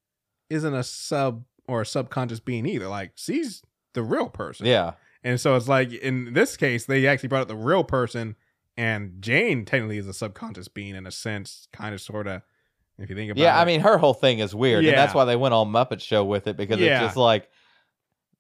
[0.50, 2.88] isn't a sub or a subconscious being either.
[2.88, 3.64] Like she's
[3.94, 4.66] the real person.
[4.66, 4.94] yeah,
[5.26, 8.36] And so it's like in this case, they actually brought up the real person,
[8.78, 12.42] and Jane technically is a subconscious being in a sense, kind of, sort of.
[13.00, 13.44] If you think about it.
[13.44, 13.58] yeah.
[13.58, 16.00] it, I mean, her whole thing is weird, and that's why they went all Muppet
[16.00, 16.98] Show with it because Yeah.
[17.00, 17.50] it's just like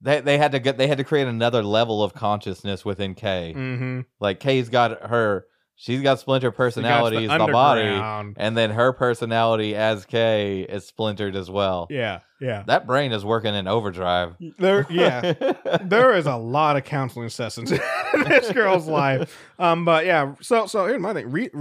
[0.01, 3.53] they they had to get they had to create another level of consciousness within Kay.
[3.55, 4.01] mm-hmm.
[4.19, 5.45] Like Kay's got her,
[5.75, 11.35] she's got Splinter personalities, the, the body, and then her personality as Kay is splintered
[11.35, 11.87] as well.
[11.89, 12.63] Yeah, yeah.
[12.67, 14.35] That brain is working in overdrive.
[14.59, 15.33] There, yeah.
[15.83, 17.79] there is a lot of counseling sessions in
[18.27, 19.37] this girl's life.
[19.59, 20.35] Um, but yeah.
[20.41, 21.31] So, so here's my thing.
[21.31, 21.51] Rita,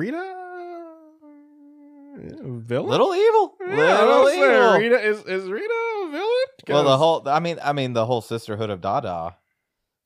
[2.17, 2.91] villain.
[2.91, 4.79] Little evil, Yeah, little evil.
[4.79, 6.29] Rita is is Rita a villain?
[6.69, 9.37] Well, the whole, I mean, I mean, the whole sisterhood of Dada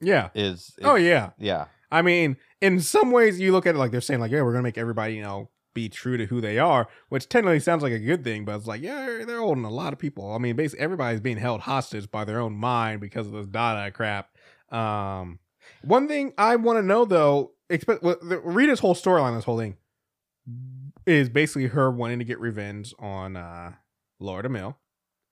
[0.00, 0.30] yeah.
[0.34, 0.74] is.
[0.78, 1.30] is Oh yeah.
[1.38, 1.66] yeah.
[1.96, 4.52] I mean, in some ways, you look at it like they're saying, like, yeah, we're
[4.52, 7.92] gonna make everybody, you know, be true to who they are, which technically sounds like
[7.92, 10.34] a good thing, but it's like, yeah, they're, holding a lot of people.
[10.34, 13.90] I mean, basically, everybody's being held hostage by their own mind because of this Dada
[13.92, 14.28] crap.
[14.70, 15.38] Um,
[15.82, 19.58] one thing I want to know though, expect well, the, Rita's whole storyline, this whole
[19.58, 19.78] thing,
[21.06, 23.72] is basically her wanting to get revenge on uh
[24.20, 24.76] Laura Mill.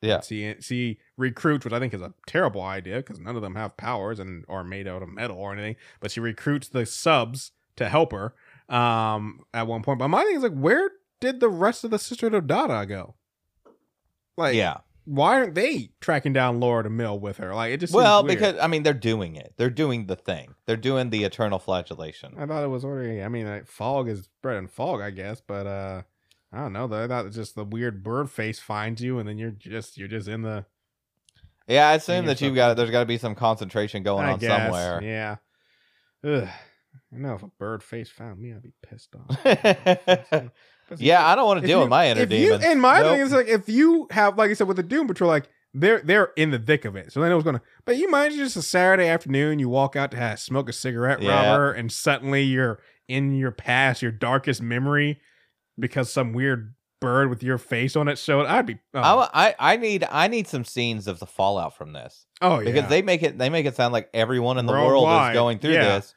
[0.04, 0.20] Yeah.
[0.20, 3.76] She she recruits, which I think is a terrible idea because none of them have
[3.76, 5.76] powers and are made out of metal or anything.
[6.00, 8.34] But she recruits the subs to help her
[8.68, 9.98] um at one point.
[9.98, 10.90] But my thing is like, where
[11.20, 13.14] did the rest of the Sisterhood of Dada go?
[14.36, 14.78] Like, yeah.
[15.04, 17.54] why aren't they tracking down Laura Mill with her?
[17.54, 19.54] Like, it just Well, because I mean, they're doing it.
[19.56, 20.54] They're doing the thing.
[20.66, 22.34] They're doing the eternal flagellation.
[22.36, 23.22] I thought it was already.
[23.22, 25.40] I mean, like, fog is bread and fog, I guess.
[25.40, 26.02] But uh
[26.54, 26.86] I don't know.
[26.86, 30.08] Though I thought just the weird bird face finds you, and then you're just you're
[30.08, 30.64] just in the.
[31.66, 34.38] Yeah, I assume that you've got there's got to be some concentration going I on
[34.38, 35.02] guess, somewhere.
[35.02, 35.36] Yeah.
[36.22, 36.48] Ugh.
[37.12, 39.40] I know if a bird face found me, I'd be pissed off.
[40.98, 42.62] Yeah, I don't want to deal you- with my inner demons.
[42.62, 43.12] and my Nope.
[43.12, 46.02] thing is like if you have, like I said, with the Doom Patrol, like they're
[46.02, 47.62] they're in the thick of it, so they know what's going to.
[47.86, 51.22] But you mind just a Saturday afternoon, you walk out to have, smoke a cigarette,
[51.22, 51.50] Yeah.
[51.52, 55.20] rubber, and suddenly you're in your past, your darkest memory,
[55.78, 58.46] because some weird bird with your face on it showed.
[58.46, 58.78] I'd be.
[58.94, 62.60] Oh, I, I I need I need some scenes of the fallout from this oh
[62.60, 62.72] yeah.
[62.72, 65.58] because they make it they make it sound like everyone in the world is going
[65.58, 66.00] through yeah.
[66.00, 66.14] this.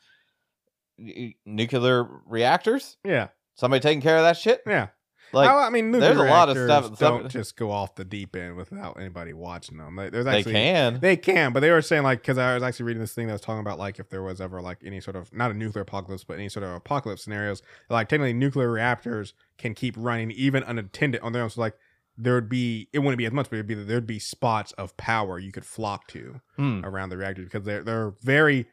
[1.46, 2.98] Nuclear reactors?
[3.04, 4.62] yeah Somebody taking care of that shit?
[4.66, 4.88] yeah.
[5.34, 8.36] Like I, I mean, there's a lot of stuff- Don't just go off the deep
[8.36, 9.96] end without anybody watching them.
[9.96, 11.00] Like, there's they actually can.
[11.00, 13.34] They can, but they were saying like because I was actually reading this thing that
[13.34, 15.82] was talking about like if there was ever like any sort of not a nuclear
[15.84, 20.64] apocalypse, but any sort of apocalypse scenarios, like technically nuclear reactors can keep running even
[20.64, 21.50] unattended on their own.
[21.50, 21.76] So like
[22.18, 24.96] there would be it wouldn't be as much, but it'd be there'd be spots of
[24.98, 26.82] power you could flock to Hmm.
[26.86, 28.68] around the reactors because they're they're very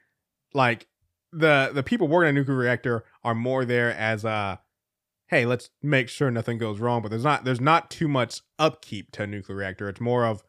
[0.54, 0.86] like
[1.32, 4.56] the the people working a nuclear reactor are more there as uh
[5.28, 9.10] hey let's make sure nothing goes wrong but there's not there's not too much upkeep
[9.12, 9.88] to a nuclear reactor.
[9.88, 10.42] It's more of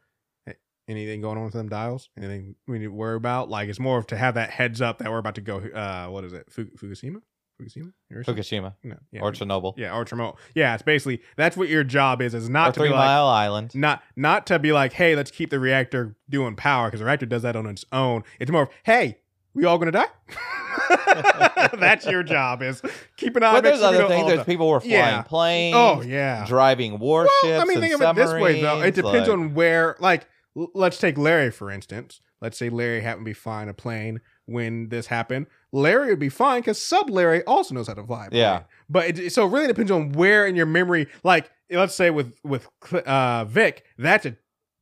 [0.45, 0.56] hey,
[0.88, 2.10] anything going on with them dials?
[2.18, 3.49] Anything we need to worry about?
[3.49, 6.07] Like it's more of to have that heads up that we're about to go uh
[6.07, 6.49] what is it?
[6.49, 7.22] Fukushima?
[7.61, 7.93] Fukushima?
[8.10, 8.35] Hiroshima?
[8.38, 8.73] Fukushima.
[8.84, 9.73] No, yeah, or Chernobyl.
[9.77, 10.35] Yeah or Chernobyl.
[10.53, 13.06] Yeah it's basically that's what your job is is not or to Three be like
[13.06, 13.73] Mile Island.
[13.73, 17.26] not not to be like, hey, let's keep the reactor doing power because the reactor
[17.26, 18.23] does that on its own.
[18.39, 19.19] It's more of, hey,
[19.56, 20.06] we all gonna die.
[21.80, 22.82] That's your job is
[23.18, 23.53] keep an eye.
[23.53, 24.22] But there's sure other things.
[24.22, 24.45] all There's die.
[24.45, 25.22] people who are flying Yeah.
[25.23, 25.76] planes.
[25.76, 26.45] Oh yeah.
[26.45, 27.34] driving warships.
[27.44, 28.82] Well, I mean, think of it this way though.
[28.82, 29.95] It depends like- on where.
[29.99, 30.27] Like,
[30.57, 32.22] l- let's take Larry for instance.
[32.41, 35.48] Let's say Larry happened to be flying a plane when this happened.
[35.72, 38.27] Larry would be fine because Sub Larry also knows how to fly.
[38.27, 38.41] a plane.
[38.41, 38.64] Yeah.
[38.90, 41.07] But it, so it really depends on where in your memory.
[41.23, 44.36] Like, let's say with with uh, Vic, that's a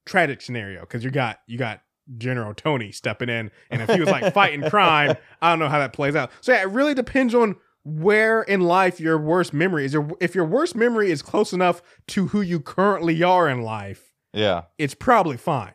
[0.06, 1.82] tragic scenario because you got you got
[2.18, 5.80] General Tony stepping in, and if he was like fighting crime, I don't know how
[5.80, 6.32] that plays out.
[6.42, 7.56] So yeah, it really depends on
[7.86, 9.94] where in life your worst memory is.
[9.94, 14.14] Your if your worst memory is close enough to who you currently are in life,
[14.34, 14.64] Yeah.
[14.78, 15.74] it's probably fine.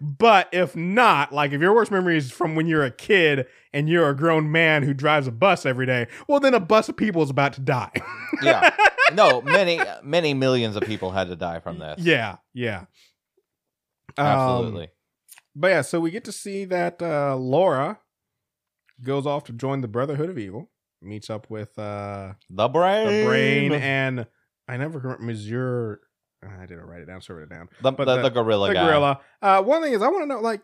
[0.00, 3.88] but if not, like if your worst memory is from when you're a kid and
[3.88, 6.96] you're a grown man who drives a bus every day, well, then a bus of
[6.96, 7.90] people is about to die.
[8.42, 8.74] Yeah.
[9.14, 12.00] no, many many millions of people had to die from this.
[12.00, 12.84] yeah, yeah.
[14.16, 14.88] Um, Absolutely.
[15.56, 17.98] but yeah, so we get to see that uh, Laura
[19.02, 20.70] goes off to join the Brotherhood of Evil,
[21.02, 23.06] meets up with uh, the brain.
[23.06, 24.26] the Brain, and
[24.68, 26.00] I never remember Monsieur.
[26.46, 27.68] I didn't write it down, so I wrote it down.
[27.82, 28.86] the, but the, the- the gorilla the guy.
[28.86, 29.20] gorilla.
[29.40, 30.60] Uh, one thing is, I want to know, like,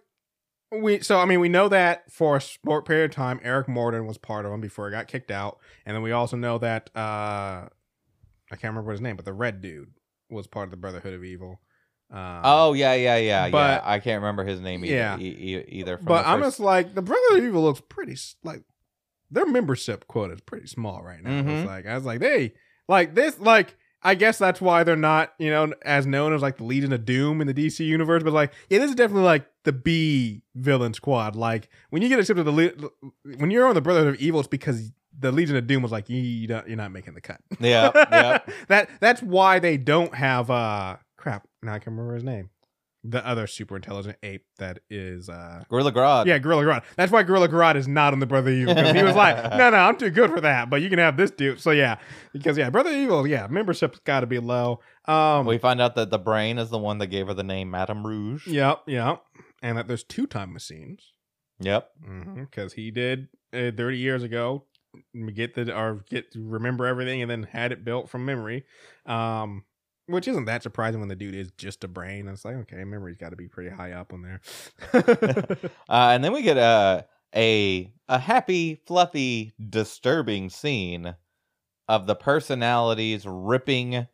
[0.71, 1.01] we.
[1.01, 4.19] So I mean, we know that for a short period of time, Eric Morden was
[4.19, 7.67] part of them before he got kicked out, and then we also know that uh,
[7.69, 7.69] I
[8.51, 9.89] can't remember what his name, but the red dude
[10.29, 11.61] was part of the Brotherhood of Evil.
[12.13, 13.81] Um, Oh yeah, yeah, yeah, yeah.
[13.85, 14.95] I can't remember his name either.
[14.95, 15.19] Yeah.
[15.19, 15.23] e-
[15.57, 15.97] e- either.
[15.97, 18.63] From but I'm just like the Brotherhood of Evil looks pretty s- like
[19.31, 21.31] their membership quota is pretty small right now.
[21.43, 21.49] Mhm.
[21.61, 22.53] It's like I was like, they
[22.89, 26.57] like this, like I guess that's why they're not, you know, as known as like
[26.57, 28.23] the Legion of Doom in the DC universe.
[28.23, 31.37] But like, yeah, this is definitely like the B villain squad.
[31.37, 32.91] Like when you get accepted to the
[33.37, 36.09] when you're on the Brotherhood of Evil, it's because the Legion of Doom was like,
[36.09, 37.41] you, you don't, you're not making the cut.
[37.61, 38.39] Yeah, yeah.
[38.69, 41.47] that that's why they don't have uh crap.
[41.63, 42.51] Now I can remember his name.
[43.03, 46.27] The other super intelligent ape that is uh Gorilla Grodd.
[46.27, 46.83] yeah, Gorilla Grodd.
[46.97, 49.71] That's why Gorilla Grodd is not on the Brother Evil because he was like, no,
[49.71, 50.69] no, I'm too good for that.
[50.69, 51.61] But you can have this dude.
[51.61, 51.97] So yeah,
[52.35, 54.81] because yeah, Brother Evil, yeah, membership's got to be low.
[55.07, 57.71] Um, We find out that the brain is the one that gave her the name
[57.71, 58.47] Madame Rouge.
[58.47, 59.23] yep, yep,
[59.63, 61.13] and that there's two time machines
[61.61, 61.89] Yep.
[62.37, 64.65] because he did uh, 30 years ago
[65.35, 68.65] get the or get remember everything and then had it built from memory.
[69.07, 69.65] Um,
[70.11, 72.29] which isn't that surprising when the dude is just a brain.
[72.29, 74.41] It's like okay, memory's got to be pretty high up on there.
[75.89, 81.15] Uh, and then we get a a a happy, fluffy, disturbing scene
[81.89, 84.07] of the personalities ripping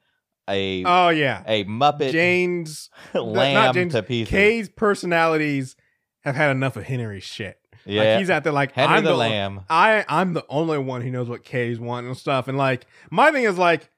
[0.48, 4.30] a oh yeah, a Muppet Jane's lamb not James, to pieces.
[4.30, 5.76] Kay's personalities
[6.20, 7.58] have had enough of Henry's shit.
[7.84, 9.60] yeah, Like he's out there like Henry I'm the, the, lamb.
[9.68, 12.48] I I'm the only one who knows what Kay's want and stuff.
[12.48, 13.90] And like my thing is like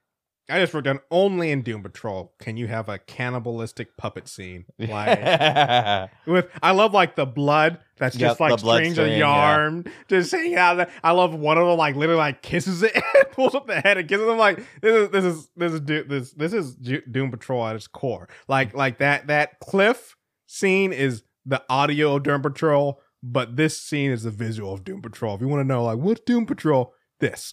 [0.50, 4.64] I just wrote down only in Doom Patrol can you have a cannibalistic puppet scene.
[4.78, 9.18] Like with I love like the blood that's Yep, just like strings string, of yeah.
[9.18, 10.88] yarn just hanging out.
[11.04, 12.94] I love one of them like literally like kisses it
[13.32, 16.32] pulls up the head and kisses them like this is this is this is this
[16.32, 16.74] this is
[17.10, 18.28] Doom Patrol at its core.
[18.46, 20.16] Like like that that cliff
[20.46, 25.02] scene is the audio of Doom Patrol, but this scene is the visual of Doom
[25.02, 25.34] Patrol.
[25.34, 27.52] If you want to know like what's Doom Patrol, this.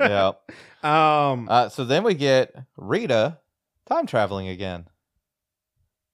[0.00, 0.32] yeah.
[0.82, 3.38] Um Uh, so then we get Rita
[3.86, 4.88] time traveling again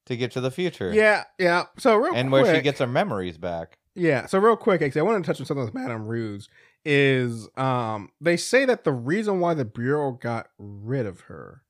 [0.05, 0.91] to get to the future.
[0.93, 1.63] yeah, yeah.
[1.79, 3.77] So real and quick, where she gets her memories back.
[3.95, 6.45] Yeah, so real quick, actually, I wanted to touch on something with Madame Rouge.
[6.85, 11.63] Is um they say that the reason why the Bureau got rid of her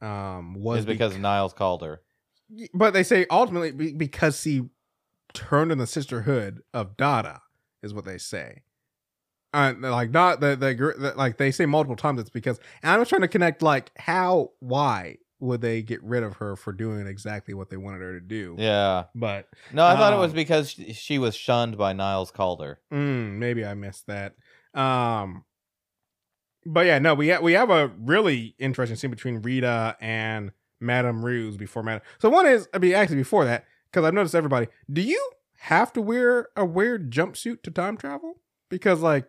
[0.00, 2.02] um was because bec- Niles Calder.
[2.72, 4.62] but they say ultimately be- because he
[5.34, 7.42] turned in the sisterhood of Dada
[7.82, 8.62] is what they say.
[9.54, 13.00] Uh, like not the, the the like they say multiple times it's because and I'm
[13.00, 17.06] just trying to connect like how why would they get rid of her for doing
[17.06, 18.56] exactly what they wanted her to do?
[18.58, 19.04] Yeah.
[19.14, 22.80] But No, I thought it was Um, because she was shunned by Niles Calder.
[22.92, 24.34] Mm, maybe I missed that.
[24.74, 25.44] Um,
[26.66, 30.50] but yeah, no, we ha- we have a really interesting scene between Rita and
[30.80, 32.02] Madame Rouge before Madame.
[32.18, 34.66] So one is, I mean, actually before that, because I've noticed everybody.
[34.92, 35.30] Do you
[35.60, 38.40] have to wear a weird jumpsuit to time travel?
[38.68, 39.26] Because like.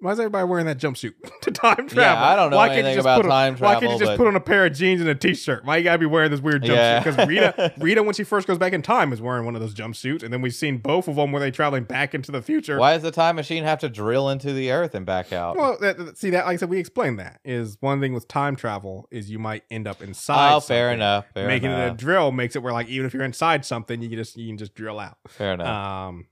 [0.00, 1.12] Why is everybody wearing that jumpsuit
[1.42, 1.96] to time travel?
[1.96, 3.92] Yeah, I don't know Why can't you anything just about put on- time Why can't
[3.92, 5.64] you just but- put on a pair of jeans and a t-shirt?
[5.64, 6.68] Why you gotta be wearing this weird jumpsuit?
[6.74, 7.00] Yeah.
[7.04, 9.74] Because Rita, Rita, when she first goes back in time, is wearing one of those
[9.74, 12.78] jumpsuits, and then we've seen both of them where they're traveling back into the future.
[12.78, 15.56] Why does the time machine have to drill into the earth and back out?
[15.56, 18.56] Well, that, see that like I said, we explained that is one thing with time
[18.56, 20.54] travel is you might end up inside.
[20.54, 21.26] oh, fair enough.
[21.34, 24.08] Fair Making it a drill makes it where like even if you're inside something, you
[24.08, 25.18] can just you can just drill out.
[25.28, 25.66] fair enough.
[25.68, 26.26] Um,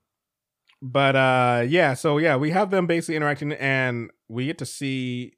[0.82, 5.34] but uh, yeah, so yeah, we have them basically interacting, and we get to see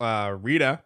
[0.00, 0.82] uh Rita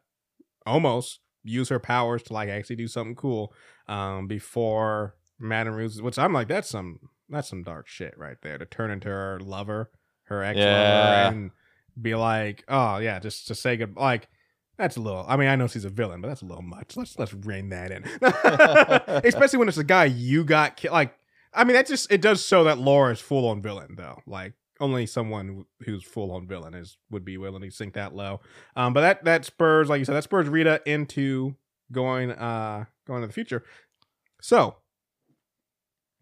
[0.66, 3.52] almost use her powers to like actually do something cool.
[3.86, 8.58] Um, before Madame Rouge, which I'm like, that's some that's some dark shit right there
[8.58, 9.90] to turn into her lover,
[10.24, 11.28] her ex lover, Yeah.
[11.28, 11.50] and
[12.00, 14.28] be like, oh yeah, just to say good like.
[14.76, 15.24] That's a little.
[15.28, 16.96] I mean, I know she's a villain, but that's a little much.
[16.96, 18.02] Let's let's rein that in,
[19.24, 21.14] especially when it's a guy you got ki- like
[21.54, 24.20] I mean, that just it does show that Laura is full on villain though.
[24.26, 28.40] Like only someone who's full on villain is would be willing to sink that low.
[28.76, 31.54] Um, but that that spurs, like you said, that spurs Rita into
[31.92, 33.64] going uh going to the future.
[34.40, 34.76] So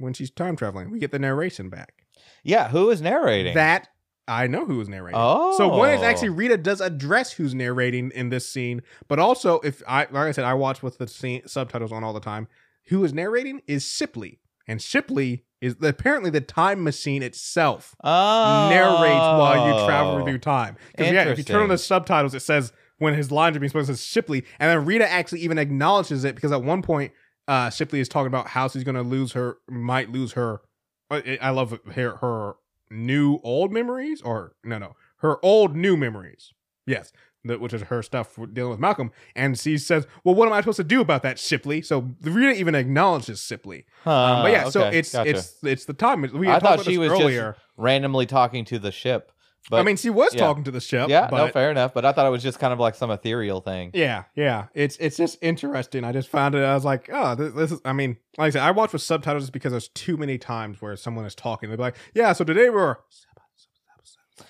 [0.03, 0.91] when she's time traveling.
[0.91, 2.05] We get the narration back.
[2.43, 3.55] Yeah, who is narrating?
[3.55, 3.89] That
[4.29, 5.19] I know who is narrating.
[5.21, 5.57] Oh.
[5.57, 9.83] So one is actually Rita does address who's narrating in this scene, but also if
[9.89, 12.49] I like I said I watch with the scene, subtitles on all the time.
[12.89, 14.41] Who is narrating is Shipley,
[14.73, 18.69] and Shipley is apparently the time machine itself oh.
[18.71, 20.77] narrates while you travel through time.
[20.91, 23.69] Because yeah, if you turn on the subtitles, it says when his lines are being
[23.69, 27.13] spoken, it says Shipley, and then Rita actually even acknowledges it because at one point,
[27.49, 30.63] uh, Shipley is talking about how she's going to lose her, might lose her.
[31.11, 32.55] I I love her her
[32.91, 36.55] new old memories, or no, no, her old new memories.
[36.87, 37.13] Yes.
[37.45, 40.61] The- Which is her stuff dealing with Malcolm, and she says, "Well, what am I
[40.61, 43.87] supposed to do about that, Shipley?" So Rita even acknowledges Shipley.
[44.05, 45.31] Huh, Um, but yeah, so it's gotcha.
[45.31, 46.23] it's it's the time.
[46.33, 47.53] We I thought she was earlier.
[47.53, 49.31] just randomly talking to the ship.
[49.71, 50.41] But I mean, she was yeah.
[50.41, 51.09] talking to the ship.
[51.09, 51.95] yeah, but no, fair enough.
[51.95, 53.93] But I thought it was just kind of like some ethereal thing.
[53.95, 54.67] Yeah, yeah.
[54.75, 56.03] It's it's just interesting.
[56.03, 56.65] I just found it.
[56.65, 57.81] I was like, oh, this, this is.
[57.85, 60.83] I mean, like I said, I watch with subtitles just because there's too many times
[60.83, 61.69] where someone is talking.
[61.69, 62.33] They're like, yeah.
[62.33, 62.97] So today we're.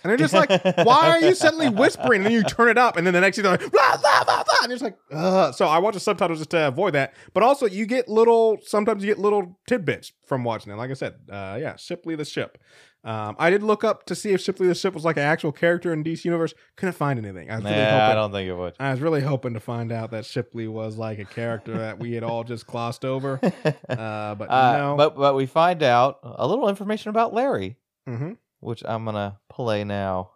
[0.02, 0.50] And they're just like,
[0.84, 2.18] why are you suddenly whispering?
[2.22, 4.24] And then you turn it up, and then the next thing they're like, blah, blah,
[4.24, 4.54] blah, blah.
[4.62, 5.54] And you're just like, Ugh.
[5.54, 7.14] So I watch the subtitles just to avoid that.
[7.34, 10.76] But also, you get little, sometimes you get little tidbits from watching it.
[10.76, 12.58] Like I said, uh, yeah, Shipley the ship.
[13.04, 15.50] Um, I did look up to see if Shipley the ship was like an actual
[15.50, 16.54] character in DC Universe.
[16.76, 17.50] Couldn't find anything.
[17.50, 18.74] I was really Nah, hoping, I don't think it would.
[18.78, 22.12] I was really hoping to find out that Shipley was like a character that we
[22.12, 23.40] had all just glossed over.
[23.88, 24.94] Uh, but Uh, no.
[24.96, 27.76] But but we find out a little information about Larry,
[28.08, 28.36] Mhm.
[28.62, 30.30] Which I'm gonna play now.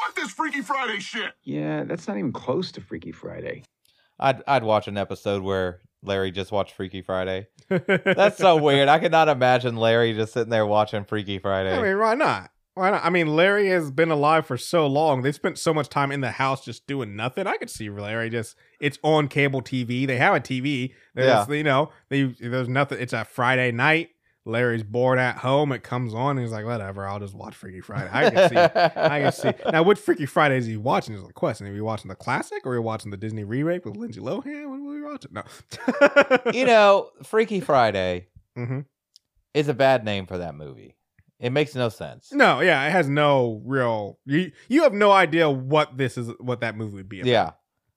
[0.00, 1.32] Fuck this Freaky Friday shit.
[1.42, 3.64] Yeah, that's not even close to Freaky Friday.
[4.18, 7.48] I'd I'd watch an episode where Larry just watched Freaky Friday.
[7.68, 8.88] That's so weird.
[8.88, 11.76] I could not imagine Larry just sitting there watching Freaky Friday.
[11.76, 12.50] I mean, why not?
[12.74, 13.04] Why not?
[13.04, 15.22] I mean, Larry has been alive for so long.
[15.22, 17.46] They've spent so much time in the house just doing nothing.
[17.46, 20.06] I could see Larry just it's on cable TV.
[20.06, 20.92] They have a TV.
[21.14, 22.98] There's, you know, they, there's nothing.
[23.00, 24.10] It's a Friday night.
[24.44, 25.72] Larry's bored at home.
[25.72, 26.32] It comes on.
[26.36, 27.06] And he's like, whatever.
[27.06, 28.10] I'll just watch Freaky Friday.
[28.12, 28.56] I can see.
[28.58, 29.52] I can see.
[29.72, 31.14] Now, what Freaky Friday is he watching?
[31.14, 31.66] Is the question.
[31.66, 34.68] Are you watching the classic or are you watching the Disney remake with Lindsay Lohan?
[34.68, 35.30] What are you watching?
[35.32, 36.52] No.
[36.52, 38.80] you know, Freaky Friday hmm
[39.54, 40.96] is a bad name for that movie.
[41.44, 42.32] It makes no sense.
[42.32, 44.18] No, yeah, it has no real.
[44.24, 47.20] You you have no idea what this is, what that movie would be.
[47.20, 47.28] About.
[47.28, 47.50] Yeah.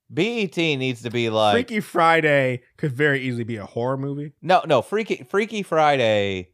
[0.09, 4.33] BET needs to be like Freaky Friday could very easily be a horror movie.
[4.41, 6.49] No, no, Freaky Freaky Friday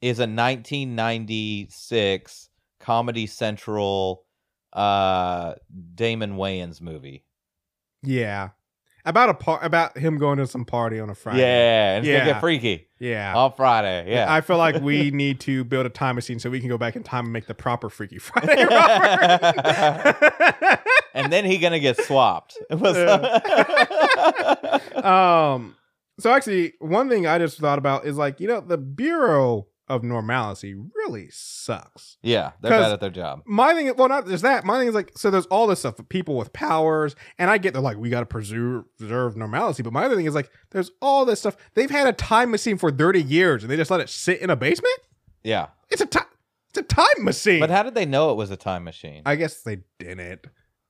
[0.00, 2.48] is a 1996
[2.80, 4.24] Comedy Central
[4.72, 5.52] uh
[5.94, 7.26] Damon Wayans movie.
[8.02, 8.52] Yeah,
[9.08, 11.40] about a par- about him going to some party on a Friday.
[11.40, 12.32] Yeah, and it's gonna Yeah.
[12.34, 13.34] get freaky yeah.
[13.36, 14.10] on Friday.
[14.12, 14.32] Yeah.
[14.32, 16.96] I feel like we need to build a time machine so we can go back
[16.96, 18.64] in time and make the proper Freaky Friday.
[21.14, 22.56] And then he gonna get swapped.
[24.94, 25.74] Um
[26.20, 30.02] so actually one thing i just thought about is like you know the bureau of
[30.04, 33.42] normalcy really sucks Yeah, they're bad at their job.
[33.46, 35.96] my thing well not just that my thing is like so there's all this stuff
[36.08, 39.92] people with powers and i get they're like we got to preserve preserve normalcy but
[39.92, 42.90] my other thing is like there's all this stuff they've had a time machine for
[42.90, 44.98] 30 years and they just let it sit in a basement
[45.42, 45.68] Yeah.
[45.90, 46.24] it's a time
[46.70, 49.22] it's a time machine But how did they know it was a time machine?
[49.24, 50.46] I guess they didn't.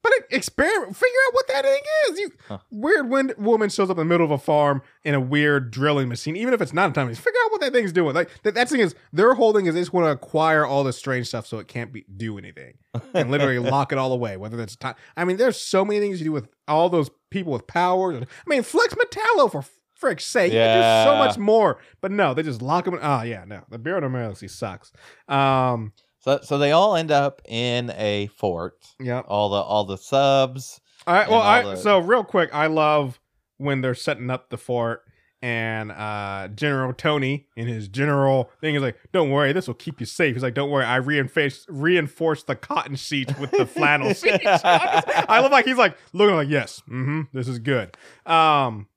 [0.08, 1.80] But experiment, figure out what that thing
[2.10, 2.18] is.
[2.20, 2.58] You Huh.
[2.70, 6.08] weird wind woman shows up in the middle of a farm in a weird drilling
[6.08, 6.36] machine.
[6.36, 8.14] Even if it's not a time machine, figure out what that thing's doing.
[8.14, 10.84] Like that, that thing is, their whole thing is they just want to acquire all
[10.84, 12.74] this strange stuff so it can't be do anything
[13.14, 14.36] and literally lock it all away.
[14.36, 17.52] Whether that's time, I mean, there's so many things you do with all those people
[17.52, 18.22] with powers.
[18.22, 19.64] I mean, Flex Mentallo for
[19.94, 21.78] frick's sake, you can so much more.
[22.00, 22.94] But no, they just lock them.
[22.94, 24.92] In, oh yeah, no, the Bureau of Normalcy sucks.
[25.28, 28.84] Um, So so they all end up in a fort.
[29.00, 29.20] yeah.
[29.20, 30.80] All the all the subs.
[31.06, 33.20] I well, I the- so real quick, I love
[33.56, 35.02] when they're setting up the fort
[35.40, 40.00] and uh General Tony in his general thing is like, "Don't worry, this will keep
[40.00, 44.08] you safe." He's like, "Don't worry, I reinforce reinforce the cotton sheets with the flannel
[44.14, 47.96] sheets." I love like he's like looking like, "Yes, mm-hmm, this is good."
[48.26, 48.88] Um,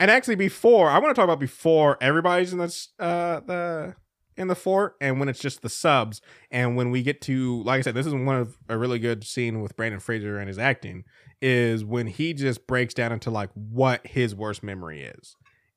[0.00, 3.94] and actually, before I want to talk about before everybody's in this uh the
[4.38, 6.20] in the fort and when it's just the subs.
[6.50, 9.24] And when we get to like i said this is one of a really good
[9.24, 11.04] scene with brendan fraser and his acting
[11.42, 15.36] is when he just breaks down into like what his worst memory is.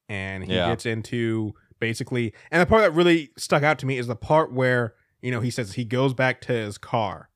[0.10, 0.70] And he Yeah.
[0.70, 4.54] gets into basically and the part that really stuck out to me is the part
[4.54, 7.30] where you know he says he goes back to his car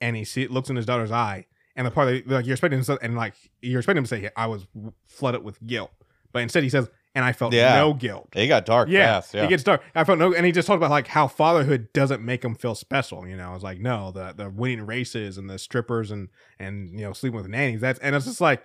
[0.00, 1.46] and he see, looks in his daughter's eye
[1.76, 4.08] and the part that like you're expecting him to, and like you're expecting him to
[4.08, 4.66] say i was
[5.06, 5.92] flooded with guilt.
[6.32, 7.76] But instead he says and i felt Yeah.
[7.76, 9.34] no guilt It got dark yeah, fast.
[9.34, 9.44] Yeah.
[9.44, 9.82] it gets dark.
[9.94, 12.74] I felt no, and he just talked about like how fatherhood doesn't make him feel
[12.74, 13.26] special.
[13.26, 16.28] You know, it's like no, the the winning races and the strippers and
[16.58, 17.80] and you know sleeping with nannies.
[17.80, 18.64] That's and it's just like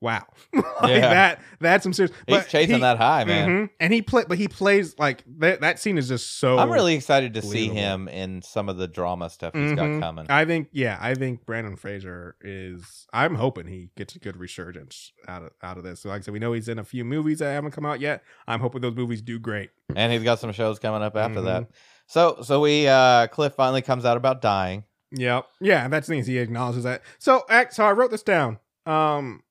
[0.00, 0.24] wow,
[0.54, 1.00] like Yeah.
[1.00, 2.14] that that's some serious.
[2.26, 3.48] He's chasing he- that high, man.
[3.48, 3.70] Mhm.
[3.80, 5.60] and he play, but he plays like that.
[5.62, 6.58] That scene is just so.
[6.58, 9.76] I'm really excited to see him in some of the drama stuff he's Mhm.
[9.76, 10.26] got coming.
[10.28, 13.06] I think, yeah, I think Brendan Fraser is.
[13.12, 16.00] I'm hoping he gets a good resurgence out of out of this.
[16.00, 18.00] So like I said, we know he's in a few movies that haven't come out
[18.00, 18.22] yet.
[18.46, 19.70] I'm hoping those movies do great.
[19.94, 21.62] and he's got some shows coming up after that.
[21.62, 21.68] Mhm.
[22.08, 24.84] So so we uh Cliff finally comes out about dying.
[25.12, 25.46] Yep.
[25.60, 26.24] Yeah, that's the thing.
[26.24, 27.02] He acknowledges that.
[27.18, 27.44] So.
[27.70, 28.58] So I wrote this down.
[28.84, 29.42] Um,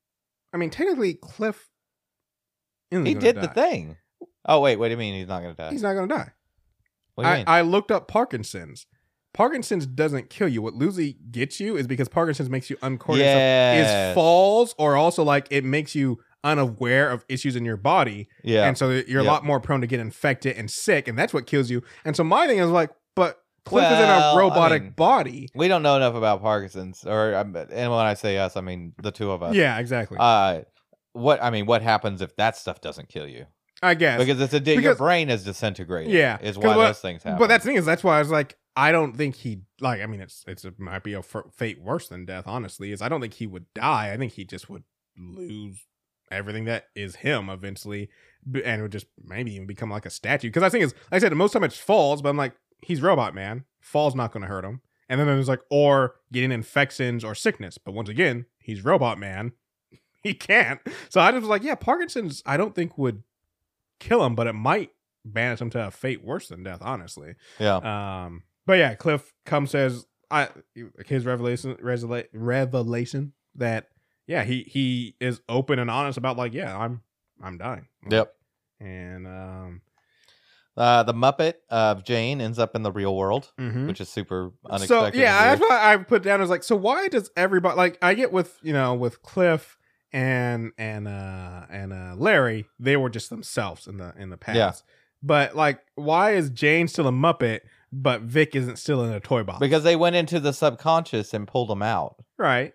[0.56, 1.68] I mean, technically, Cliff.
[2.90, 3.98] He gonna did the thing.
[4.46, 5.72] Oh wait, what do you mean he's not gonna die?
[5.72, 6.32] He's not going to die.
[7.16, 7.58] what do you I?
[7.60, 8.88] I looked up Parkinson's.
[9.34, 10.62] Parkinson's doesn't kill you.
[10.62, 13.36] What Lucy gets you is because Parkinson's makes you uncoordinated.
[13.36, 14.12] Yes.
[14.12, 18.66] Is falls or also like it makes you unaware of issues in your body, yeah.
[18.66, 19.24] and so you're Yep.
[19.24, 21.84] a lot more prone to get infected and sick, and that's what kills you.
[22.06, 24.92] And so my thing is like, but Cliff is in a a I robotic mean,
[24.92, 25.50] body.
[25.56, 29.12] we don't know enough about Parkinson's, or and when I say us, I mean the
[29.12, 29.56] two of us.
[29.56, 30.18] Yeah, exactly.
[30.20, 30.62] Uh,
[31.14, 33.46] what I mean, what happens if that stuff doesn't kill you?
[33.84, 36.12] I guess Because it's a di- your brain is disintegrated.
[36.14, 37.40] Yeah, is why what- those things happen.
[37.40, 40.02] But that's the thing is that's why I was like, I don't think he like.
[40.02, 42.44] I mean, it's it's it might be a f- fate worse than death.
[42.48, 44.12] Honestly, is I don't think he would die.
[44.14, 44.84] I think he just would
[45.18, 45.86] lose
[46.32, 48.10] everything that is him eventually,
[48.64, 50.48] and would just maybe even become like a statue.
[50.50, 52.54] Because I think it's like I said, most time it's falls, but I'm like,
[52.86, 53.66] he's robot man.
[53.80, 54.82] Falls not going to hurt him.
[55.10, 57.78] And then there's like, or getting infections or sickness.
[57.78, 59.52] But once again, he's robot man.
[60.24, 60.80] He can't.
[61.10, 62.42] So I just was like, yeah, Parkinson's.
[62.48, 63.22] I don't think would
[64.00, 64.90] kill him, but it might
[65.24, 66.80] banish him to a fate worse than death.
[66.82, 67.36] Honestly.
[67.60, 67.76] yeah.
[68.26, 70.50] Um, but yeah, Cliff comes says I
[71.06, 73.90] his revelation resela- revelation that
[74.26, 77.02] yeah he he is open and honest about like yeah I'm
[77.44, 77.88] I'm dying.
[78.10, 78.34] Yep.
[78.80, 79.82] And um,
[80.78, 83.88] Uh, the Muppet of Jane ends up in the real world, mhm.
[83.88, 85.18] which is super unexpected.
[85.18, 88.34] so yeah, why I put down as like so why does everybody like I get
[88.34, 89.78] with you know with Cliff
[90.12, 94.58] and and uh and uh Larry they were just themselves in the in the past.
[94.58, 94.92] Yeah.
[95.24, 97.62] But like, why is Jane still a Muppet,
[97.92, 99.60] but Vic isn't still in a toy box?
[99.60, 102.18] because they went into the subconscious and pulled him out.
[102.38, 102.74] Right.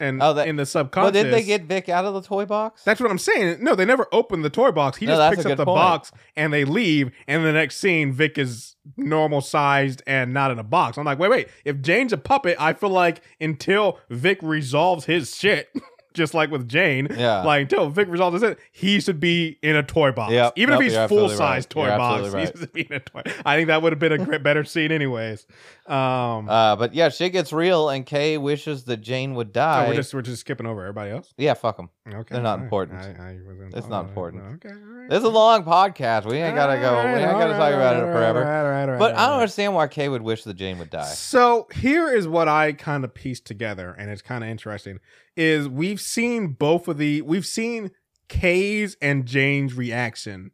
[0.00, 1.12] And Oh, that- in the subconscious.
[1.14, 2.84] Well, did they get Vic out of the toy box?
[2.84, 3.62] That's what I'm saying.
[3.64, 4.98] No, they never opened the toy box.
[4.98, 5.76] He No, just picks up the point.
[5.76, 7.10] box and they leave.
[7.26, 10.98] And the next scene, Vic is normal sized and not in a box.
[10.98, 11.48] I'm like, wait, wait.
[11.64, 15.68] If Jane's a puppet, I feel like until Vic resolves his shit,
[16.14, 17.42] just like with Jane, Yeah.
[17.42, 20.32] like until Vic resolves it, he should be in a toy box.
[20.32, 21.70] Yep, Even if he's full size right.
[21.70, 23.22] toy You're box, absolutely he should be in a toy.
[23.44, 25.46] I think that would have been a better scene, anyways.
[25.90, 29.88] Um, Uh, but yeah, shit gets real, and Kay wishes that Jane would die.
[29.88, 31.32] we're just we're just skipping over everybody else.
[31.36, 31.90] Yeah, fuck them.
[32.06, 32.64] Okay, They're not right.
[32.64, 32.98] important.
[33.00, 34.08] I, I wasn't- It's oh, not right.
[34.08, 34.42] important.
[34.64, 35.08] Okay, right.
[35.10, 36.26] This is a long podcast.
[36.26, 37.02] We ain't gotta go.
[37.12, 38.96] We ain't gotta talk about it forever.
[38.98, 41.04] But I don't understand why Kay would wish that Jane would die.
[41.04, 44.98] So here is what I kind of pieced together, and it's kind of interesting.
[45.36, 47.90] Is we've seen both of the we've seen
[48.28, 50.50] Kay's and Jane's reaction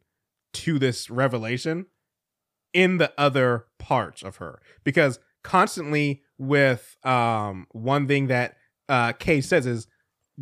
[0.53, 1.87] to this revelation
[2.75, 8.55] in the other parts of her because constantly with um one thing that
[8.89, 9.87] uh Kay says is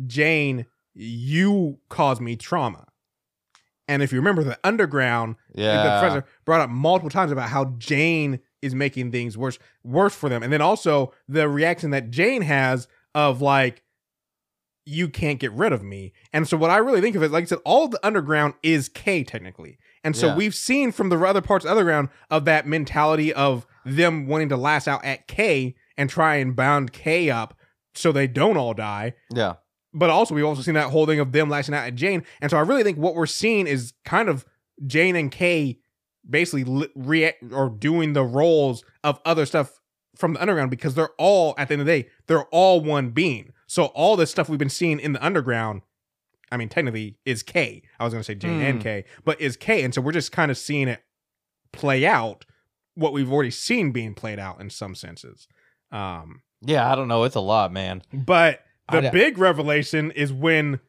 [0.06, 2.86] Jane you caused me trauma
[3.86, 5.98] and if you remember the underground the Yeah.
[5.98, 10.42] professor brought up multiple times about how Jane is making things worse worse for them.
[10.42, 13.82] And then also the reaction that Jane has of like
[14.86, 16.12] you can't get rid of me.
[16.32, 18.88] And so what I really think of it, like I said, all the underground is
[18.88, 19.78] Kay technically.
[20.04, 20.36] And so Yeah.
[20.36, 24.56] we've seen from the other parts of underground of that mentality of them wanting to
[24.56, 27.54] last out at Kay and try and bound Kay up
[27.94, 29.54] so they don't all die Yeah.
[29.92, 32.50] but also we've also seen that whole thing of them lashing out at Jane, and
[32.50, 34.44] so I really think what we're seeing is kind of
[34.86, 35.78] Jane and Kay
[36.28, 39.80] basically li- re- or doing the roles of other stuff
[40.16, 43.10] from the underground because they're all at the end of the day they're all one
[43.10, 43.52] being.
[43.66, 45.82] So all this stuff we've been seeing in the underground,
[46.52, 47.82] I mean technically is Kay.
[47.98, 48.82] I was gonna say Jane and Hmm.
[48.82, 51.02] Kay, but is Kay, and so we're just kind of seeing it
[51.72, 52.44] play out
[52.94, 55.48] what we've already seen being played out in some senses.
[55.90, 57.24] Um, Yeah, I don't know.
[57.24, 58.02] It's a lot, man.
[58.12, 58.60] but
[58.90, 60.80] the big revelation is when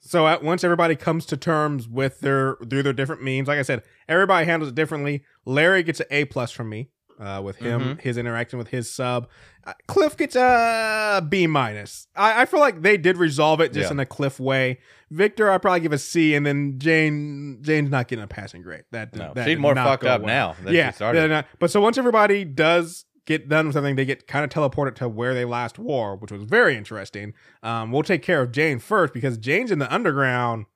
[0.00, 3.48] so at once everybody comes to terms with their through their different means.
[3.48, 5.24] Like I said, everybody handles it differently.
[5.46, 7.98] Larry gets an A plus from me uh, with him, Mm-hmm.
[8.00, 9.28] his interaction with his sub.
[9.66, 12.06] Uh, Cliff gets a B minus.
[12.16, 13.92] I, I feel like they did resolve it just Yeah.
[13.94, 14.78] in a Cliff way.
[15.10, 18.84] Victor, I probably give a C, and then Jane, Jane's not getting a passing grade.
[18.92, 20.26] That No, that she's more fucked up well
[20.56, 21.28] now than yeah, she started.
[21.30, 24.94] not- but so once everybody does get done with something, they get kind of teleported
[24.96, 27.32] to where they last war, which was very interesting.
[27.62, 30.66] Um, we'll take care of Jane first because Jane's in the underground,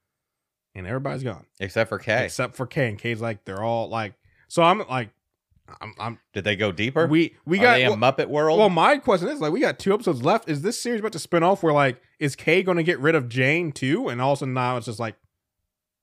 [0.74, 2.24] and everybody's gone Except for Kay.
[2.24, 2.88] except for Kay.
[2.88, 4.14] And Kay's like they're all like,
[4.48, 5.10] so I'm like,
[5.80, 7.06] I'm, I'm Did they go deeper?
[7.06, 8.58] we we Are got well, Muppet World.
[8.58, 10.48] well, my question is like we got two episodes left.
[10.48, 13.14] Is this series about to spin off where like is Kay going to get rid
[13.14, 14.08] of Jane too?
[14.08, 15.16] And all of a sudden now it's just like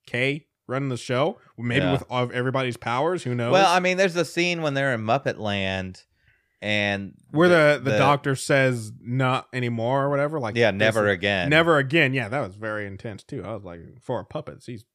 [0.08, 1.92] Kay running the show, maybe Yeah.
[1.94, 3.24] with all of everybody's powers.
[3.24, 3.52] Who knows?
[3.54, 6.04] well, I mean, there's a scene when they're in Muppet Land,
[6.62, 10.40] and where the, the doctor says not anymore or whatever.
[10.40, 12.14] Like yeah, never again, never again.
[12.14, 13.44] Yeah, that was very intense too.
[13.44, 14.86] I was like, for puppets, he's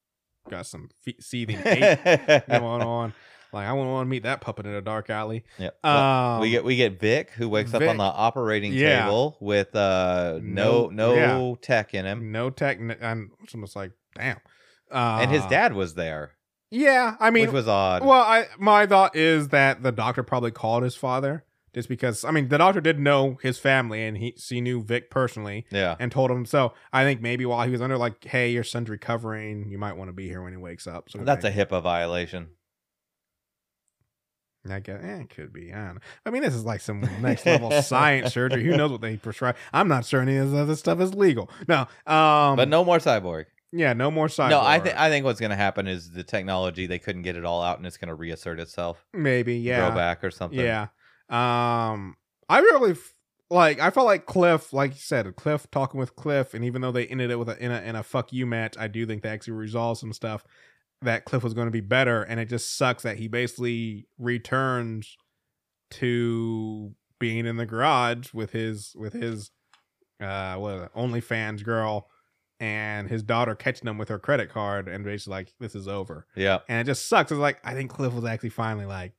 [0.48, 3.12] got some fe- seething hate going on.
[3.52, 5.44] Like I wouldn't want to meet that puppet in a dark alley.
[5.58, 9.02] Um, Well, we get we get Vic who wakes up on the operating Yeah.
[9.04, 11.54] table with uh no No- no yeah.
[11.60, 14.38] tech in him, no tech, and it's almost like damn.
[14.92, 16.32] Uh, and his dad was there,
[16.70, 18.04] Yeah, I mean, which was odd.
[18.04, 22.24] well, I my thought is that the doctor probably called his father just because.
[22.24, 25.64] I mean, the doctor did know his family, and he he knew Vic personally.
[25.70, 26.44] yeah, and told him.
[26.44, 29.92] So I think maybe while he was under, like, hey, your son's recovering, you might
[29.96, 31.08] want to be here when he wakes up.
[31.08, 32.48] So that's a HIPAA violation.
[34.68, 35.72] I guess eh, it could be.
[35.72, 36.00] I don't know.
[36.26, 38.64] I mean, this is like some next level science surgery.
[38.64, 39.56] Who knows what they prescribe?
[39.72, 41.50] I'm not sure any of this other stuff is legal.
[41.66, 43.46] No, um, but no more cyborg.
[43.72, 44.50] yeah, no more cyborg.
[44.50, 47.36] No, I think I think what's going to happen is the technology they couldn't get
[47.36, 50.60] it all out, and it's going to reassert itself, maybe yeah, grow back or something.
[50.60, 50.88] yeah.
[51.30, 52.16] Um,
[52.48, 53.14] I really f-
[53.48, 53.80] like.
[53.80, 57.06] I felt like Cliff, like you said, Cliff talking with Cliff, and even though they
[57.06, 59.28] ended it with a in a in a fuck you match, I do think they
[59.30, 60.44] actually resolved some stuff
[61.02, 65.16] that Cliff was going to be better, and it just sucks that he basically returns
[65.92, 69.50] to being in the garage with his with his
[70.20, 72.08] uh what is it, OnlyFans girl
[72.58, 76.26] and his daughter catching him with her credit card and basically like this is over
[76.36, 76.58] yeah.
[76.68, 77.30] and it just sucks.
[77.30, 79.12] It's like I think Cliff was actually finally like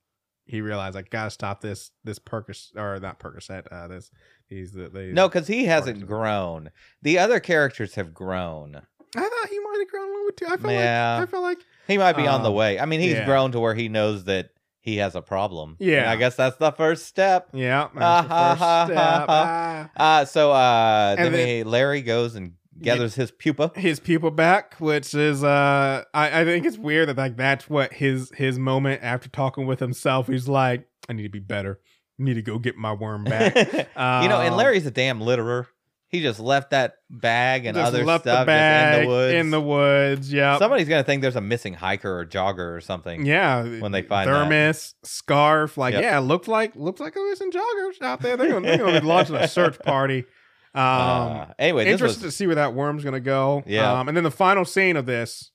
[0.45, 4.11] he realized I gotta stop this this Percocet or not Percocet uh this
[4.49, 6.07] these the No, because he hasn't Parts of it.
[6.07, 6.69] grown.
[7.01, 8.81] The other characters have grown.
[9.15, 10.45] I thought he might have grown a little bit too.
[10.45, 11.15] I felt Yeah.
[11.19, 11.57] like I felt like
[11.87, 12.79] He might be on the Um, way.
[12.79, 13.25] I mean, he's yeah.
[13.25, 15.75] grown to where he knows that he has a problem.
[15.79, 16.11] And Yeah.
[16.11, 17.49] I guess that's the first step.
[17.53, 18.97] yeah Ah, that's the ha, first ha, step.
[18.97, 20.19] ha, Ah.
[20.21, 23.71] Uh, so uh, And then we, Larry goes and gathers his pupa.
[23.75, 27.93] his pupil back, which is uh I, I think it's weird that like that's what
[27.93, 30.27] his his moment after talking with himself.
[30.27, 31.79] He's like, I need to be better.
[32.19, 33.55] I need to go get my worm back.
[33.55, 35.65] you know, and Um, Larry's a damn litterer.
[36.11, 39.09] He just left that bag and just other left stuff the bag just in the
[39.09, 39.33] woods.
[39.33, 40.57] In the woods, yeah.
[40.59, 43.25] Somebody's gonna think there's a missing hiker or jogger or something.
[43.25, 44.33] Yeah, when they find that.
[44.33, 46.03] thermos, scarf, like Yep.
[46.03, 48.35] yeah, it looked like looked like a missing some joggers out there.
[48.35, 50.25] They're gonna, they're gonna be launching a search party.
[50.73, 53.61] Um, Uh, anyway, interested was to see where that worm's gonna go.
[53.65, 53.91] Yeah.
[53.99, 55.51] um, and then the final scene of this,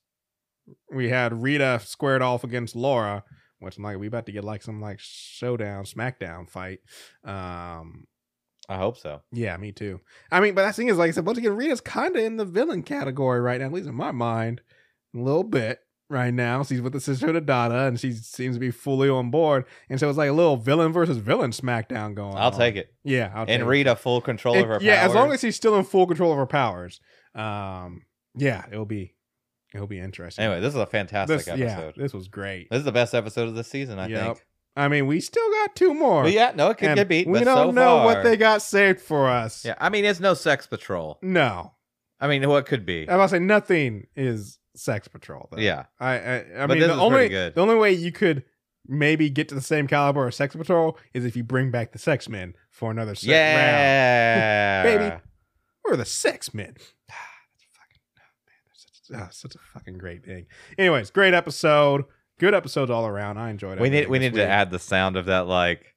[0.93, 3.23] we had Rita squared off against Laura,
[3.57, 6.81] which I'm like, we about to get like some like showdown, smackdown fight.
[7.23, 8.05] Um,
[8.69, 9.21] I hope so.
[9.31, 10.01] yeah, me too.
[10.31, 12.37] I mean, but that thing is, like I said, once again, Rita's kind of in
[12.37, 14.61] the villain category right now, at least in my mind,
[15.15, 15.79] a little bit
[16.09, 16.63] right now.
[16.63, 19.65] She's with the sister of Dada, and she seems to be fully on board.
[19.89, 22.57] And so it's like a little villain versus villain smackdown going I'll on.
[22.57, 22.93] take it.
[23.05, 23.67] Yeah, I'll take And it.
[23.67, 25.35] Rita full control of It- her yeah, as long powers.
[25.35, 26.99] as she's still in full control of her powers.
[27.35, 28.01] Um,
[28.35, 29.13] yeah, it'll be
[29.73, 30.43] it'll be interesting.
[30.45, 31.63] Anyway, this is a fantastic this, episode.
[31.63, 32.69] yeah, this was great.
[32.69, 34.23] This is the best episode of the season, I Yep.
[34.25, 34.45] think.
[34.77, 36.23] I mean, we still got two more.
[36.23, 37.27] But yeah, no, it could get beat.
[37.27, 39.65] We don't so know far, what they got saved for us.
[39.65, 41.17] Yeah, I mean, it's no sex patrol.
[41.21, 41.73] No,
[42.19, 43.09] I mean, what could be?
[43.09, 45.49] I was say nothing is sex patrol.
[45.51, 45.57] Though.
[45.57, 45.85] Yeah.
[45.99, 47.55] I I, I mean the only good.
[47.55, 48.43] the only way you could
[48.87, 51.99] maybe get to the same caliber of sex patrol is if you bring back the
[51.99, 53.33] sex men for another se- round.
[53.33, 55.15] Yeah, Baby.
[55.83, 56.75] We're the sex men.
[57.07, 60.45] That's fucking oh, man, that's such, ah, such a fucking great thing.
[60.77, 62.05] Anyways, great episode.
[62.39, 63.37] Good episodes all around.
[63.37, 63.81] I enjoyed it.
[63.81, 65.95] We need we need to add the sound of that like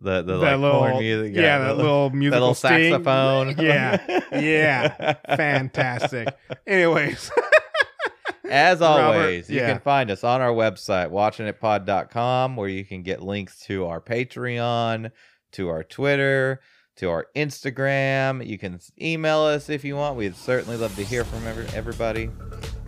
[0.00, 1.34] the the that like little music.
[1.34, 2.92] yeah, that little that musical little sting.
[2.92, 3.56] saxophone.
[3.58, 6.28] Yeah, yeah, fantastic.
[6.66, 7.30] Anyways,
[8.50, 9.72] As Robert, always, you yeah.
[9.72, 15.10] can find us on our website, watchingitpod.com, where you can get links to our Patreon,
[15.52, 16.60] to our Twitter,
[16.96, 18.44] to our Instagram.
[18.44, 20.16] You can email us if you want.
[20.16, 22.30] We'd certainly love to hear from everybody.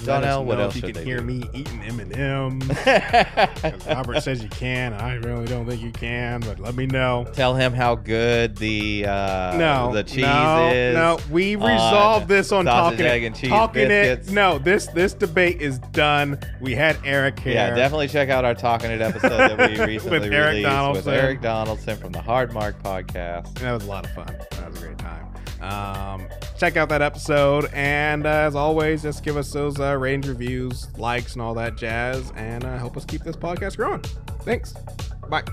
[0.07, 1.25] Donnell, what else you can hear do?
[1.25, 2.61] me eating M and M.
[3.87, 4.93] Robert says you can.
[4.95, 7.27] I really don't think you can, but let me know.
[7.33, 10.95] Tell him how good the uh, no, the cheese no, is.
[10.95, 13.27] No, we on resolved this on sausage, talking egg, it.
[13.27, 14.29] and cheese talking biscuits.
[14.29, 14.35] it.
[14.35, 16.39] No, this this debate is done.
[16.61, 17.55] We had Eric here.
[17.55, 21.13] Yeah, definitely check out our Talking It episode that we recently With Eric released Donaldson.
[21.13, 23.53] with Eric Donaldson from the Hard Mark podcast.
[23.55, 24.27] That was a lot of fun.
[24.53, 24.99] That was a great.
[25.63, 26.27] Um,
[26.59, 30.89] check out that episode, and uh, as always, just give us those uh, range reviews,
[30.99, 34.03] likes, and all that jazz, and uh, help us keep this podcast growing.
[34.43, 34.75] Thanks.
[35.29, 35.45] Bye.